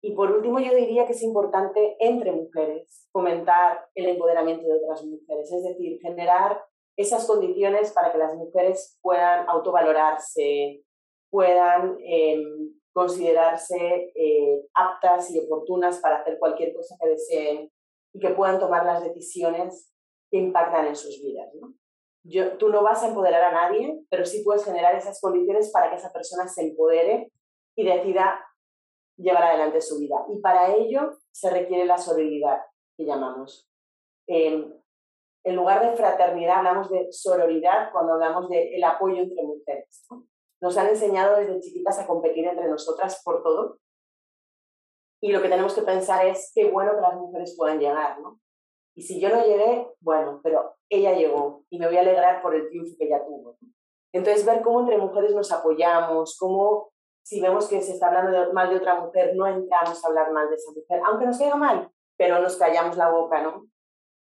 Y 0.00 0.12
por 0.12 0.30
último, 0.30 0.60
yo 0.60 0.72
diría 0.74 1.06
que 1.06 1.12
es 1.12 1.22
importante 1.22 1.96
entre 1.98 2.30
mujeres 2.30 3.08
fomentar 3.10 3.88
el 3.94 4.06
empoderamiento 4.10 4.66
de 4.66 4.74
otras 4.74 5.04
mujeres, 5.04 5.50
es 5.50 5.64
decir, 5.64 5.98
generar 6.00 6.64
esas 6.96 7.26
condiciones 7.26 7.92
para 7.92 8.12
que 8.12 8.18
las 8.18 8.34
mujeres 8.34 8.98
puedan 9.02 9.48
autovalorarse, 9.48 10.82
puedan 11.30 11.98
em, 12.00 12.72
considerarse 12.92 14.12
eh, 14.14 14.66
aptas 14.74 15.30
y 15.30 15.38
oportunas 15.38 15.98
para 15.98 16.18
hacer 16.18 16.38
cualquier 16.38 16.74
cosa 16.74 16.96
que 17.00 17.10
deseen 17.10 17.70
y 18.14 18.18
que 18.18 18.30
puedan 18.30 18.58
tomar 18.58 18.86
las 18.86 19.04
decisiones 19.04 19.92
que 20.30 20.38
impactan 20.38 20.86
en 20.86 20.96
sus 20.96 21.20
vidas. 21.22 21.52
¿no? 21.60 21.74
Tú 22.58 22.70
no 22.70 22.82
vas 22.82 23.02
a 23.02 23.08
empoderar 23.08 23.42
a 23.42 23.52
nadie, 23.52 24.02
pero 24.08 24.24
sí 24.24 24.42
puedes 24.42 24.64
generar 24.64 24.94
esas 24.96 25.20
condiciones 25.20 25.70
para 25.70 25.90
que 25.90 25.96
esa 25.96 26.12
persona 26.12 26.48
se 26.48 26.62
empodere 26.62 27.30
y 27.76 27.84
decida 27.84 28.40
llevar 29.16 29.44
adelante 29.44 29.80
su 29.80 29.98
vida. 29.98 30.24
Y 30.32 30.40
para 30.40 30.74
ello 30.74 31.18
se 31.30 31.50
requiere 31.50 31.84
la 31.84 31.98
sororidad, 31.98 32.62
que 32.96 33.04
llamamos. 33.04 33.70
Em, 34.26 34.72
en 35.46 35.54
lugar 35.54 35.80
de 35.80 35.96
fraternidad, 35.96 36.56
hablamos 36.56 36.90
de 36.90 37.06
sororidad 37.12 37.92
cuando 37.92 38.14
hablamos 38.14 38.48
del 38.48 38.82
apoyo 38.82 39.22
entre 39.22 39.44
mujeres. 39.44 40.04
Nos 40.60 40.76
han 40.76 40.88
enseñado 40.88 41.36
desde 41.36 41.60
chiquitas 41.60 42.00
a 42.00 42.06
competir 42.06 42.46
entre 42.46 42.66
nosotras 42.66 43.22
por 43.24 43.44
todo. 43.44 43.78
Y 45.22 45.30
lo 45.30 45.40
que 45.40 45.48
tenemos 45.48 45.72
que 45.72 45.82
pensar 45.82 46.26
es 46.26 46.50
qué 46.52 46.68
bueno 46.68 46.96
que 46.96 47.00
las 47.00 47.14
mujeres 47.14 47.54
puedan 47.56 47.78
llegar, 47.78 48.18
¿no? 48.20 48.40
Y 48.96 49.02
si 49.02 49.20
yo 49.20 49.28
no 49.28 49.44
llegué, 49.44 49.86
bueno, 50.00 50.40
pero 50.42 50.74
ella 50.88 51.12
llegó 51.12 51.62
y 51.70 51.78
me 51.78 51.86
voy 51.86 51.96
a 51.96 52.00
alegrar 52.00 52.42
por 52.42 52.56
el 52.56 52.68
triunfo 52.68 52.96
que 52.98 53.04
ella 53.04 53.24
tuvo. 53.24 53.56
Entonces, 54.12 54.44
ver 54.44 54.62
cómo 54.62 54.80
entre 54.80 54.98
mujeres 54.98 55.32
nos 55.32 55.52
apoyamos, 55.52 56.36
cómo 56.40 56.90
si 57.22 57.40
vemos 57.40 57.68
que 57.68 57.80
se 57.82 57.92
está 57.92 58.08
hablando 58.08 58.52
mal 58.52 58.68
de 58.68 58.78
otra 58.78 59.00
mujer, 59.00 59.36
no 59.36 59.46
entramos 59.46 60.04
a 60.04 60.08
hablar 60.08 60.32
mal 60.32 60.48
de 60.48 60.56
esa 60.56 60.72
mujer, 60.72 61.00
aunque 61.06 61.26
nos 61.26 61.38
caiga 61.38 61.54
mal, 61.54 61.88
pero 62.16 62.40
nos 62.40 62.56
callamos 62.56 62.96
la 62.96 63.10
boca, 63.10 63.42
¿no? 63.42 63.68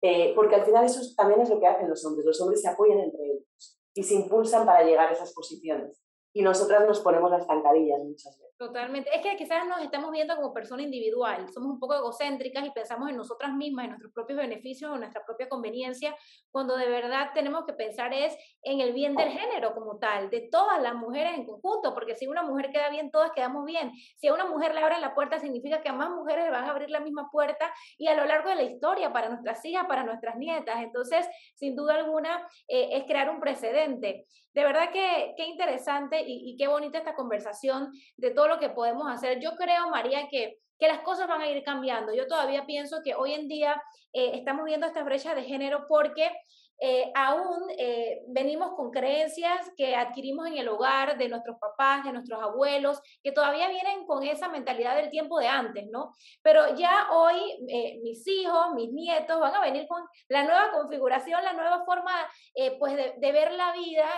Eh, 0.03 0.33
porque 0.35 0.55
al 0.55 0.65
final 0.65 0.85
eso 0.85 1.01
también 1.17 1.41
es 1.41 1.49
lo 1.49 1.59
que 1.59 1.67
hacen 1.67 1.89
los 1.89 2.05
hombres. 2.05 2.27
Los 2.27 2.41
hombres 2.41 2.61
se 2.61 2.69
apoyan 2.69 3.01
entre 3.01 3.25
ellos 3.25 3.79
y 3.95 4.03
se 4.03 4.15
impulsan 4.15 4.67
para 4.67 4.85
llegar 4.85 5.09
a 5.09 5.13
esas 5.13 5.33
posiciones. 5.33 6.06
Y 6.37 6.43
nosotras 6.43 6.87
nos 6.87 7.01
ponemos 7.01 7.31
las 7.31 7.47
zancadillas 7.47 7.99
muchas 7.99 8.39
veces. 8.39 8.55
Totalmente. 8.59 9.09
Es 9.15 9.23
que 9.23 9.37
quizás 9.37 9.67
nos 9.67 9.81
estamos 9.81 10.11
viendo 10.11 10.37
como 10.37 10.53
persona 10.53 10.83
individual, 10.83 11.49
somos 11.51 11.71
un 11.71 11.79
poco 11.79 11.95
egocéntricas 11.95 12.63
y 12.67 12.71
pensamos 12.73 13.09
en 13.09 13.17
nosotras 13.17 13.55
mismas, 13.55 13.85
en 13.85 13.91
nuestros 13.93 14.13
propios 14.13 14.39
beneficios, 14.39 14.93
en 14.93 15.01
nuestra 15.01 15.25
propia 15.25 15.49
conveniencia, 15.49 16.15
cuando 16.51 16.77
de 16.77 16.91
verdad 16.91 17.31
tenemos 17.33 17.65
que 17.65 17.73
pensar 17.73 18.13
es 18.13 18.37
en 18.63 18.81
el 18.81 18.93
bien 18.93 19.15
del 19.15 19.31
género 19.31 19.75
como 19.75 19.99
tal, 19.99 20.29
de 20.29 20.49
todas 20.51 20.83
las 20.83 20.95
mujeres 20.95 21.39
en 21.39 21.47
conjunto, 21.47 21.95
porque 21.95 22.17
si 22.17 22.27
una 22.27 22.43
mujer 22.43 22.71
queda 22.71 22.91
bien, 22.91 23.11
todas 23.11 23.31
quedamos 23.33 23.65
bien. 23.65 23.93
Si 24.19 24.29
a 24.29 24.35
una 24.35 24.45
mujer 24.45 24.75
le 24.75 24.81
abren 24.81 25.01
la 25.01 25.15
puerta, 25.15 25.39
significa 25.39 25.81
que 25.81 25.89
a 25.89 25.95
más 25.95 26.11
mujeres 26.11 26.45
le 26.45 26.51
van 26.51 26.65
a 26.65 26.71
abrir 26.71 26.91
la 26.91 27.01
misma 27.01 27.31
puerta 27.31 27.73
y 27.97 28.09
a 28.09 28.15
lo 28.15 28.27
largo 28.27 28.51
de 28.51 28.57
la 28.57 28.63
historia, 28.63 29.11
para 29.11 29.31
nuestras 29.31 29.65
hijas, 29.65 29.87
para 29.87 30.05
nuestras 30.05 30.37
nietas. 30.37 30.83
Entonces, 30.83 31.27
sin 31.55 31.75
duda 31.75 31.95
alguna, 31.95 32.47
eh, 32.69 32.89
es 32.93 33.05
crear 33.05 33.31
un 33.31 33.41
precedente. 33.41 34.27
De 34.53 34.65
verdad 34.65 34.91
que 34.91 35.35
qué 35.37 35.45
interesante 35.45 36.26
y, 36.27 36.57
qué 36.57 36.67
bonita 36.67 36.99
esta 36.99 37.15
conversación 37.15 37.93
de 38.17 38.31
todo 38.31 38.49
lo 38.49 38.59
que 38.59 38.71
podemos 38.71 39.11
hacer. 39.11 39.41
Yo 39.41 39.57
creo, 39.57 39.89
María, 39.89 40.29
que, 40.29 40.59
que 40.79 40.89
las 40.89 41.01
cosas 41.01 41.29
van 41.29 41.41
a 41.41 41.51
ir 41.51 41.63
cambiando. 41.65 42.15
Yo 42.15 42.27
todavía 42.27 42.67
pienso 42.67 43.03
que 43.05 43.15
hoy 43.15 43.35
en 43.35 43.49
día 43.49 43.81
eh, 44.13 44.33
estamos 44.35 44.65
viendo 44.65 44.87
esta 44.87 45.03
brecha 45.03 45.35
de 45.35 45.45
género 45.45 45.87
porque 45.89 46.31
eh, 46.81 47.11
aún 47.15 47.71
eh, 47.79 48.23
venimos 48.29 48.75
con 48.77 48.91
creencias 48.91 49.71
que 49.77 49.95
adquirimos 49.95 50.47
en 50.47 50.59
el 50.59 50.69
hogar 50.69 51.17
de 51.17 51.29
nuestros 51.29 51.59
papás, 51.59 52.05
de 52.05 52.13
nuestros 52.13 52.43
abuelos, 52.43 53.01
que 53.23 53.33
todavía 53.33 53.69
vienen 53.69 54.07
con 54.07 54.23
esa 54.23 54.49
mentalidad 54.49 54.97
del 54.97 55.11
tiempo 55.11 55.39
de 55.39 55.49
antes, 55.49 55.87
¿no? 55.91 56.13
Pero 56.43 56.75
ya 56.75 57.09
hoy 57.13 57.37
mis 58.03 58.27
hijos, 58.27 58.75
mis 58.75 58.93
nietos 58.93 59.41
van 59.41 59.55
a 59.55 59.61
venir 59.61 59.87
con 59.87 60.03
la 60.29 60.45
nueva 60.45 60.73
configuración, 60.73 61.43
la 61.43 61.53
nueva 61.53 61.85
forma 61.85 62.13
pues 62.79 62.97
de, 62.97 63.15
de, 63.19 63.33
ver 63.33 63.53
la 63.53 63.73
vida 63.73 64.09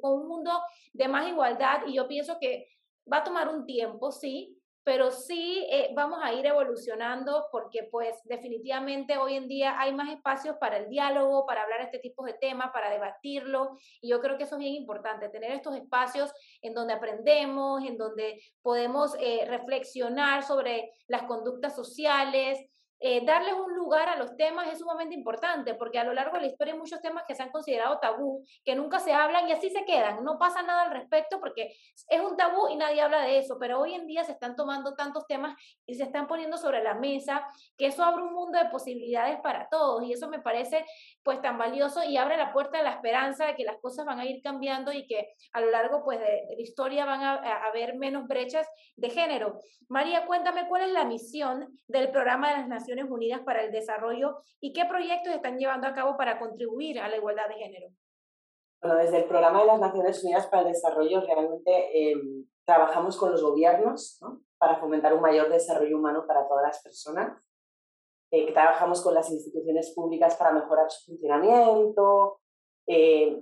con 0.00 0.20
un 0.20 0.28
mundo 0.28 0.50
de 0.92 1.08
más 1.08 1.28
igualdad 1.28 1.82
y 1.86 1.94
yo 1.94 2.08
pienso 2.08 2.38
que 2.40 2.68
Va 3.10 3.18
a 3.18 3.24
tomar 3.24 3.48
un 3.48 3.66
tiempo, 3.66 4.12
sí, 4.12 4.61
pero 4.84 5.10
sí 5.10 5.66
eh, 5.70 5.90
vamos 5.94 6.18
a 6.22 6.32
ir 6.32 6.44
evolucionando 6.46 7.46
porque 7.52 7.84
pues 7.84 8.16
definitivamente 8.24 9.16
hoy 9.16 9.34
en 9.34 9.48
día 9.48 9.80
hay 9.80 9.94
más 9.94 10.10
espacios 10.10 10.56
para 10.56 10.76
el 10.78 10.88
diálogo, 10.88 11.46
para 11.46 11.62
hablar 11.62 11.82
este 11.82 11.98
tipo 11.98 12.24
de 12.24 12.34
temas, 12.34 12.70
para 12.72 12.90
debatirlo 12.90 13.76
y 14.00 14.08
yo 14.08 14.20
creo 14.20 14.36
que 14.36 14.44
eso 14.44 14.56
es 14.56 14.60
bien 14.60 14.74
importante, 14.74 15.28
tener 15.28 15.52
estos 15.52 15.76
espacios 15.76 16.32
en 16.60 16.74
donde 16.74 16.94
aprendemos, 16.94 17.84
en 17.84 17.96
donde 17.96 18.42
podemos 18.62 19.14
eh, 19.20 19.44
reflexionar 19.46 20.42
sobre 20.42 20.92
las 21.06 21.22
conductas 21.24 21.76
sociales, 21.76 22.58
eh, 23.04 23.24
darles 23.24 23.54
un 23.54 23.74
lugar 23.74 24.08
a 24.08 24.16
los 24.16 24.36
temas 24.36 24.72
es 24.72 24.78
sumamente 24.78 25.16
importante, 25.16 25.74
porque 25.74 25.98
a 25.98 26.04
lo 26.04 26.14
largo 26.14 26.36
de 26.36 26.42
la 26.42 26.46
historia 26.46 26.72
hay 26.72 26.78
muchos 26.78 27.00
temas 27.00 27.24
que 27.26 27.34
se 27.34 27.42
han 27.42 27.50
considerado 27.50 27.98
tabú, 27.98 28.44
que 28.64 28.76
nunca 28.76 29.00
se 29.00 29.12
hablan 29.12 29.48
y 29.48 29.52
así 29.52 29.70
se 29.70 29.84
quedan, 29.84 30.22
no 30.22 30.38
pasa 30.38 30.62
nada 30.62 30.82
al 30.82 30.92
respecto 30.92 31.40
porque 31.40 31.74
es 32.08 32.20
un 32.20 32.36
tabú 32.36 32.68
y 32.68 32.76
nadie 32.76 33.00
habla 33.00 33.22
de 33.22 33.38
eso, 33.38 33.56
pero 33.58 33.80
hoy 33.80 33.94
en 33.94 34.06
día 34.06 34.22
se 34.22 34.30
están 34.30 34.54
tomando 34.54 34.94
tantos 34.94 35.26
temas 35.26 35.56
y 35.84 35.96
se 35.96 36.04
están 36.04 36.28
poniendo 36.28 36.56
sobre 36.56 36.80
la 36.80 36.94
mesa, 36.94 37.44
que 37.76 37.86
eso 37.86 38.04
abre 38.04 38.22
un 38.22 38.34
mundo 38.34 38.56
de 38.56 38.70
posibilidades 38.70 39.40
para 39.40 39.68
todos 39.68 40.04
y 40.04 40.12
eso 40.12 40.28
me 40.28 40.38
parece 40.38 40.86
pues 41.24 41.42
tan 41.42 41.58
valioso 41.58 42.04
y 42.04 42.16
abre 42.18 42.36
la 42.36 42.52
puerta 42.52 42.78
de 42.78 42.84
la 42.84 42.92
esperanza 42.92 43.46
de 43.46 43.56
que 43.56 43.64
las 43.64 43.78
cosas 43.80 44.06
van 44.06 44.20
a 44.20 44.26
ir 44.26 44.40
cambiando 44.42 44.92
y 44.92 45.08
que 45.08 45.34
a 45.52 45.60
lo 45.60 45.72
largo 45.72 46.04
pues 46.04 46.20
de, 46.20 46.44
la 46.56 46.62
historia 46.62 47.04
van 47.04 47.22
a, 47.22 47.34
a 47.34 47.64
haber 47.66 47.96
menos 47.96 48.28
brechas 48.28 48.68
de 48.94 49.10
género. 49.10 49.58
María, 49.88 50.24
cuéntame 50.24 50.68
cuál 50.68 50.82
es 50.82 50.92
la 50.92 51.04
misión 51.04 51.80
del 51.88 52.10
programa 52.10 52.50
de 52.50 52.58
las 52.58 52.68
Naciones 52.68 52.91
Unidas 53.00 53.40
para 53.44 53.62
el 53.62 53.72
Desarrollo 53.72 54.42
y 54.60 54.72
qué 54.72 54.84
proyectos 54.84 55.34
están 55.34 55.58
llevando 55.58 55.86
a 55.86 55.94
cabo 55.94 56.16
para 56.16 56.38
contribuir 56.38 57.00
a 57.00 57.08
la 57.08 57.16
igualdad 57.16 57.48
de 57.48 57.54
género. 57.54 57.88
Bueno, 58.82 58.96
desde 58.96 59.18
el 59.18 59.24
programa 59.24 59.60
de 59.60 59.66
las 59.66 59.80
Naciones 59.80 60.22
Unidas 60.24 60.46
para 60.48 60.62
el 60.62 60.72
Desarrollo 60.72 61.20
realmente 61.20 62.10
em, 62.10 62.46
trabajamos 62.66 63.16
con 63.16 63.30
los 63.30 63.42
gobiernos 63.42 64.20
para 64.58 64.76
fomentar 64.76 65.14
un 65.14 65.20
mayor 65.20 65.48
desarrollo 65.48 65.98
humano 65.98 66.24
para 66.26 66.46
todas 66.48 66.64
las 66.64 66.82
personas. 66.82 67.40
Eh, 68.32 68.52
trabajamos 68.52 69.02
con 69.02 69.14
las 69.14 69.30
instituciones 69.30 69.92
públicas 69.94 70.36
para 70.36 70.52
mejorar 70.52 70.90
su 70.90 71.12
funcionamiento 71.12 72.40
eh, 72.86 73.40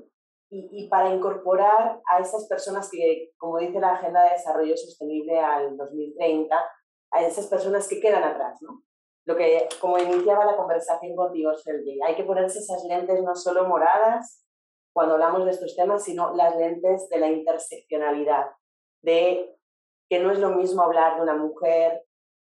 y, 0.51 0.69
y, 0.73 0.89
para 0.89 1.15
incorporar 1.15 2.01
a 2.11 2.19
esas 2.19 2.49
personas 2.49 2.91
que, 2.91 3.31
como 3.39 3.59
dice 3.59 3.81
la 3.81 3.95
Agenda 3.95 4.25
de 4.25 4.31
Desarrollo 4.31 4.77
Sostenible 4.77 5.39
al 5.39 5.77
2030, 5.77 6.57
a 7.13 7.23
esas 7.23 7.47
personas 7.47 7.89
que 7.89 8.01
quedan 8.01 8.25
atrás, 8.25 8.61
¿no? 8.63 8.83
Lo 9.27 9.37
que, 9.37 9.69
como 9.81 9.99
iniciaba 9.99 10.45
la 10.45 10.57
conversación 10.57 11.15
contigo, 11.15 11.55
Sergi, 11.55 12.01
hay 12.03 12.17
que 12.17 12.25
ponerse 12.25 12.59
esas 12.59 12.85
lentes 12.85 13.23
no 13.23 13.35
solo 13.35 13.69
moradas 13.69 14.45
cuando 14.93 15.15
hablamos 15.15 15.45
de 15.45 15.53
estos 15.53 15.77
temas, 15.77 16.05
sino 16.05 16.35
las 16.35 16.57
lentes 16.57 17.09
de 17.09 17.19
la 17.19 17.29
interseccionalidad, 17.29 18.51
de 19.03 19.57
que 20.09 20.19
no 20.19 20.33
es 20.33 20.39
lo 20.41 20.51
mismo 20.51 20.83
hablar 20.83 21.17
de 21.17 21.23
una 21.23 21.37
mujer 21.37 22.05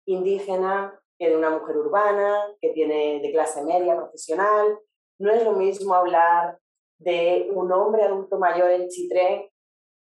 indígena 0.07 1.01
que 1.19 1.31
de 1.31 1.37
una 1.37 1.51
mujer 1.51 1.79
urbana, 1.79 2.47
que 2.61 2.71
tiene 2.71 3.21
de 3.21 3.33
clase 3.33 3.65
media 3.65 3.97
profesional, 3.97 4.79
no 5.19 5.33
es 5.33 5.43
lo 5.45 5.53
mismo 5.53 5.95
hablar 5.95 6.59
de 6.99 7.49
un 7.55 7.73
hombre 7.73 8.03
adulto 8.03 8.39
mayor 8.39 8.71
en 8.71 8.89
Chitré 8.89 9.51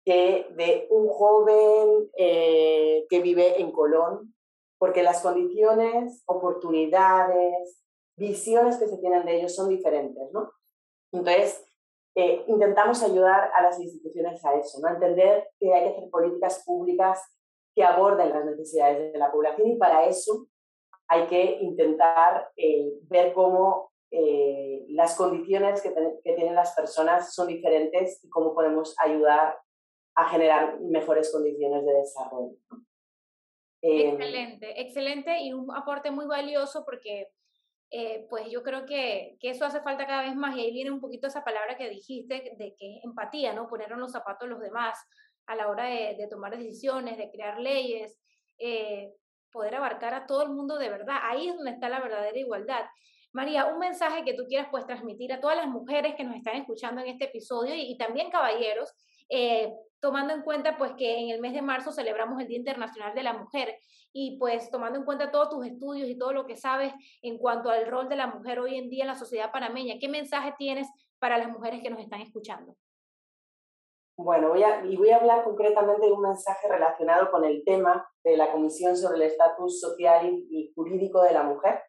que 0.05 0.46
de 0.57 0.87
un 0.90 1.09
joven 1.09 2.11
eh, 2.16 3.07
que 3.09 3.20
vive 3.20 3.61
en 3.61 3.70
Colón 3.72 4.35
porque 4.83 5.05
las 5.05 5.23
condiciones, 5.23 6.24
oportunidades, 6.26 7.80
visiones 8.16 8.78
que 8.78 8.89
se 8.89 8.99
tienen 8.99 9.24
de 9.24 9.37
ellos 9.37 9.55
son 9.55 9.68
diferentes, 9.68 10.33
¿no? 10.33 10.51
Entonces, 11.12 11.64
eh, 12.16 12.43
intentamos 12.49 13.01
ayudar 13.05 13.53
a 13.55 13.62
las 13.62 13.78
instituciones 13.78 14.45
a 14.45 14.57
eso, 14.57 14.80
¿no? 14.80 14.89
A 14.89 14.95
entender 14.95 15.49
que 15.61 15.72
hay 15.72 15.85
que 15.85 15.91
hacer 15.91 16.11
políticas 16.11 16.64
públicas 16.66 17.22
que 17.76 17.85
aborden 17.85 18.30
las 18.30 18.45
necesidades 18.45 19.12
de 19.12 19.18
la 19.20 19.30
población 19.30 19.68
y 19.68 19.76
para 19.76 20.05
eso 20.07 20.49
hay 21.07 21.28
que 21.28 21.59
intentar 21.61 22.51
eh, 22.57 22.93
ver 23.03 23.35
cómo 23.35 23.93
eh, 24.11 24.85
las 24.89 25.14
condiciones 25.14 25.80
que, 25.80 25.95
tienen 26.24 26.57
las 26.57 26.74
personas 26.74 27.33
son 27.33 27.47
diferentes 27.47 28.18
y 28.24 28.28
cómo 28.28 28.53
podemos 28.53 28.97
ayudar 28.99 29.57
a 30.16 30.28
generar 30.28 30.80
mejores 30.80 31.30
condiciones 31.30 31.87
de 31.87 31.93
desarrollo. 31.93 32.57
Em, 33.83 34.11
excelente, 34.11 34.80
excelente 34.80 35.41
y 35.41 35.53
un 35.53 35.74
aporte 35.74 36.11
muy 36.11 36.26
valioso 36.26 36.85
porque 36.85 37.28
eh, 37.91 38.26
pues 38.30 38.49
yo 38.49 38.62
creo 38.62 38.87
que, 38.87 39.37
que, 39.41 39.51
eso 39.51 39.64
hace 39.64 39.83
falta 39.83 40.07
cada 40.07 40.22
vez 40.22 40.35
más 40.35 40.57
y 40.57 40.61
ahí 40.61 40.72
viene 40.72 40.91
un 40.91 41.01
poquito 41.01 41.26
esa 41.26 41.45
palabra 41.45 41.76
que 41.76 41.91
dijiste 41.91 42.55
de 42.57 42.74
que 42.78 42.97
es 42.97 43.05
empatía, 43.05 43.53
¿no? 43.53 43.68
Poner 43.68 43.93
en 43.93 44.01
los 44.01 44.12
zapatos 44.12 44.49
los 44.49 44.61
demás 44.61 44.99
a 45.47 45.57
la 45.57 45.68
hora 45.68 45.85
de, 45.85 46.14
de 46.16 46.28
tomar 46.28 46.57
decisiones, 46.57 47.18
de 47.18 47.30
crear 47.30 47.59
leyes, 47.59 48.18
eh, 48.59 49.12
poder 49.51 49.74
abarcar 49.74 50.14
a 50.14 50.26
todo 50.26 50.45
el 50.45 50.51
mundo 50.51 50.78
de 50.78 50.89
verdad. 50.89 51.16
Ahí 51.22 51.49
es 51.49 51.57
donde 51.57 51.72
está 51.72 51.89
la 51.89 52.01
verdadera 52.01 52.39
igualdad. 52.39 52.87
María, 53.33 53.66
un 53.66 53.78
mensaje 53.78 54.24
que 54.24 54.35
tú 54.35 54.45
quieras 54.47 54.68
pues 54.70 54.87
transmitir 54.87 55.33
a 55.33 55.41
todas 55.41 55.57
las 55.57 55.66
mujeres 55.66 56.14
que 56.14 56.24
nos 56.24 56.37
están 56.37 56.57
escuchando 56.57 57.01
en 57.01 57.09
este 57.09 57.24
episodio 57.26 57.74
y, 57.74 57.97
también 57.97 58.30
caballeros, 58.30 58.95
eh, 59.28 59.72
tomando 60.03 60.34
en 60.34 60.42
cuenta 60.42 60.76
pues 60.76 60.92
que 60.98 61.20
en 61.20 61.30
el 61.30 61.40
mes 61.40 61.55
de 61.55 61.62
marzo 61.62 61.92
celebramos 61.92 62.40
el 62.40 62.48
Día 62.48 62.59
Internacional 62.59 63.14
de 63.14 63.22
la 63.22 63.34
Mujer 63.34 63.78
y 64.12 64.36
pues 64.36 64.68
tomando 64.68 64.98
en 64.98 65.05
cuenta 65.05 65.30
todos 65.30 65.48
tus 65.48 65.64
estudios 65.64 66.09
y 66.09 66.18
todo 66.18 66.32
lo 66.32 66.44
que 66.44 66.57
sabes 66.57 66.92
en 67.22 67.38
cuanto 67.38 67.70
al 67.70 67.86
rol 67.86 68.09
de 68.09 68.16
la 68.16 68.26
mujer 68.26 68.59
hoy 68.59 68.76
en 68.76 68.90
día 68.90 69.05
en 69.05 69.09
la 69.09 69.14
sociedad 69.14 69.53
panameña, 69.53 69.94
¿qué 70.00 70.09
mensaje 70.09 70.55
tienes 70.59 70.88
para 71.20 71.38
las 71.38 71.48
mujeres 71.48 71.80
que 71.82 71.88
nos 71.88 72.00
están 72.00 72.20
escuchando? 72.20 72.74
Bueno, 74.16 74.48
voy 74.48 74.64
a, 74.64 74.84
y 74.84 74.96
voy 74.96 75.11
a 75.11 75.16
hablar 75.16 75.44
concretamente 75.44 76.07
de 76.07 76.12
un 76.12 76.20
mensaje 76.20 76.68
relacionado 76.68 77.30
con 77.30 77.44
el 77.44 77.64
tema 77.64 78.07
de 78.24 78.36
la 78.36 78.50
Comisión 78.50 78.96
sobre 78.96 79.16
el 79.16 79.22
Estatus 79.22 79.80
Social 79.80 80.26
y 80.50 80.72
Jurídico 80.74 81.22
de 81.22 81.32
la 81.32 81.44
Mujer, 81.44 81.80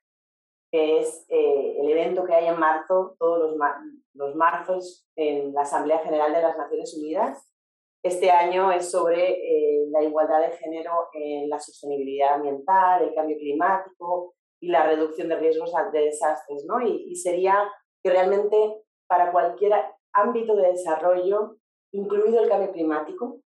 que 0.71 0.99
es 0.99 1.25
eh, 1.29 1.77
el 1.79 1.89
evento 1.89 2.23
que 2.25 2.35
hay 2.35 2.47
en 2.47 2.59
marzo, 2.59 3.15
todos 3.19 3.39
los, 3.39 3.59
los 4.13 4.35
marzos, 4.35 5.07
en 5.15 5.53
la 5.53 5.61
Asamblea 5.61 5.99
General 5.99 6.31
de 6.31 6.41
las 6.43 6.57
Naciones 6.57 6.95
Unidas. 6.95 7.52
Este 8.03 8.29
año 8.29 8.71
es 8.71 8.91
sobre 8.91 9.31
eh, 9.31 9.87
la 9.89 10.03
igualdad 10.03 10.41
de 10.41 10.57
género 10.57 11.07
en 11.13 11.49
la 11.49 11.59
sostenibilidad 11.59 12.35
ambiental, 12.35 13.01
el 13.01 13.15
cambio 13.15 13.37
climático 13.37 14.35
y 14.59 14.67
la 14.67 14.85
reducción 14.85 15.29
de 15.29 15.37
riesgos 15.37 15.71
de 15.91 15.99
desastres. 15.99 16.65
¿no? 16.65 16.81
Y, 16.81 17.05
y 17.09 17.15
sería 17.15 17.71
que 18.03 18.09
realmente 18.09 18.83
para 19.07 19.31
cualquier 19.31 19.73
ámbito 20.11 20.55
de 20.55 20.71
desarrollo, 20.71 21.57
incluido 21.93 22.43
el 22.43 22.49
cambio 22.49 22.71
climático, 22.71 23.39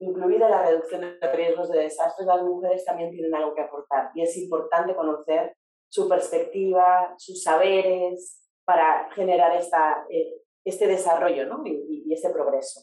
incluida 0.00 0.48
la 0.48 0.62
reducción 0.62 1.00
de 1.00 1.32
riesgos 1.32 1.68
de 1.70 1.80
desastres, 1.80 2.26
las 2.26 2.42
mujeres 2.42 2.84
también 2.84 3.10
tienen 3.10 3.34
algo 3.34 3.54
que 3.54 3.62
aportar. 3.62 4.10
Y 4.14 4.22
es 4.22 4.36
importante 4.36 4.94
conocer 4.94 5.56
su 5.90 6.08
perspectiva, 6.08 7.14
sus 7.16 7.42
saberes, 7.42 8.44
para 8.64 9.10
generar 9.14 9.56
esta, 9.56 10.06
eh, 10.10 10.42
este 10.64 10.86
desarrollo 10.86 11.46
¿no? 11.46 11.62
y, 11.64 12.04
y, 12.06 12.12
este 12.12 12.28
progreso. 12.30 12.82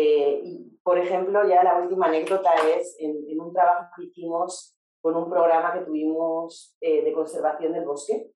Eh, 0.00 0.42
y, 0.44 0.78
por 0.84 0.96
ejemplo, 0.96 1.44
ya 1.48 1.64
la 1.64 1.76
última 1.80 2.06
anécdota 2.06 2.54
es 2.68 2.94
en, 3.00 3.40
un 3.40 3.52
trabajo 3.52 3.90
que 3.96 4.04
hicimos 4.04 4.78
con 5.00 5.16
un 5.16 5.28
programa 5.28 5.72
que 5.72 5.84
tuvimos 5.84 6.76
eh, 6.80 7.02
de 7.02 7.12
conservación 7.12 7.72
del 7.72 7.84
bosque, 7.84 8.30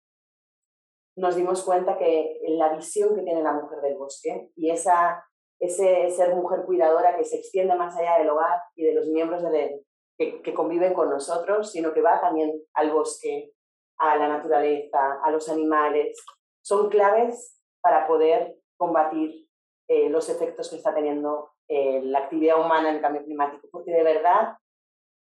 nos 1.17 1.37
dimos 1.37 1.63
cuenta 1.63 1.99
que 1.99 2.41
la 2.49 2.75
visión 2.75 3.15
que 3.15 3.21
tiene 3.21 3.43
la 3.43 3.53
mujer 3.53 3.83
del 3.83 3.99
bosque 3.99 4.49
y 4.57 4.71
esa, 4.71 5.23
ese 5.59 6.09
ser 6.09 6.35
mujer 6.35 6.63
cuidadora 6.65 7.15
que 7.15 7.25
se 7.25 7.37
extiende 7.37 7.75
más 7.75 7.95
allá 7.95 8.17
del 8.17 8.31
hogar 8.31 8.63
y 8.75 8.85
de 8.85 8.95
los 8.95 9.09
miembros 9.09 9.43
de, 9.43 9.85
que, 10.17 10.41
que 10.41 10.55
conviven 10.55 10.95
con 10.95 11.11
nosotros, 11.11 11.71
sino 11.71 11.93
que 11.93 12.01
va 12.01 12.23
también 12.23 12.59
al 12.73 12.91
bosque, 12.91 13.53
a 13.99 14.17
la 14.17 14.29
naturaleza, 14.29 15.21
a 15.23 15.31
los 15.31 15.47
animales, 15.51 16.17
son 16.63 16.89
claves 16.89 17.61
para 17.83 18.07
poder 18.07 18.57
combatir 18.79 19.50
eh, 19.93 20.09
los 20.09 20.29
efectos 20.29 20.71
que 20.71 20.77
está 20.77 20.95
teniendo 20.95 21.51
eh, 21.67 22.01
la 22.05 22.21
actividad 22.21 22.65
humana 22.65 22.91
en 22.91 22.95
el 22.95 23.01
cambio 23.01 23.25
climático, 23.25 23.67
porque 23.73 23.91
de 23.91 24.05
verdad 24.05 24.57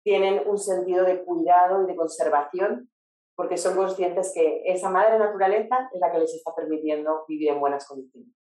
tienen 0.03 0.43
un 0.45 0.57
sentido 0.57 1.05
de 1.05 1.23
cuidado 1.23 1.83
y 1.83 1.87
de 1.87 1.95
conservación, 1.95 2.91
porque 3.37 3.55
son 3.55 3.77
conscientes 3.77 4.33
que 4.35 4.63
esa 4.65 4.89
madre 4.89 5.19
naturaleza 5.19 5.89
es 5.93 6.01
la 6.01 6.11
que 6.11 6.19
les 6.19 6.33
está 6.33 6.53
permitiendo 6.53 7.23
vivir 7.29 7.51
en 7.51 7.61
buenas 7.61 7.87
condiciones. 7.87 8.36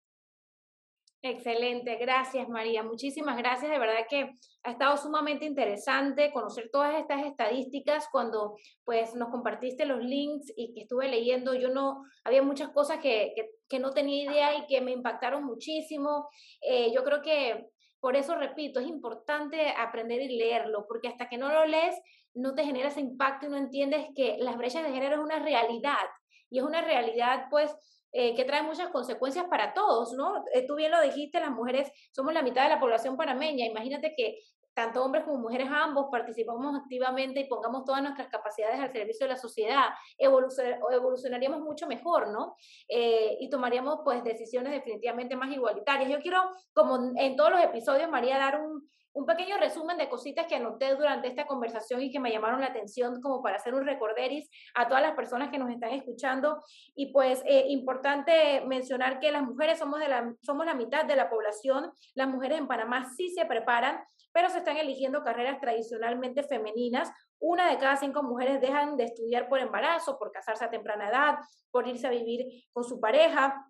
Excelente, 1.22 1.96
gracias 1.96 2.48
María, 2.48 2.84
muchísimas 2.84 3.36
gracias, 3.38 3.72
de 3.72 3.80
verdad 3.80 4.06
que 4.08 4.36
ha 4.64 4.72
estado 4.72 4.96
sumamente 4.96 5.46
interesante 5.46 6.32
conocer 6.32 6.70
todas 6.72 7.00
estas 7.00 7.26
estadísticas 7.26 8.08
cuando 8.12 8.56
pues 8.84 9.16
nos 9.16 9.30
compartiste 9.30 9.88
los 9.88 10.04
links 10.04 10.54
y 10.56 10.72
que 10.74 10.82
estuve 10.82 11.08
leyendo, 11.08 11.56
yo 11.56 11.70
no, 11.70 12.04
había 12.24 12.44
muchas 12.44 12.70
cosas 12.70 13.00
que, 13.00 13.34
que, 13.68 13.80
no 13.80 13.92
tenía 13.92 14.24
idea 14.24 14.56
y 14.56 14.68
que 14.68 14.82
me 14.82 14.92
impactaron 14.92 15.44
muchísimo, 15.44 16.30
eh, 16.62 16.92
yo 16.94 17.04
creo 17.04 17.24
que 17.24 17.70
por 18.00 18.16
eso 18.16 18.36
repito, 18.36 18.80
es 18.80 18.88
importante 18.88 19.70
aprender 19.70 20.22
y 20.22 20.38
leerlo, 20.38 20.86
porque 20.88 21.08
hasta 21.08 21.28
que 21.28 21.40
no 21.40 21.50
lo 21.50 21.66
lees 21.66 21.96
no 22.36 22.54
te 22.54 22.64
genera 22.64 22.90
ese 22.90 23.00
impacto 23.00 23.48
y 23.48 23.50
no 23.50 23.58
entiendes 23.58 24.06
que 24.16 24.38
las 24.40 24.58
brechas 24.58 24.84
de 24.84 24.92
género 24.92 25.16
es 25.16 25.22
una 25.22 25.40
realidad. 25.40 26.06
Y 26.52 26.60
es 26.60 26.64
una 26.64 26.82
realidad 26.82 27.46
pues 27.50 27.76
eh, 28.18 28.34
que 28.34 28.46
trae 28.46 28.64
muchas 28.64 28.88
consecuencias 28.92 29.44
para 29.50 29.74
todos, 29.74 30.14
¿no? 30.14 30.42
Eh, 30.54 30.66
tú 30.66 30.76
bien 30.76 30.90
lo 30.90 31.02
dijiste, 31.02 31.38
las 31.42 31.52
mujeres 31.52 31.92
somos 32.14 32.34
la 32.34 32.44
mitad 32.44 32.64
de 32.64 32.70
la 32.70 32.80
población 32.80 33.18
panameña. 33.18 33.66
Imagínate 33.66 34.14
que 34.16 34.40
tanto 34.74 35.04
hombres 35.04 35.26
como 35.26 35.38
mujeres 35.40 35.68
ambos 35.70 36.08
participamos 36.10 36.80
activamente 36.80 37.42
y 37.42 37.50
pongamos 37.50 37.84
todas 37.84 38.02
nuestras 38.02 38.30
capacidades 38.30 38.80
al 38.80 38.94
servicio 38.94 39.26
de 39.26 39.34
la 39.34 39.38
sociedad, 39.38 39.88
evolucionaríamos 40.18 41.60
mucho 41.60 41.88
mejor, 41.88 42.30
¿no? 42.30 42.56
Eh, 42.88 43.36
y 43.42 43.50
tomaríamos 43.50 44.00
pues 44.06 44.24
decisiones 44.24 44.72
definitivamente 44.72 45.36
más 45.36 45.52
igualitarias. 45.52 46.10
Yo 46.10 46.22
quiero, 46.22 46.42
como 46.72 47.12
en 47.18 47.36
todos 47.36 47.52
los 47.52 47.62
episodios, 47.62 48.10
María, 48.10 48.38
dar 48.38 48.62
un, 48.62 48.88
un 49.16 49.26
pequeño 49.26 49.58
resumen 49.58 49.98
de 49.98 50.10
cositas 50.10 50.46
que 50.46 50.56
anoté 50.56 50.94
durante 50.94 51.30
esta 51.30 51.48
conversación 51.48 52.02
y 52.02 52.12
que 52.12 52.20
me 52.20 52.32
llamaron 52.32 52.60
la 52.60 52.68
atención 52.68 53.22
como 53.22 53.42
para 53.42 53.56
hacer 53.56 53.74
un 53.74 53.86
recorderis 53.86 54.50
a 54.76 54.90
todas 54.90 55.02
las 55.02 55.16
personas 55.16 55.50
que 55.50 55.58
nos 55.58 55.70
están 55.72 55.92
escuchando. 55.92 56.62
Y 56.96 57.14
pues 57.14 57.42
eh, 57.46 57.66
importante 57.70 58.62
mencionar 58.66 59.22
que 59.22 59.32
las 59.32 59.44
mujeres 59.44 59.80
somos, 59.80 60.02
de 60.02 60.10
la, 60.10 60.36
somos 60.42 60.66
la 60.66 60.74
mitad 60.74 61.06
de 61.06 61.16
la 61.16 61.30
población. 61.30 61.94
Las 62.14 62.28
mujeres 62.28 62.60
en 62.60 62.68
Panamá 62.68 63.10
sí 63.16 63.30
se 63.30 63.46
preparan, 63.46 64.04
pero 64.34 64.50
se 64.50 64.58
están 64.58 64.76
eligiendo 64.76 65.24
carreras 65.24 65.62
tradicionalmente 65.62 66.44
femeninas. 66.44 67.10
Una 67.40 67.72
de 67.72 67.78
cada 67.78 67.96
cinco 67.96 68.22
mujeres 68.22 68.60
dejan 68.60 68.98
de 68.98 69.06
estudiar 69.06 69.48
por 69.48 69.60
embarazo, 69.60 70.20
por 70.20 70.34
casarse 70.34 70.66
a 70.66 70.70
temprana 70.70 71.08
edad, 71.08 71.36
por 71.72 71.88
irse 71.88 72.06
a 72.06 72.10
vivir 72.10 72.66
con 72.74 72.84
su 72.84 73.00
pareja. 73.00 73.66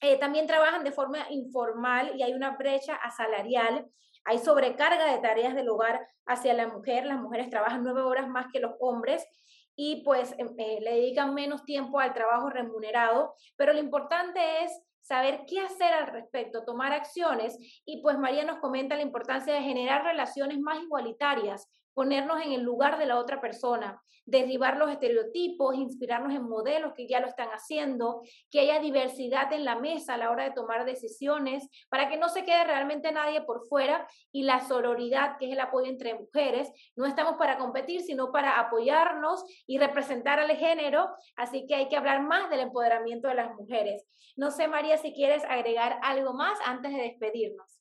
Eh, 0.00 0.18
también 0.18 0.46
trabajan 0.46 0.82
de 0.82 0.92
forma 0.92 1.18
informal 1.28 2.12
y 2.16 2.22
hay 2.22 2.32
una 2.32 2.56
brecha 2.56 2.94
asalarial 2.94 3.86
hay 4.28 4.38
sobrecarga 4.38 5.10
de 5.10 5.20
tareas 5.20 5.54
del 5.54 5.70
hogar 5.70 6.06
hacia 6.26 6.52
la 6.52 6.68
mujer, 6.68 7.06
las 7.06 7.18
mujeres 7.18 7.48
trabajan 7.48 7.82
nueve 7.82 8.02
horas 8.02 8.28
más 8.28 8.46
que 8.52 8.60
los 8.60 8.72
hombres 8.78 9.26
y 9.74 10.02
pues 10.04 10.34
em, 10.36 10.54
eh, 10.58 10.80
le 10.82 10.96
dedican 10.96 11.32
menos 11.32 11.64
tiempo 11.64 11.98
al 11.98 12.12
trabajo 12.12 12.50
remunerado, 12.50 13.34
pero 13.56 13.72
lo 13.72 13.78
importante 13.78 14.64
es 14.64 14.72
saber 15.00 15.44
qué 15.46 15.60
hacer 15.60 15.94
al 15.94 16.08
respecto, 16.08 16.66
tomar 16.66 16.92
acciones. 16.92 17.56
Y 17.86 18.02
pues 18.02 18.18
María 18.18 18.44
nos 18.44 18.58
comenta 18.58 18.96
la 18.96 19.02
importancia 19.02 19.54
de 19.54 19.62
generar 19.62 20.04
relaciones 20.04 20.58
más 20.58 20.82
igualitarias, 20.82 21.66
ponernos 21.98 22.40
en 22.40 22.52
el 22.52 22.62
lugar 22.62 22.96
de 22.96 23.06
la 23.06 23.18
otra 23.18 23.40
persona, 23.40 24.00
derribar 24.24 24.76
los 24.76 24.88
estereotipos, 24.88 25.74
inspirarnos 25.74 26.32
en 26.32 26.48
modelos 26.48 26.92
que 26.94 27.08
ya 27.08 27.18
lo 27.18 27.26
están 27.26 27.48
haciendo, 27.48 28.22
que 28.52 28.60
haya 28.60 28.78
diversidad 28.78 29.52
en 29.52 29.64
la 29.64 29.74
mesa 29.74 30.14
a 30.14 30.16
la 30.16 30.30
hora 30.30 30.44
de 30.44 30.52
tomar 30.52 30.84
decisiones, 30.84 31.68
para 31.88 32.08
que 32.08 32.16
no 32.16 32.28
se 32.28 32.44
quede 32.44 32.62
realmente 32.62 33.10
nadie 33.10 33.42
por 33.42 33.66
fuera 33.66 34.06
y 34.30 34.44
la 34.44 34.60
sororidad, 34.60 35.38
que 35.40 35.46
es 35.46 35.52
el 35.54 35.58
apoyo 35.58 35.90
entre 35.90 36.14
mujeres. 36.14 36.70
No 36.94 37.04
estamos 37.04 37.34
para 37.34 37.58
competir, 37.58 38.02
sino 38.02 38.30
para 38.30 38.60
apoyarnos 38.60 39.44
y 39.66 39.78
representar 39.78 40.38
al 40.38 40.52
género, 40.52 41.08
así 41.34 41.66
que 41.66 41.74
hay 41.74 41.88
que 41.88 41.96
hablar 41.96 42.22
más 42.22 42.48
del 42.48 42.60
empoderamiento 42.60 43.26
de 43.26 43.34
las 43.34 43.52
mujeres. 43.56 44.06
No 44.36 44.52
sé, 44.52 44.68
María, 44.68 44.98
si 44.98 45.12
quieres 45.12 45.42
agregar 45.46 45.98
algo 46.04 46.32
más 46.32 46.60
antes 46.64 46.92
de 46.92 47.02
despedirnos. 47.02 47.77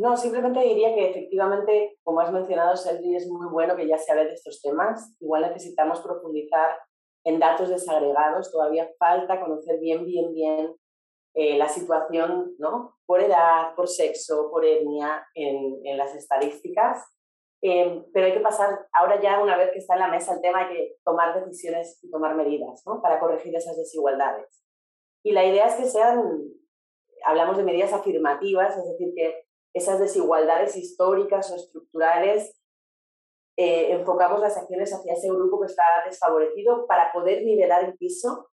No, 0.00 0.16
simplemente 0.16 0.60
diría 0.60 0.94
que 0.94 1.10
efectivamente, 1.10 1.98
como 2.02 2.20
has 2.20 2.32
mencionado, 2.32 2.74
Sergi, 2.74 3.16
es 3.16 3.28
muy 3.28 3.46
bueno 3.48 3.76
que 3.76 3.86
ya 3.86 3.98
se 3.98 4.10
hable 4.10 4.24
de 4.24 4.32
estos 4.32 4.62
temas. 4.62 5.14
Igual 5.20 5.42
necesitamos 5.42 6.00
profundizar 6.00 6.70
en 7.22 7.38
datos 7.38 7.68
desagregados. 7.68 8.50
Todavía 8.50 8.90
falta 8.98 9.38
conocer 9.38 9.78
bien, 9.78 10.06
bien, 10.06 10.32
bien 10.32 10.74
eh, 11.34 11.58
la 11.58 11.68
situación, 11.68 12.54
¿no? 12.58 12.96
Por 13.04 13.20
edad, 13.20 13.74
por 13.76 13.88
sexo, 13.88 14.50
por 14.50 14.64
etnia 14.64 15.22
en, 15.34 15.84
en 15.84 15.98
las 15.98 16.14
estadísticas. 16.14 17.04
Eh, 17.60 18.02
pero 18.14 18.24
hay 18.24 18.32
que 18.32 18.40
pasar, 18.40 18.86
ahora 18.94 19.20
ya 19.20 19.42
una 19.42 19.58
vez 19.58 19.70
que 19.70 19.80
está 19.80 19.92
en 19.92 20.00
la 20.00 20.08
mesa 20.08 20.32
el 20.32 20.40
tema, 20.40 20.60
hay 20.60 20.74
que 20.74 20.96
tomar 21.04 21.38
decisiones 21.44 22.02
y 22.02 22.10
tomar 22.10 22.34
medidas, 22.36 22.82
¿no? 22.86 23.02
Para 23.02 23.20
corregir 23.20 23.54
esas 23.54 23.76
desigualdades. 23.76 24.64
Y 25.22 25.32
la 25.32 25.44
idea 25.44 25.66
es 25.66 25.74
que 25.74 25.84
sean, 25.84 26.24
hablamos 27.26 27.58
de 27.58 27.64
medidas 27.64 27.92
afirmativas, 27.92 28.78
es 28.78 28.86
decir, 28.86 29.12
que 29.14 29.39
esas 29.74 30.00
desigualdades 30.00 30.76
históricas 30.76 31.50
o 31.50 31.56
estructurales, 31.56 32.60
eh, 33.56 33.92
enfocamos 33.92 34.40
las 34.40 34.56
acciones 34.56 34.92
hacia 34.92 35.12
ese 35.12 35.28
grupo 35.28 35.60
que 35.60 35.66
está 35.66 35.84
desfavorecido 36.06 36.86
para 36.86 37.12
poder 37.12 37.44
nivelar 37.44 37.84
el 37.84 37.96
piso 37.96 38.50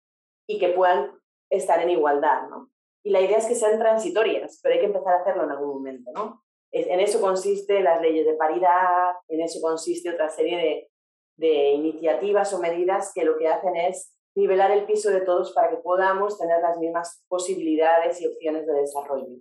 y 0.47 0.59
que 0.59 0.69
puedan 0.69 1.11
estar 1.49 1.81
en 1.81 1.91
igualdad, 1.91 2.49
¿no? 2.49 2.69
Y 3.03 3.11
la 3.11 3.21
idea 3.21 3.37
es 3.37 3.45
que 3.45 3.55
sean 3.55 3.79
transitorias, 3.79 4.59
pero 4.61 4.73
hay 4.73 4.81
que 4.81 4.87
empezar 4.87 5.13
a 5.13 5.21
hacerlo 5.21 5.45
en 5.45 5.51
algún 5.51 5.69
momento, 5.69 6.11
¿no? 6.13 6.43
En 6.73 6.99
eso 6.99 7.21
consiste 7.21 7.79
las 7.79 8.01
leyes 8.01 8.25
de 8.25 8.33
paridad, 8.33 9.13
en 9.29 9.41
eso 9.41 9.61
consiste 9.61 10.09
otra 10.09 10.27
serie 10.27 10.57
de, 10.57 10.91
de 11.37 11.71
iniciativas 11.71 12.53
o 12.53 12.59
medidas 12.59 13.13
que 13.15 13.23
lo 13.23 13.37
que 13.37 13.47
hacen 13.47 13.77
es 13.77 14.13
nivelar 14.35 14.71
el 14.71 14.85
piso 14.85 15.09
de 15.09 15.21
todos 15.21 15.53
para 15.53 15.69
que 15.69 15.77
podamos 15.77 16.37
tener 16.37 16.61
las 16.61 16.77
mismas 16.77 17.23
posibilidades 17.27 18.21
y 18.21 18.27
opciones 18.27 18.67
de 18.67 18.73
desarrollo. 18.73 19.37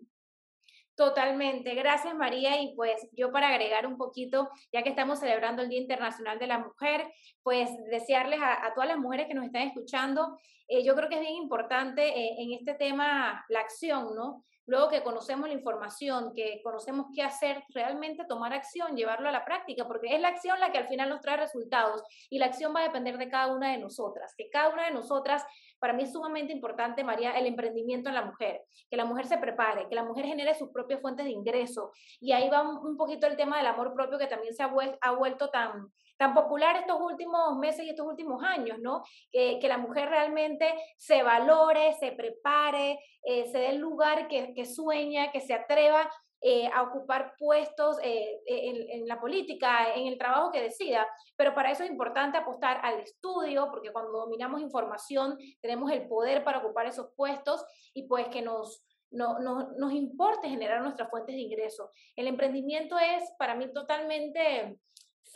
Totalmente, 0.96 1.74
gracias 1.74 2.14
María. 2.14 2.60
Y 2.60 2.74
pues 2.74 3.06
yo 3.12 3.30
para 3.30 3.50
agregar 3.50 3.86
un 3.86 3.98
poquito, 3.98 4.48
ya 4.72 4.82
que 4.82 4.88
estamos 4.88 5.20
celebrando 5.20 5.62
el 5.62 5.68
Día 5.68 5.80
Internacional 5.80 6.38
de 6.38 6.46
la 6.46 6.58
Mujer, 6.58 7.12
pues 7.42 7.68
desearles 7.90 8.40
a, 8.42 8.72
todas 8.74 8.88
las 8.88 8.98
mujeres 8.98 9.26
que 9.28 9.34
nos 9.34 9.44
están 9.44 9.68
escuchando, 9.68 10.38
eh, 10.68 10.82
yo 10.82 10.96
creo 10.96 11.10
que 11.10 11.16
es 11.16 11.20
bien 11.20 11.34
importante 11.34 12.02
eh, 12.02 12.36
en 12.38 12.52
este 12.54 12.74
tema 12.74 13.44
la 13.50 13.60
acción, 13.60 14.14
¿no? 14.16 14.42
Luego 14.64 14.88
que 14.88 15.02
conocemos 15.02 15.48
la 15.48 15.54
información, 15.54 16.32
que 16.34 16.60
conocemos 16.64 17.06
qué 17.14 17.22
hacer, 17.22 17.62
realmente 17.68 18.24
tomar 18.24 18.52
acción, 18.52 18.96
llevarlo 18.96 19.28
a 19.28 19.32
la 19.32 19.44
práctica, 19.44 19.86
porque 19.86 20.12
es 20.12 20.20
la 20.20 20.28
acción 20.28 20.58
la 20.58 20.72
que 20.72 20.78
al 20.78 20.88
final 20.88 21.08
nos 21.08 21.20
trae 21.20 21.36
resultados 21.36 22.02
y 22.30 22.38
la 22.38 22.46
acción 22.46 22.74
va 22.74 22.80
a 22.80 22.84
depender 22.84 23.16
de 23.16 23.28
cada 23.28 23.54
una 23.54 23.70
de 23.70 23.78
nosotras, 23.78 24.34
que 24.36 24.50
cada 24.50 24.70
una 24.70 24.86
de 24.86 24.90
nosotras, 24.90 25.44
para 25.78 25.92
mí 25.92 26.04
es 26.04 26.12
sumamente 26.12 26.52
importante, 26.52 27.04
María, 27.04 27.32
el 27.32 27.46
emprendimiento 27.46 28.08
en 28.08 28.14
la 28.14 28.24
mujer, 28.24 28.62
que 28.90 28.96
la 28.96 29.04
mujer 29.04 29.26
se 29.26 29.38
prepare, 29.38 29.88
que 29.88 29.94
la 29.94 30.04
mujer 30.04 30.26
genere 30.26 30.54
sus 30.54 30.70
propias 30.70 31.00
fuentes 31.00 31.24
de 31.24 31.32
ingreso. 31.32 31.92
Y 32.20 32.32
ahí 32.32 32.48
va 32.48 32.62
un, 32.62 32.96
poquito 32.96 33.26
el 33.26 33.36
tema 33.36 33.58
del 33.58 33.66
amor 33.66 33.94
propio 33.94 34.18
que 34.18 34.26
también 34.26 34.54
se 34.54 34.62
ha, 34.62 34.70
ha 35.00 35.10
vuelto 35.12 35.50
tan, 35.50 35.92
tan 36.16 36.34
popular 36.34 36.76
estos 36.76 37.00
últimos 37.00 37.56
meses 37.58 37.84
y 37.84 37.90
estos 37.90 38.06
últimos 38.06 38.42
años, 38.42 38.78
¿no? 38.80 39.02
Que 39.30 39.60
la 39.68 39.78
mujer 39.78 40.08
realmente 40.08 40.72
se 40.96 41.22
valore, 41.22 41.92
se 41.94 42.12
prepare, 42.12 42.98
eh, 43.22 43.46
se 43.48 43.58
dé 43.58 43.70
el 43.70 43.78
lugar 43.78 44.28
que, 44.28 44.54
que, 44.54 44.64
sueña, 44.64 45.30
que 45.30 45.40
se 45.40 45.54
atreva 45.54 46.08
eh, 46.42 46.68
a 46.72 46.82
ocupar 46.82 47.34
puestos 47.38 47.98
eh, 48.02 48.40
en, 48.46 48.90
en, 48.90 49.08
la 49.08 49.18
política, 49.18 49.94
en 49.94 50.06
el 50.06 50.18
trabajo 50.18 50.52
que 50.52 50.62
decida. 50.62 51.06
Pero 51.34 51.54
para 51.54 51.70
eso 51.70 51.82
es 51.82 51.90
importante 51.90 52.38
apostar 52.38 52.80
al 52.82 53.00
estudio, 53.00 53.68
porque 53.70 53.92
cuando 53.92 54.12
dominamos 54.12 54.60
información 54.60 55.38
tenemos 55.60 55.90
el 55.90 56.06
poder 56.06 56.44
para 56.44 56.58
ocupar 56.58 56.86
esos 56.86 57.10
puestos 57.16 57.64
y 57.94 58.06
pues 58.06 58.28
que 58.28 58.42
nos, 58.42 58.84
no, 59.10 59.38
no, 59.38 59.70
nos 59.78 59.92
importe 59.92 60.48
generar 60.48 60.82
nuestras 60.82 61.08
fuentes 61.08 61.34
de 61.34 61.42
ingreso. 61.42 61.90
El 62.14 62.26
emprendimiento 62.26 62.98
es 62.98 63.32
para 63.38 63.54
mí 63.54 63.72
totalmente 63.72 64.78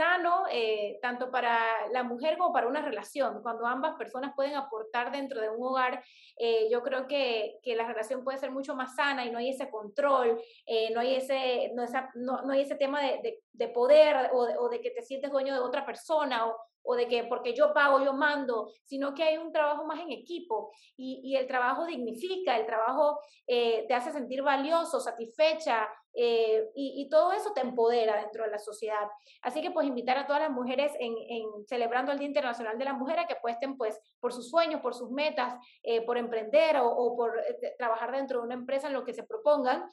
sano, 0.01 0.44
eh, 0.51 0.98
tanto 1.03 1.30
para 1.30 1.61
la 1.92 2.03
mujer 2.03 2.38
como 2.38 2.55
para 2.55 2.66
una 2.66 2.80
relación. 2.80 3.42
Cuando 3.42 3.66
ambas 3.66 3.96
personas 3.96 4.32
pueden 4.34 4.55
aportar 4.55 5.12
dentro 5.12 5.42
de 5.42 5.51
un 5.51 5.62
hogar, 5.62 6.03
eh, 6.38 6.70
yo 6.70 6.82
creo 6.82 7.07
que, 7.07 7.59
que, 7.62 7.76
la 7.76 7.86
relación 7.86 8.24
puede 8.24 8.38
ser 8.38 8.51
mucho 8.51 8.74
más 8.74 8.94
sana 8.94 9.26
y 9.26 9.30
no 9.30 9.36
hay 9.36 9.51
ese 9.51 9.68
control, 9.68 10.40
eh, 10.64 10.90
no, 10.94 11.01
hay 11.01 11.16
ese, 11.16 11.70
no, 11.74 11.82
esa, 11.82 12.09
no, 12.14 12.40
no, 12.40 12.55
hay 12.55 12.62
ese 12.62 12.76
tema 12.76 13.03
de, 13.03 13.20
de, 13.22 13.42
de 13.53 13.68
poder 13.68 14.30
o 14.32 14.46
de, 14.46 14.57
o 14.57 14.70
de, 14.70 14.80
que 14.80 14.90
te 14.90 15.03
sientes 15.03 15.30
dueño 15.30 15.53
de 15.53 15.61
otra 15.61 15.84
persona 15.84 16.46
o, 16.46 16.57
o 16.82 16.94
de 16.94 17.07
que 17.07 17.24
porque 17.24 17.55
yo 17.55 17.74
pago, 17.74 18.03
yo 18.03 18.14
mando, 18.14 18.72
sino 18.84 19.12
que 19.12 19.22
hay 19.22 19.36
un 19.36 19.53
trabajo 19.53 19.84
más 19.84 20.01
en 20.01 20.12
equipo 20.12 20.72
y, 20.96 21.20
y 21.22 21.36
el 21.36 21.46
trabajo 21.46 21.84
dignifica, 21.84 22.57
el 22.57 22.64
trabajo 22.64 23.20
te 23.46 23.92
hace 23.92 24.12
sentir 24.12 24.42
valioso, 24.42 24.98
satisfecha, 24.98 25.86
eh, 26.14 26.70
y, 26.74 27.08
todo 27.08 27.32
eso 27.32 27.52
te 27.52 27.61
empodera 27.61 28.16
dentro 28.16 28.44
de 28.44 28.50
la 28.50 28.58
sociedad. 28.58 29.08
Así 29.42 29.62
que 29.62 29.70
pues 29.70 29.86
invitar 29.86 30.16
a 30.18 30.26
todas 30.26 30.42
las 30.42 30.50
mujeres 30.50 30.92
en, 30.98 31.14
celebrando 31.66 32.12
el 32.12 32.18
Día 32.18 32.28
Internacional 32.28 32.78
de 32.78 32.84
la 32.84 32.92
Mujer 32.92 33.18
a 33.18 33.26
que 33.26 33.34
apuesten 33.34 33.76
pues 33.76 33.98
por 34.20 34.32
sus 34.32 34.50
sueños, 34.50 34.80
por 34.80 34.94
sus 34.94 35.11
metas, 35.11 35.54
eh, 35.82 36.04
por 36.04 36.18
emprender 36.18 36.76
o, 36.80 37.16
por 37.16 37.38
eh, 37.38 37.74
trabajar 37.78 38.12
dentro 38.12 38.40
de 38.40 38.46
una 38.46 38.54
empresa 38.54 38.88
en 38.88 38.92
lo 38.92 39.04
que 39.04 39.14
se 39.14 39.24
propongan 39.24 39.88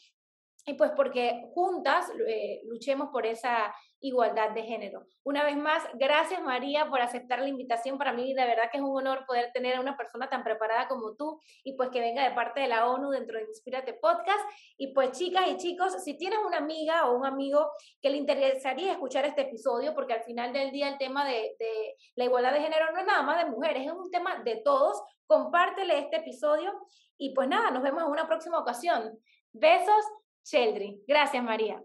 y 0.67 0.73
pues 0.73 0.91
porque 0.97 1.49
juntas 1.53 2.11
eh, 2.27 2.61
luchemos 2.65 3.07
por 3.09 3.25
esa 3.25 3.73
igualdad 4.01 4.51
de 4.51 4.63
género. 4.63 5.07
Una 5.23 5.45
vez 5.45 5.55
más, 5.55 5.81
gracias 5.93 6.41
María 6.41 6.89
por 6.89 6.99
aceptar 6.99 7.39
la 7.39 7.47
invitación. 7.47 7.97
Para 7.97 8.11
mí 8.11 8.33
de 8.33 8.45
verdad 8.45 8.69
que 8.69 8.77
es 8.77 8.83
un 8.83 8.95
honor 8.95 9.25
poder 9.25 9.49
tener 9.53 9.77
a 9.77 9.79
una 9.79 9.95
persona 9.95 10.29
tan 10.29 10.43
preparada 10.43 10.89
como 10.89 11.15
tú 11.15 11.39
y 11.63 11.77
pues 11.77 11.89
que 11.89 12.01
venga 12.01 12.21
de 12.21 12.35
parte 12.35 12.59
de 12.59 12.67
la 12.67 12.85
ONU 12.85 13.11
dentro 13.11 13.39
de 13.39 13.45
Inspírate 13.45 13.93
Podcast. 13.93 14.41
Y 14.77 14.93
pues 14.93 15.13
chicas 15.13 15.47
y 15.47 15.55
chicos, 15.55 16.03
si 16.03 16.17
tienes 16.17 16.39
una 16.45 16.57
amiga 16.57 17.09
o 17.09 17.17
un 17.17 17.25
amigo 17.25 17.71
que 18.01 18.09
le 18.09 18.17
interesaría 18.17 18.91
escuchar 18.91 19.23
este 19.23 19.43
episodio, 19.43 19.95
porque 19.95 20.15
al 20.15 20.23
final 20.23 20.51
del 20.51 20.71
día 20.71 20.89
el 20.89 20.97
tema 20.97 21.25
de, 21.25 21.55
de 21.57 21.95
la 22.15 22.25
igualdad 22.25 22.51
de 22.51 22.59
género 22.59 22.91
no 22.91 22.99
es 22.99 23.05
nada 23.05 23.23
más 23.23 23.41
de 23.41 23.49
mujeres, 23.49 23.87
es 23.87 23.93
un 23.93 24.11
tema 24.11 24.43
de 24.43 24.57
todos, 24.65 25.01
compártele 25.27 25.97
este 25.97 26.17
episodio 26.17 26.73
y 27.17 27.33
pues 27.33 27.47
nada, 27.47 27.71
nos 27.71 27.83
vemos 27.83 28.03
en 28.03 28.09
una 28.09 28.27
próxima 28.27 28.59
ocasión. 28.59 29.17
Besos 29.53 30.05
Sheldry. 30.49 31.03
Gracias, 31.07 31.43
María. 31.43 31.83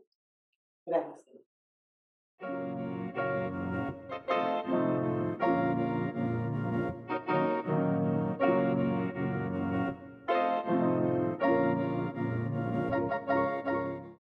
Gracias. 0.87 1.27